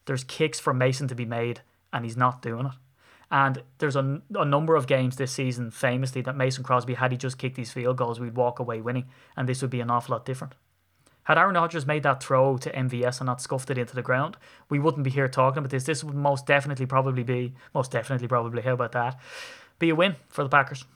There's 0.05 0.25
kicks 0.25 0.61
for 0.61 0.73
Mason 0.73 1.09
to 1.09 1.15
be 1.15 1.25
made 1.25 1.63
and 1.93 2.05
he's 2.05 2.17
not 2.17 2.41
doing 2.41 2.67
it. 2.67 2.73
And 3.31 3.63
there's 3.79 3.97
a, 3.97 4.23
a 4.35 4.45
number 4.45 4.75
of 4.75 4.87
games 4.87 5.17
this 5.17 5.33
season, 5.33 5.71
famously, 5.71 6.23
that 6.23 6.37
Mason 6.37 6.65
Crosby, 6.65 6.95
had 6.95 7.13
he 7.13 7.19
just 7.19 7.39
kicked 7.39 7.57
these 7.57 7.73
field 7.73 7.99
goals, 7.99 8.19
we'd 8.19 8.37
walk 8.37 8.59
away 8.59 8.81
winning, 8.81 9.05
and 9.37 9.49
this 9.49 9.61
would 9.61 9.71
be 9.71 9.81
an 9.81 9.91
awful 9.91 10.15
lot 10.15 10.25
different. 10.25 10.55
Had 11.25 11.37
Aaron 11.37 11.57
Rodgers 11.57 11.85
made 11.85 12.05
that 12.05 12.23
throw 12.23 12.57
to 12.57 12.73
MVS 12.73 13.21
and 13.21 13.27
not 13.27 13.43
scuffed 13.43 13.71
it 13.71 13.77
into 13.77 13.95
the 13.95 14.01
ground, 14.01 14.39
we 14.71 14.79
wouldn't 14.79 15.05
be 15.05 15.11
here 15.11 15.29
talking 15.29 15.59
about 15.59 15.71
this. 15.71 15.85
This 15.85 16.03
would 16.03 16.15
most 16.15 16.47
definitely 16.47 16.87
probably 16.87 17.23
be, 17.23 17.53
most 17.75 17.91
definitely 17.91 18.29
probably, 18.29 18.63
how 18.63 18.73
about 18.73 18.93
that? 18.93 19.21
Be 19.79 19.91
a 19.91 19.95
win 19.95 20.17
for 20.31 20.43
the 20.43 20.49
Packers. 20.49 20.87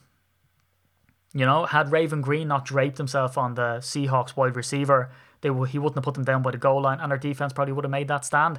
You 1.34 1.44
know, 1.44 1.66
had 1.66 1.92
Raven 1.92 2.22
Greene 2.22 2.48
not 2.48 2.64
draped 2.64 2.96
himself 2.96 3.36
on 3.36 3.56
the 3.56 3.78
Seahawks 3.80 4.34
wide 4.34 4.56
receiver, 4.56 5.10
they 5.42 5.48
he 5.48 5.78
wouldn't 5.78 5.96
have 5.96 6.04
put 6.04 6.14
them 6.14 6.24
down 6.24 6.40
by 6.42 6.52
the 6.52 6.58
goal 6.58 6.80
line, 6.80 7.00
and 7.00 7.12
our 7.12 7.18
defense 7.18 7.52
probably 7.52 7.74
would 7.74 7.84
have 7.84 7.90
made 7.90 8.08
that 8.08 8.24
stand 8.24 8.58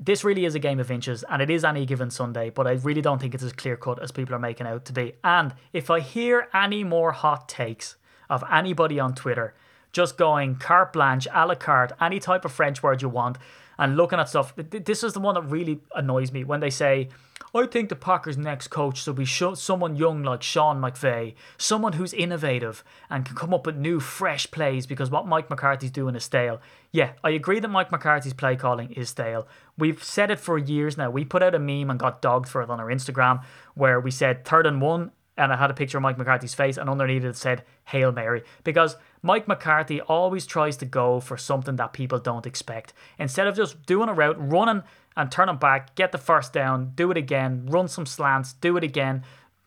this 0.00 0.24
really 0.24 0.44
is 0.44 0.54
a 0.54 0.58
game 0.58 0.80
of 0.80 0.90
inches 0.90 1.24
and 1.28 1.40
it 1.40 1.50
is 1.50 1.64
any 1.64 1.86
given 1.86 2.10
Sunday, 2.10 2.50
but 2.50 2.66
I 2.66 2.72
really 2.72 3.00
don't 3.00 3.20
think 3.20 3.34
it's 3.34 3.44
as 3.44 3.52
clear 3.52 3.76
cut 3.76 4.02
as 4.02 4.10
people 4.10 4.34
are 4.34 4.40
making 4.40 4.66
out 4.66 4.84
to 4.86 4.92
be. 4.92 5.14
And 5.22 5.54
if 5.72 5.90
I 5.90 6.00
hear 6.00 6.48
any 6.52 6.84
more 6.84 7.12
hot 7.12 7.48
takes 7.48 7.96
of 8.28 8.42
anybody 8.50 8.98
on 8.98 9.14
Twitter 9.14 9.54
just 9.92 10.18
going 10.18 10.56
carte 10.56 10.92
blanche, 10.92 11.28
a 11.32 11.46
la 11.46 11.54
carte, 11.54 11.92
any 12.00 12.18
type 12.18 12.44
of 12.44 12.52
French 12.52 12.82
word 12.82 13.00
you 13.00 13.08
want, 13.08 13.38
and 13.78 13.96
looking 13.96 14.18
at 14.18 14.28
stuff, 14.28 14.52
this 14.56 15.02
is 15.02 15.12
the 15.12 15.20
one 15.20 15.34
that 15.34 15.42
really 15.42 15.80
annoys 15.94 16.32
me 16.32 16.44
when 16.44 16.60
they 16.60 16.70
say, 16.70 17.08
I 17.56 17.66
think 17.66 17.88
the 17.88 17.94
Packers' 17.94 18.36
next 18.36 18.68
coach 18.68 19.04
should 19.04 19.14
be 19.14 19.24
someone 19.24 19.94
young 19.94 20.24
like 20.24 20.42
Sean 20.42 20.80
McVay, 20.80 21.34
someone 21.56 21.92
who's 21.92 22.12
innovative 22.12 22.82
and 23.08 23.24
can 23.24 23.36
come 23.36 23.54
up 23.54 23.64
with 23.64 23.76
new, 23.76 24.00
fresh 24.00 24.50
plays 24.50 24.88
because 24.88 25.08
what 25.08 25.28
Mike 25.28 25.48
McCarthy's 25.48 25.92
doing 25.92 26.16
is 26.16 26.24
stale. 26.24 26.60
Yeah, 26.90 27.12
I 27.22 27.30
agree 27.30 27.60
that 27.60 27.68
Mike 27.68 27.92
McCarthy's 27.92 28.32
play 28.32 28.56
calling 28.56 28.90
is 28.94 29.10
stale. 29.10 29.46
We've 29.78 30.02
said 30.02 30.32
it 30.32 30.40
for 30.40 30.58
years 30.58 30.96
now. 30.96 31.10
We 31.10 31.24
put 31.24 31.44
out 31.44 31.54
a 31.54 31.60
meme 31.60 31.90
and 31.90 31.98
got 31.98 32.20
dogged 32.20 32.48
for 32.48 32.60
it 32.60 32.70
on 32.70 32.80
our 32.80 32.88
Instagram 32.88 33.44
where 33.74 34.00
we 34.00 34.10
said 34.10 34.44
third 34.44 34.66
and 34.66 34.82
one 34.82 35.12
and 35.36 35.52
I 35.52 35.56
had 35.56 35.70
a 35.70 35.74
picture 35.74 35.98
of 35.98 36.02
Mike 36.02 36.16
McCarthy's 36.16 36.54
face, 36.54 36.76
and 36.76 36.88
underneath 36.88 37.24
it 37.24 37.36
said 37.36 37.64
Hail 37.86 38.12
Mary. 38.12 38.44
Because 38.62 38.96
Mike 39.20 39.48
McCarthy 39.48 40.00
always 40.00 40.46
tries 40.46 40.76
to 40.76 40.84
go 40.84 41.18
for 41.18 41.36
something 41.36 41.76
that 41.76 41.92
people 41.92 42.18
don't 42.18 42.46
expect. 42.46 42.92
Instead 43.18 43.46
of 43.46 43.56
just 43.56 43.84
doing 43.84 44.08
a 44.08 44.14
route, 44.14 44.36
running 44.38 44.84
and 45.16 45.30
turn 45.30 45.46
them 45.46 45.58
back, 45.58 45.94
get 45.94 46.12
the 46.12 46.18
first 46.18 46.52
down, 46.52 46.92
do 46.94 47.10
it 47.10 47.16
again, 47.16 47.66
run 47.66 47.88
some 47.88 48.06
slants, 48.06 48.52
do 48.52 48.76
it 48.76 48.84
again. 48.84 49.22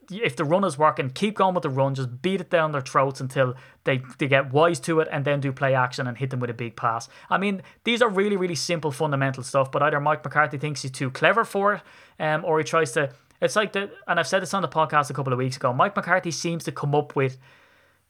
If 0.09 0.37
the 0.37 0.45
run 0.45 0.63
is 0.63 0.77
working, 0.77 1.09
keep 1.09 1.35
going 1.35 1.53
with 1.53 1.63
the 1.63 1.69
run, 1.69 1.95
just 1.95 2.21
beat 2.21 2.39
it 2.39 2.49
down 2.49 2.71
their 2.71 2.81
throats 2.81 3.19
until 3.19 3.55
they, 3.83 4.01
they 4.19 4.27
get 4.27 4.53
wise 4.53 4.79
to 4.81 5.01
it 5.01 5.09
and 5.11 5.25
then 5.25 5.41
do 5.41 5.51
play 5.51 5.75
action 5.75 6.07
and 6.07 6.17
hit 6.17 6.29
them 6.29 6.39
with 6.39 6.49
a 6.49 6.53
big 6.53 6.77
pass. 6.77 7.09
I 7.29 7.37
mean, 7.37 7.61
these 7.83 8.01
are 8.01 8.09
really, 8.09 8.37
really 8.37 8.55
simple 8.55 8.91
fundamental 8.91 9.43
stuff, 9.43 9.69
but 9.71 9.83
either 9.83 9.99
Mike 9.99 10.23
McCarthy 10.23 10.57
thinks 10.57 10.81
he's 10.81 10.91
too 10.91 11.11
clever 11.11 11.43
for 11.43 11.73
it 11.73 11.81
um, 12.19 12.45
or 12.45 12.57
he 12.57 12.63
tries 12.63 12.93
to 12.93 13.11
it's 13.41 13.55
like 13.55 13.73
the, 13.73 13.91
and 14.07 14.19
I've 14.19 14.27
said 14.27 14.41
this 14.41 14.53
on 14.53 14.61
the 14.61 14.67
podcast 14.67 15.09
a 15.09 15.13
couple 15.13 15.31
of 15.31 15.39
weeks 15.39 15.57
ago. 15.57 15.71
Mike 15.71 15.95
McCarthy 15.95 16.31
seems 16.31 16.63
to 16.63 16.71
come 16.71 16.95
up 16.95 17.15
with, 17.15 17.37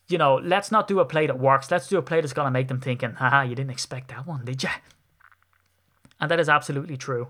you 0.07 0.17
know, 0.17 0.35
let's 0.35 0.71
not 0.71 0.88
do 0.88 0.99
a 0.99 1.05
play 1.05 1.27
that 1.27 1.38
works. 1.38 1.69
Let's 1.69 1.88
do 1.88 1.97
a 1.97 2.01
play 2.01 2.21
that's 2.21 2.33
gonna 2.33 2.51
make 2.51 2.67
them 2.69 2.79
thinking, 2.79 3.13
haha, 3.13 3.41
you 3.41 3.55
didn't 3.55 3.71
expect 3.71 4.09
that 4.09 4.25
one, 4.25 4.45
did 4.45 4.63
you? 4.63 4.69
And 6.20 6.32
that 6.32 6.39
is 6.39 6.49
absolutely 6.49 6.97
true. 6.97 7.30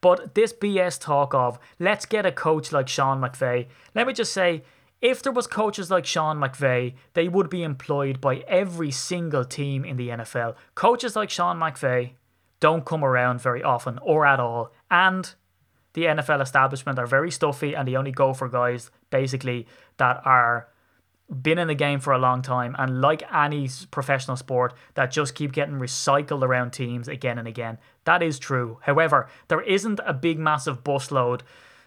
But 0.00 0.34
this 0.34 0.52
BS 0.52 1.00
talk 1.00 1.32
of 1.34 1.58
let's 1.78 2.04
get 2.04 2.26
a 2.26 2.32
coach 2.32 2.72
like 2.72 2.88
Sean 2.88 3.20
McVay, 3.20 3.68
let 3.94 4.06
me 4.06 4.12
just 4.12 4.32
say, 4.32 4.62
if 5.00 5.22
there 5.22 5.32
was 5.32 5.46
coaches 5.46 5.90
like 5.90 6.06
Sean 6.06 6.38
McVay, 6.38 6.94
they 7.12 7.28
would 7.28 7.50
be 7.50 7.62
employed 7.62 8.20
by 8.20 8.36
every 8.48 8.90
single 8.90 9.44
team 9.44 9.84
in 9.84 9.96
the 9.96 10.08
NFL. 10.08 10.56
Coaches 10.74 11.14
like 11.14 11.30
Sean 11.30 11.58
McVay 11.58 12.12
don't 12.60 12.86
come 12.86 13.04
around 13.04 13.40
very 13.40 13.62
often 13.62 13.98
or 14.02 14.24
at 14.24 14.40
all. 14.40 14.72
And 14.90 15.34
the 15.94 16.04
NFL 16.04 16.42
establishment 16.42 16.98
are 16.98 17.06
very 17.06 17.30
stuffy 17.30 17.74
and 17.74 17.86
they 17.88 17.96
only 17.96 18.12
go 18.12 18.32
for 18.32 18.48
guys 18.48 18.90
basically 19.10 19.66
that 19.96 20.20
are 20.24 20.68
been 21.42 21.58
in 21.58 21.68
the 21.68 21.74
game 21.74 22.00
for 22.00 22.12
a 22.12 22.18
long 22.18 22.42
time 22.42 22.76
and 22.78 23.00
like 23.00 23.22
any 23.32 23.68
professional 23.90 24.36
sport 24.36 24.74
that 24.94 25.10
just 25.10 25.34
keep 25.34 25.52
getting 25.52 25.76
recycled 25.76 26.42
around 26.42 26.72
teams 26.72 27.08
again 27.08 27.38
and 27.38 27.48
again. 27.48 27.78
That 28.04 28.22
is 28.22 28.38
true. 28.38 28.78
However, 28.82 29.28
there 29.48 29.62
isn't 29.62 30.00
a 30.04 30.12
big 30.12 30.38
massive 30.38 30.84
busload 30.84 31.40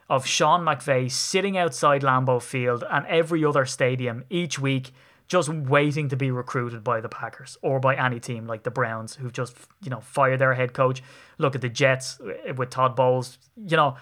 of 0.09 0.25
Sean 0.25 0.61
McVay 0.61 1.11
sitting 1.11 1.57
outside 1.57 2.01
Lambeau 2.01 2.41
Field 2.41 2.83
and 2.89 3.05
every 3.07 3.45
other 3.45 3.65
stadium 3.65 4.23
each 4.29 4.57
week 4.57 4.91
just 5.27 5.49
waiting 5.49 6.07
to 6.09 6.15
be 6.15 6.31
recruited 6.31 6.83
by 6.83 7.01
the 7.01 7.09
Packers 7.09 7.57
or 7.61 7.79
by 7.79 7.95
any 7.95 8.19
team 8.19 8.47
like 8.47 8.63
the 8.63 8.71
Browns 8.71 9.15
who've 9.15 9.33
just, 9.33 9.55
you 9.83 9.89
know, 9.89 9.99
fired 9.99 10.39
their 10.39 10.53
head 10.53 10.73
coach. 10.73 11.03
Look 11.37 11.53
at 11.53 11.61
the 11.61 11.69
Jets 11.69 12.19
uh, 12.21 12.53
with 12.53 12.69
Todd 12.69 12.95
Bowles. 12.95 13.37
You 13.57 13.75
know, 13.75 13.97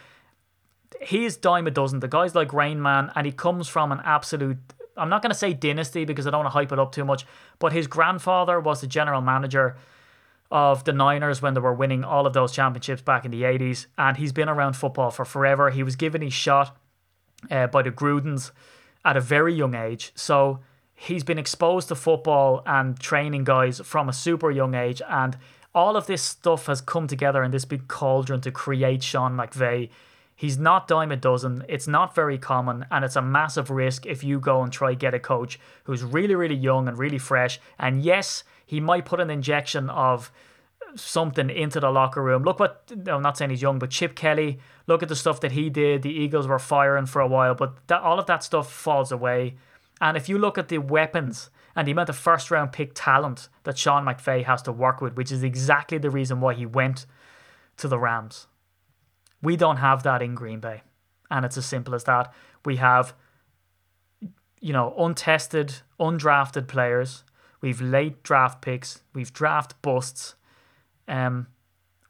he's 1.02 1.36
dime 1.36 1.68
a 1.68 1.72
dozen. 1.72 2.00
The 2.00 2.08
guy's 2.08 2.36
like 2.36 2.54
Rain 2.54 2.82
Man, 2.82 3.12
and 3.16 3.26
he 3.26 3.32
comes 3.32 3.68
from 3.68 3.92
an 3.92 4.02
absolute. 4.04 4.58
I'm 4.98 5.10
not 5.10 5.22
going 5.22 5.32
to 5.32 5.38
say 5.38 5.54
dynasty 5.54 6.06
because 6.06 6.26
I 6.26 6.32
don't 6.32 6.44
want 6.44 6.54
to 6.54 6.58
hype 6.58 6.72
it 6.72 6.80
up 6.80 6.92
too 6.92 7.06
much, 7.06 7.26
but 7.60 7.74
his 7.74 7.88
grandfather 7.88 8.60
was 8.60 8.82
the 8.82 8.88
general 8.88 9.22
manager 9.22 9.76
of 10.52 10.84
the 10.84 10.94
Niners 10.94 11.42
when 11.42 11.54
they 11.54 11.60
were 11.60 11.74
winning 11.74 12.04
all 12.04 12.26
of 12.28 12.34
those 12.34 12.52
championships 12.52 13.02
back 13.02 13.26
in 13.26 13.32
the 13.32 13.44
80s, 13.44 13.88
and 13.98 14.18
he's 14.18 14.32
been 14.32 14.48
around 14.48 14.74
football 14.74 15.12
for 15.12 15.26
forever. 15.26 15.70
He 15.70 15.84
was 15.84 15.96
given 15.96 16.22
his 16.22 16.34
shot 16.34 16.78
uh, 17.50 17.68
by 17.68 17.82
the 17.82 17.92
Grudens 17.92 18.52
at 19.04 19.18
a 19.18 19.22
very 19.22 19.54
young 19.54 19.76
age. 19.76 20.12
So 20.16 20.60
he's 20.94 21.24
been 21.24 21.38
exposed 21.38 21.90
to 21.90 21.96
football 21.96 22.64
and 22.66 23.00
training 23.00 23.44
guys 23.44 23.80
from 23.84 24.08
a 24.08 24.14
super 24.14 24.50
young 24.50 24.74
age 24.74 25.02
and 25.10 25.38
all 25.76 25.98
of 25.98 26.08
this 26.08 26.24
stuff 26.24 26.68
has 26.68 26.80
come 26.80 27.06
together 27.06 27.44
in 27.44 27.52
this 27.52 27.66
big 27.66 27.90
cauldron 27.90 28.40
to 28.42 28.50
create 28.50 29.04
Sean 29.04 29.36
McVay. 29.36 29.90
He's 30.36 30.58
not 30.58 30.88
dime 30.88 31.12
a 31.12 31.16
dozen. 31.16 31.64
It's 31.70 31.88
not 31.88 32.14
very 32.14 32.38
common, 32.38 32.86
and 32.92 33.06
it's 33.06 33.16
a 33.16 33.22
massive 33.22 33.70
risk 33.70 34.06
if 34.06 34.24
you 34.24 34.40
go 34.40 34.62
and 34.62 34.72
try 34.72 34.94
get 34.94 35.14
a 35.14 35.20
coach 35.20 35.60
who's 35.86 36.04
really, 36.04 36.36
really 36.36 36.56
young 36.56 36.88
and 36.88 36.98
really 36.98 37.18
fresh. 37.18 37.60
And 37.80 38.04
yes, 38.04 38.44
he 38.66 38.82
might 38.82 39.06
put 39.06 39.22
an 39.22 39.30
injection 39.30 39.90
of 39.90 40.32
something 40.96 41.50
into 41.50 41.80
the 41.80 41.90
locker 41.90 42.22
room. 42.22 42.44
Look 42.44 42.60
what 42.60 42.92
I'm 43.08 43.22
not 43.22 43.38
saying 43.38 43.52
he's 43.52 43.62
young, 43.62 43.80
but 43.80 43.90
Chip 43.90 44.16
Kelly. 44.16 44.60
Look 44.88 45.04
at 45.04 45.10
the 45.10 45.16
stuff 45.16 45.40
that 45.42 45.54
he 45.54 45.70
did. 45.70 46.02
The 46.02 46.12
Eagles 46.12 46.48
were 46.48 46.60
firing 46.60 47.06
for 47.06 47.22
a 47.22 47.28
while, 47.28 47.56
but 47.56 47.76
that, 47.88 48.02
all 48.02 48.20
of 48.20 48.26
that 48.26 48.44
stuff 48.44 48.72
falls 48.72 49.12
away. 49.12 49.56
And 50.02 50.18
if 50.18 50.28
you 50.28 50.38
look 50.38 50.58
at 50.58 50.68
the 50.68 50.80
weapons 50.80 51.50
and 51.76 51.88
the 51.88 51.92
amount 51.92 52.10
of 52.10 52.18
first 52.18 52.52
round 52.52 52.72
pick 52.72 52.92
talent 52.94 53.50
that 53.64 53.78
Sean 53.78 54.06
McVay 54.06 54.44
has 54.44 54.62
to 54.64 54.72
work 54.72 55.02
with, 55.02 55.16
which 55.16 55.32
is 55.32 55.44
exactly 55.44 55.98
the 55.98 56.10
reason 56.10 56.42
why 56.42 56.54
he 56.54 56.66
went 56.66 57.06
to 57.78 57.88
the 57.88 58.00
Rams, 58.00 58.48
we 59.42 59.56
don't 59.56 59.78
have 59.78 60.04
that 60.04 60.22
in 60.22 60.36
Green 60.36 60.60
Bay. 60.60 60.82
And 61.30 61.46
it's 61.46 61.58
as 61.58 61.66
simple 61.66 61.96
as 61.96 62.04
that. 62.06 62.34
We 62.64 62.78
have, 62.78 63.14
you 64.60 64.74
know, 64.74 64.94
untested, 64.98 65.76
undrafted 66.00 66.68
players. 66.68 67.24
We've 67.62 67.82
late 67.82 68.24
draft 68.24 68.62
picks. 68.62 69.02
We've 69.14 69.34
draft 69.34 69.82
busts. 69.82 70.36
Um, 71.08 71.48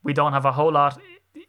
we 0.03 0.13
don't 0.13 0.33
have 0.33 0.45
a 0.45 0.51
whole 0.53 0.71
lot 0.71 0.99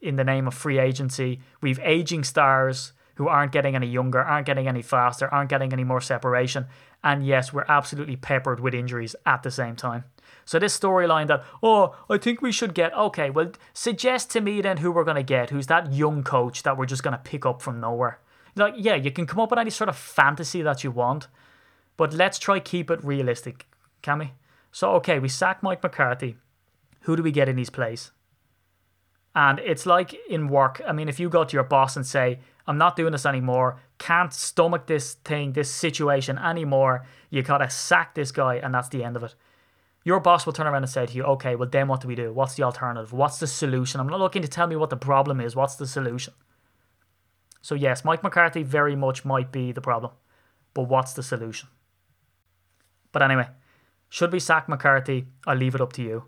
in 0.01 0.17
the 0.17 0.25
name 0.25 0.47
of 0.47 0.55
free 0.55 0.79
agency. 0.79 1.41
We've 1.61 1.81
aging 1.81 2.25
stars 2.25 2.93
who 3.17 3.29
aren't 3.29 3.53
getting 3.53 3.75
any 3.75 3.87
younger, 3.87 4.21
aren't 4.21 4.47
getting 4.47 4.69
any 4.69 4.83
faster, 4.83 5.33
aren't 5.33 5.51
getting 5.51 5.73
any 5.73 5.85
more 5.85 6.01
separation. 6.01 6.67
And 7.03 7.27
yes, 7.27 7.53
we're 7.53 7.65
absolutely 7.69 8.17
peppered 8.17 8.61
with 8.61 8.75
injuries 8.75 9.17
at 9.25 9.43
the 9.43 9.51
same 9.51 9.75
time. 9.75 10.05
So 10.45 10.59
this 10.59 10.79
storyline 10.79 11.27
that, 11.27 11.45
oh, 11.63 11.97
I 12.09 12.19
think 12.19 12.41
we 12.41 12.53
should 12.53 12.75
get, 12.75 12.97
okay, 12.97 13.31
well, 13.31 13.51
suggest 13.75 14.31
to 14.31 14.41
me 14.41 14.61
then 14.61 14.77
who 14.79 14.93
we're 14.93 15.05
going 15.05 15.17
to 15.17 15.23
get, 15.23 15.51
who's 15.51 15.67
that 15.67 15.93
young 15.93 16.23
coach 16.23 16.63
that 16.63 16.77
we're 16.77 16.87
just 16.87 17.03
going 17.03 17.17
to 17.17 17.23
pick 17.23 17.45
up 17.45 17.61
from 17.61 17.81
nowhere. 17.81 18.21
Like, 18.55 18.75
yeah, 18.77 18.95
you 18.95 19.11
can 19.11 19.27
come 19.27 19.41
up 19.41 19.51
with 19.51 19.59
any 19.59 19.71
sort 19.71 19.89
of 19.89 19.97
fantasy 19.97 20.63
that 20.63 20.85
you 20.85 20.93
want, 20.93 21.27
but 21.97 22.13
let's 22.13 22.39
try 22.39 22.61
keep 22.61 22.91
it 22.91 23.05
realistic, 23.05 23.67
can 24.03 24.21
we? 24.21 24.33
So, 24.71 24.93
okay, 24.93 25.19
we 25.19 25.29
sack 25.29 25.63
Mike 25.63 25.83
McCarthy. 25.83 26.37
Who 27.03 27.17
do 27.17 27.23
we 27.23 27.33
get 27.33 27.49
in 27.49 27.59
his 27.59 27.71
place? 27.71 28.13
And 29.35 29.59
it's 29.59 29.85
like 29.85 30.15
in 30.31 30.49
work. 30.49 30.81
I 30.87 30.93
mean, 30.93 31.09
if 31.09 31.21
you 31.21 31.29
go 31.29 31.45
to 31.45 31.53
your 31.55 31.65
boss 31.65 31.97
and 31.97 32.07
say, 32.07 32.39
I'm 32.67 32.79
not 32.79 32.97
doing 32.97 33.13
this 33.13 33.27
anymore, 33.27 33.81
can't 33.99 34.33
stomach 34.33 34.87
this 34.87 35.15
thing, 35.15 35.53
this 35.53 35.71
situation 35.71 36.39
anymore, 36.39 37.05
you 37.31 37.43
gotta 37.43 37.69
sack 37.69 38.15
this 38.15 38.31
guy, 38.31 38.57
and 38.57 38.73
that's 38.73 38.89
the 38.89 39.03
end 39.03 39.17
of 39.17 39.25
it 39.25 39.35
your 40.07 40.21
boss 40.21 40.47
will 40.47 40.53
turn 40.53 40.69
around 40.69 40.85
and 40.85 40.89
say 40.89 41.05
to 41.05 41.13
you, 41.13 41.25
okay, 41.25 41.57
well, 41.57 41.69
then 41.69 41.89
what 41.89 42.01
do 42.01 42.07
we 42.07 42.15
do? 42.15 42.33
What's 42.33 42.55
the 42.55 42.63
alternative? 42.63 43.13
What's 43.13 43.41
the 43.41 43.49
solution? 43.49 43.99
I'm 43.99 44.07
not 44.07 44.21
looking 44.21 44.41
to 44.41 44.47
tell 44.47 44.69
me 44.69 44.77
what 44.77 44.89
the 44.89 44.97
problem 44.97 45.41
is. 45.41 45.57
What's 45.57 45.75
the 45.75 45.87
solution? 45.87 46.33
So, 47.61 47.75
yes, 47.75 48.05
Mike 48.05 48.23
McCarthy 48.23 48.63
very 48.63 48.95
much 48.95 49.25
might 49.25 49.51
be 49.51 49.73
the 49.73 49.81
problem. 49.81 50.13
But 50.75 50.85
what's 50.85 51.13
the 51.13 51.25
solution? 51.25 51.71
But 53.11 53.23
anyway, 53.23 53.49
should 54.09 54.31
we 54.31 54.39
sack 54.39 54.69
McCarthy? 54.69 55.27
I'll 55.45 55.57
leave 55.57 55.75
it 55.75 55.81
up 55.81 55.93
to 55.95 56.03
you. 56.03 56.27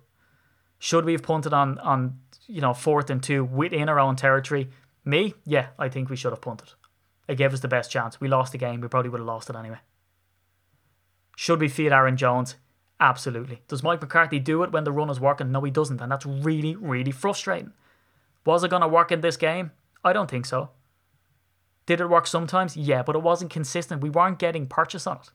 Should 0.81 1.05
we 1.05 1.13
have 1.13 1.23
punted 1.23 1.53
on, 1.53 1.79
on 1.79 2.19
you 2.49 2.61
know, 2.61 2.75
fourth 2.75 3.11
and 3.11 3.23
two 3.23 3.45
within 3.45 3.89
our 3.89 4.01
own 4.01 4.17
territory? 4.17 4.71
Me? 5.05 5.35
Yeah, 5.47 5.69
I 5.79 5.89
think 5.89 6.11
we 6.11 6.17
should 6.17 6.33
have 6.33 6.41
punted. 6.41 6.71
It 7.29 7.37
gave 7.37 7.55
us 7.55 7.61
the 7.61 7.69
best 7.69 7.93
chance. 7.93 8.21
We 8.21 8.27
lost 8.27 8.51
the 8.51 8.59
game. 8.59 8.81
We 8.81 8.89
probably 8.89 9.11
would 9.11 9.21
have 9.21 9.27
lost 9.29 9.49
it 9.49 9.55
anyway. 9.55 9.79
Should 11.37 11.61
we 11.61 11.69
feed 11.69 11.93
Aaron 11.93 12.17
Jones? 12.17 12.57
Absolutely. 13.01 13.63
Does 13.69 13.83
Mike 13.83 14.01
McCarthy 14.01 14.39
do 14.39 14.63
it 14.63 14.73
when 14.73 14.85
the 14.85 14.93
run 14.93 15.11
is 15.11 15.21
working? 15.21 15.53
No, 15.53 15.61
he 15.61 15.71
doesn't, 15.71 16.01
and 16.01 16.11
that's 16.11 16.27
really, 16.27 16.75
really 16.75 17.13
frustrating. 17.13 17.73
Was 18.45 18.65
it 18.65 18.71
going 18.71 18.83
to 18.83 18.89
work 18.89 19.13
in 19.13 19.21
this 19.21 19.37
game? 19.37 19.71
I 20.05 20.13
don't 20.13 20.31
think 20.31 20.47
so. 20.47 20.71
Did 21.87 22.01
it 22.01 22.11
work 22.11 22.27
sometimes? 22.27 22.77
Yeah, 22.77 23.03
but 23.03 23.17
it 23.17 23.23
wasn't 23.23 23.51
consistent. 23.51 24.03
We 24.03 24.11
weren't 24.11 24.39
getting 24.39 24.67
purchase 24.67 25.07
on 25.07 25.19
it. 25.19 25.31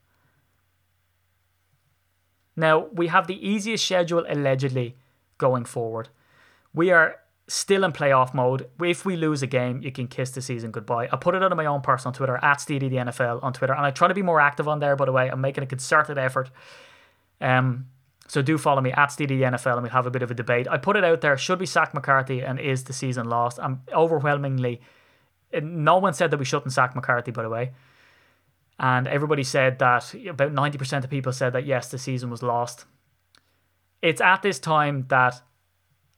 Now, 2.55 2.87
we 2.93 3.07
have 3.07 3.27
the 3.27 3.47
easiest 3.47 3.85
schedule 3.85 4.25
allegedly 4.29 4.95
going 5.37 5.65
forward. 5.65 6.09
We 6.73 6.91
are 6.91 7.15
still 7.47 7.83
in 7.83 7.91
playoff 7.91 8.33
mode. 8.33 8.69
If 8.81 9.05
we 9.05 9.15
lose 9.15 9.41
a 9.41 9.47
game, 9.47 9.81
you 9.81 9.91
can 9.91 10.07
kiss 10.07 10.31
the 10.31 10.41
season 10.41 10.71
goodbye. 10.71 11.09
I 11.11 11.15
put 11.17 11.33
it 11.33 11.43
out 11.43 11.51
on 11.51 11.57
my 11.57 11.65
own 11.65 11.81
personal 11.81 12.13
Twitter, 12.13 12.39
at 12.41 12.59
Steedy 12.59 12.89
the 12.89 12.97
NFL 12.97 13.43
on 13.43 13.53
Twitter, 13.53 13.73
and 13.73 13.85
I 13.85 13.91
try 13.91 14.07
to 14.07 14.13
be 14.13 14.21
more 14.21 14.39
active 14.39 14.67
on 14.67 14.79
there, 14.79 14.95
by 14.95 15.05
the 15.05 15.11
way. 15.11 15.29
I'm 15.29 15.41
making 15.41 15.63
a 15.63 15.67
concerted 15.67 16.17
effort 16.17 16.51
um, 17.43 17.87
so 18.27 18.41
do 18.41 18.57
follow 18.57 18.81
me 18.81 18.91
at 18.93 19.09
Steedy 19.09 19.39
NFL 19.39 19.73
and 19.73 19.83
we'll 19.83 19.91
have 19.91 20.07
a 20.07 20.11
bit 20.11 20.23
of 20.23 20.31
a 20.31 20.33
debate. 20.33 20.67
I 20.69 20.77
put 20.77 20.95
it 20.95 21.03
out 21.03 21.21
there: 21.21 21.37
should 21.37 21.59
we 21.59 21.65
sack 21.65 21.93
McCarthy 21.93 22.41
and 22.41 22.59
is 22.59 22.85
the 22.85 22.93
season 22.93 23.29
lost? 23.29 23.59
I'm 23.61 23.81
overwhelmingly. 23.93 24.81
No 25.61 25.97
one 25.97 26.13
said 26.13 26.31
that 26.31 26.37
we 26.37 26.45
shouldn't 26.45 26.73
sack 26.73 26.95
McCarthy, 26.95 27.31
by 27.31 27.43
the 27.43 27.49
way. 27.49 27.73
And 28.79 29.07
everybody 29.07 29.43
said 29.43 29.77
that 29.79 30.13
about 30.27 30.51
90% 30.51 31.03
of 31.03 31.09
people 31.09 31.31
said 31.31 31.53
that 31.53 31.65
yes, 31.65 31.89
the 31.89 31.99
season 31.99 32.31
was 32.31 32.41
lost. 32.41 32.85
It's 34.01 34.19
at 34.19 34.41
this 34.41 34.57
time 34.57 35.05
that, 35.09 35.41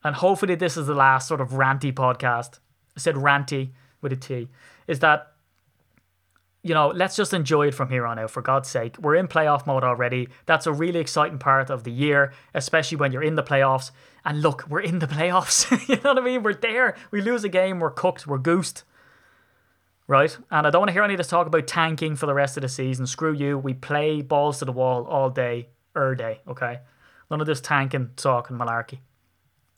and 0.03 0.15
hopefully 0.15 0.55
this 0.55 0.77
is 0.77 0.87
the 0.87 0.95
last 0.95 1.27
sort 1.27 1.41
of 1.41 1.49
ranty 1.49 1.91
podcast. 1.91 2.59
I 2.95 3.01
said 3.01 3.15
ranty 3.15 3.71
with 4.01 4.13
a 4.13 4.15
T, 4.15 4.47
is 4.87 4.99
that 4.99 5.33
you 6.65 6.73
know, 6.73 6.87
let's 6.87 7.15
just 7.15 7.31
enjoy 7.31 7.67
it 7.67 7.75
from 7.75 7.89
here 7.89 8.07
on 8.07 8.17
out, 8.17 8.31
for 8.31 8.41
God's 8.41 8.67
sake. 8.67 8.97
We're 8.97 9.13
in 9.13 9.27
playoff 9.27 9.67
mode 9.67 9.83
already. 9.83 10.29
That's 10.47 10.65
a 10.65 10.73
really 10.73 10.99
exciting 10.99 11.37
part 11.37 11.69
of 11.69 11.83
the 11.83 11.91
year, 11.91 12.33
especially 12.55 12.97
when 12.97 13.11
you're 13.11 13.21
in 13.21 13.35
the 13.35 13.43
playoffs. 13.43 13.91
And 14.25 14.41
look, 14.41 14.65
we're 14.67 14.79
in 14.79 14.97
the 14.97 15.05
playoffs. 15.17 15.69
you 15.87 15.97
know 15.97 16.15
what 16.15 16.23
I 16.23 16.25
mean? 16.25 16.41
We're 16.41 16.55
there. 16.55 16.97
We 17.11 17.21
lose 17.21 17.43
a 17.43 17.49
game, 17.49 17.79
we're 17.79 17.91
cooked, 17.91 18.25
we're 18.25 18.39
goosed. 18.39 18.83
Right? 20.07 20.35
And 20.49 20.65
I 20.65 20.71
don't 20.71 20.81
want 20.81 20.89
to 20.89 20.93
hear 20.93 21.03
any 21.03 21.13
of 21.13 21.19
this 21.19 21.27
talk 21.27 21.45
about 21.45 21.67
tanking 21.67 22.15
for 22.15 22.25
the 22.25 22.33
rest 22.33 22.57
of 22.57 22.61
the 22.61 22.69
season. 22.69 23.05
Screw 23.05 23.33
you. 23.33 23.59
We 23.59 23.75
play 23.75 24.23
balls 24.23 24.57
to 24.57 24.65
the 24.65 24.71
wall 24.71 25.05
all 25.05 25.29
day, 25.29 25.69
er 25.95 26.15
day, 26.15 26.41
okay? 26.47 26.79
None 27.29 27.41
of 27.41 27.47
this 27.47 27.61
tanking 27.61 28.09
talk 28.15 28.49
and 28.49 28.59
malarkey. 28.59 29.01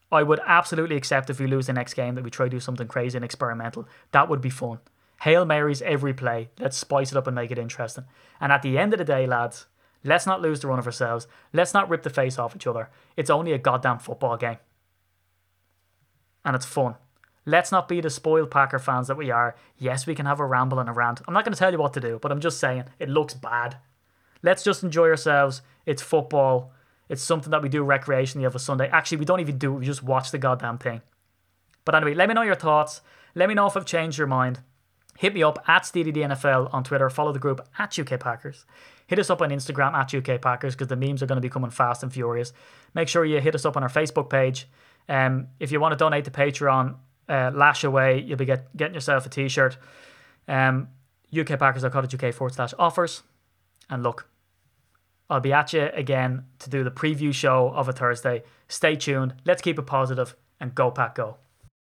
I 0.10 0.24
would 0.24 0.40
absolutely 0.48 0.96
accept 0.96 1.30
if 1.30 1.42
we 1.42 1.48
lose 1.48 1.68
the 1.68 1.74
next 1.74 1.96
game 1.96 2.16
that 2.16 2.24
we 2.24 2.30
try 2.30 2.46
to 2.46 2.50
do 2.50 2.62
something 2.62 2.88
crazy 2.88 3.18
and 3.18 3.26
experimental. 3.26 3.90
That 4.14 4.30
would 4.30 4.40
be 4.40 4.50
fun. 4.50 4.80
Hail 5.22 5.46
Marys 5.46 5.82
every 5.82 6.14
play. 6.14 6.50
Let's 6.60 6.78
spice 6.78 7.12
it 7.12 7.18
up 7.18 7.28
and 7.28 7.36
make 7.36 7.52
it 7.52 7.58
interesting. 7.58 8.06
And 8.40 8.52
at 8.52 8.62
the 8.62 8.78
end 8.78 8.94
of 8.94 9.00
the 9.00 9.06
day, 9.06 9.26
lads, 9.26 9.66
let's 10.04 10.28
not 10.28 10.42
lose 10.42 10.60
the 10.60 10.68
run 10.68 10.80
of 10.80 10.86
ourselves. 10.86 11.28
Let's 11.54 11.74
not 11.74 11.90
rip 11.90 12.04
the 12.04 12.10
face 12.10 12.38
off 12.38 12.56
each 12.56 12.68
other. 12.68 12.90
It's 13.16 13.30
only 13.30 13.52
a 13.52 13.58
goddamn 13.58 14.00
football 14.00 14.38
game. 14.38 14.58
And 16.46 16.56
it's 16.56 16.66
fun. 16.66 16.96
Let's 17.46 17.72
not 17.72 17.88
be 17.88 18.02
the 18.02 18.10
spoiled 18.10 18.52
Packer 18.52 18.78
fans 18.78 19.08
that 19.08 19.18
we 19.18 19.32
are. 19.32 19.56
Yes, 19.78 20.06
we 20.06 20.16
can 20.16 20.26
have 20.26 20.40
a 20.40 20.46
ramble 20.46 20.80
and 20.80 20.90
a 20.90 20.94
rant. 20.94 21.22
I'm 21.28 21.34
not 21.34 21.46
going 21.46 21.54
to 21.54 21.60
tell 21.60 21.72
you 21.72 21.80
what 21.80 21.94
to 21.94 22.02
do, 22.02 22.20
but 22.22 22.32
I'm 22.32 22.42
just 22.42 22.60
saying 22.60 22.84
it 23.00 23.10
looks 23.10 23.34
bad. 23.34 23.78
Let's 24.44 24.64
just 24.64 24.84
enjoy 24.84 25.08
ourselves. 25.08 25.62
It's 25.86 26.02
football. 26.02 26.74
It's 27.10 27.24
something 27.24 27.52
that 27.52 27.62
we 27.62 27.70
do 27.70 27.84
recreationally 27.84 28.46
of 28.46 28.56
a 28.56 28.60
Sunday. 28.60 28.90
Actually, 28.90 29.20
we 29.20 29.26
don't 29.26 29.40
even 29.40 29.58
do 29.58 29.74
it. 29.74 29.80
We 29.80 29.86
just 29.86 30.04
watch 30.04 30.32
the 30.32 30.38
goddamn 30.38 30.78
thing. 30.78 31.02
But 31.86 31.96
anyway, 31.96 32.14
let 32.14 32.28
me 32.28 32.34
know 32.34 32.42
your 32.42 32.56
thoughts. 32.56 33.02
Let 33.34 33.48
me 33.48 33.56
know 33.56 33.66
if 33.66 33.78
I've 33.78 33.86
changed 33.86 34.18
your 34.18 34.28
mind 34.28 34.60
hit 35.18 35.34
me 35.34 35.44
up 35.44 35.64
at 35.68 35.84
SteedyDNFL 35.84 36.74
on 36.74 36.84
Twitter. 36.84 37.10
Follow 37.10 37.34
the 37.34 37.40
group 37.40 37.68
at 37.78 37.98
UK 37.98 38.20
Packers. 38.20 38.66
Hit 39.08 39.20
us 39.20 39.30
up 39.30 39.42
on 39.42 39.50
Instagram 39.50 39.94
at 39.94 40.14
UK 40.14 40.42
Packers 40.42 40.76
because 40.76 40.88
the 40.88 40.96
memes 40.96 41.24
are 41.24 41.26
going 41.26 41.38
to 41.38 41.42
be 41.42 41.50
coming 41.50 41.72
fast 41.72 42.04
and 42.04 42.14
furious. 42.14 42.54
Make 42.94 43.08
sure 43.08 43.26
you 43.26 43.42
hit 43.42 43.56
us 43.56 43.66
up 43.66 43.76
on 43.76 43.84
our 43.84 43.90
Facebook 43.90 44.30
page. 44.30 44.68
Um, 45.10 45.48
if 45.60 45.72
you 45.72 45.80
want 45.80 45.94
to 45.94 45.98
donate 45.98 46.26
to 46.26 46.32
Patreon, 46.32 46.96
uh, 47.28 47.52
lash 47.54 47.84
away. 47.84 48.22
You'll 48.22 48.38
be 48.38 48.46
get, 48.46 48.76
getting 48.78 48.94
yourself 48.94 49.26
a 49.26 49.30
t-shirt. 49.30 49.78
Um, 50.48 50.90
UK 51.38 51.60
Packers 51.60 51.84
are 51.84 51.90
called 51.90 52.14
UK 52.14 52.34
forward 52.34 52.54
slash 52.54 52.74
offers. 52.78 53.24
And 53.90 54.04
look, 54.04 54.28
I'll 55.30 55.40
be 55.40 55.54
at 55.54 55.74
you 55.74 55.90
again 55.94 56.46
to 56.60 56.70
do 56.70 56.84
the 56.84 56.92
preview 56.92 57.34
show 57.34 57.70
of 57.70 57.90
a 57.90 57.94
Thursday. 57.94 58.44
Stay 58.68 58.96
tuned. 58.96 59.34
Let's 59.46 59.62
keep 59.62 59.80
it 59.80 59.86
positive 59.88 60.36
and 60.60 60.76
go 60.76 60.92
pack 60.92 61.16
go. 61.16 61.38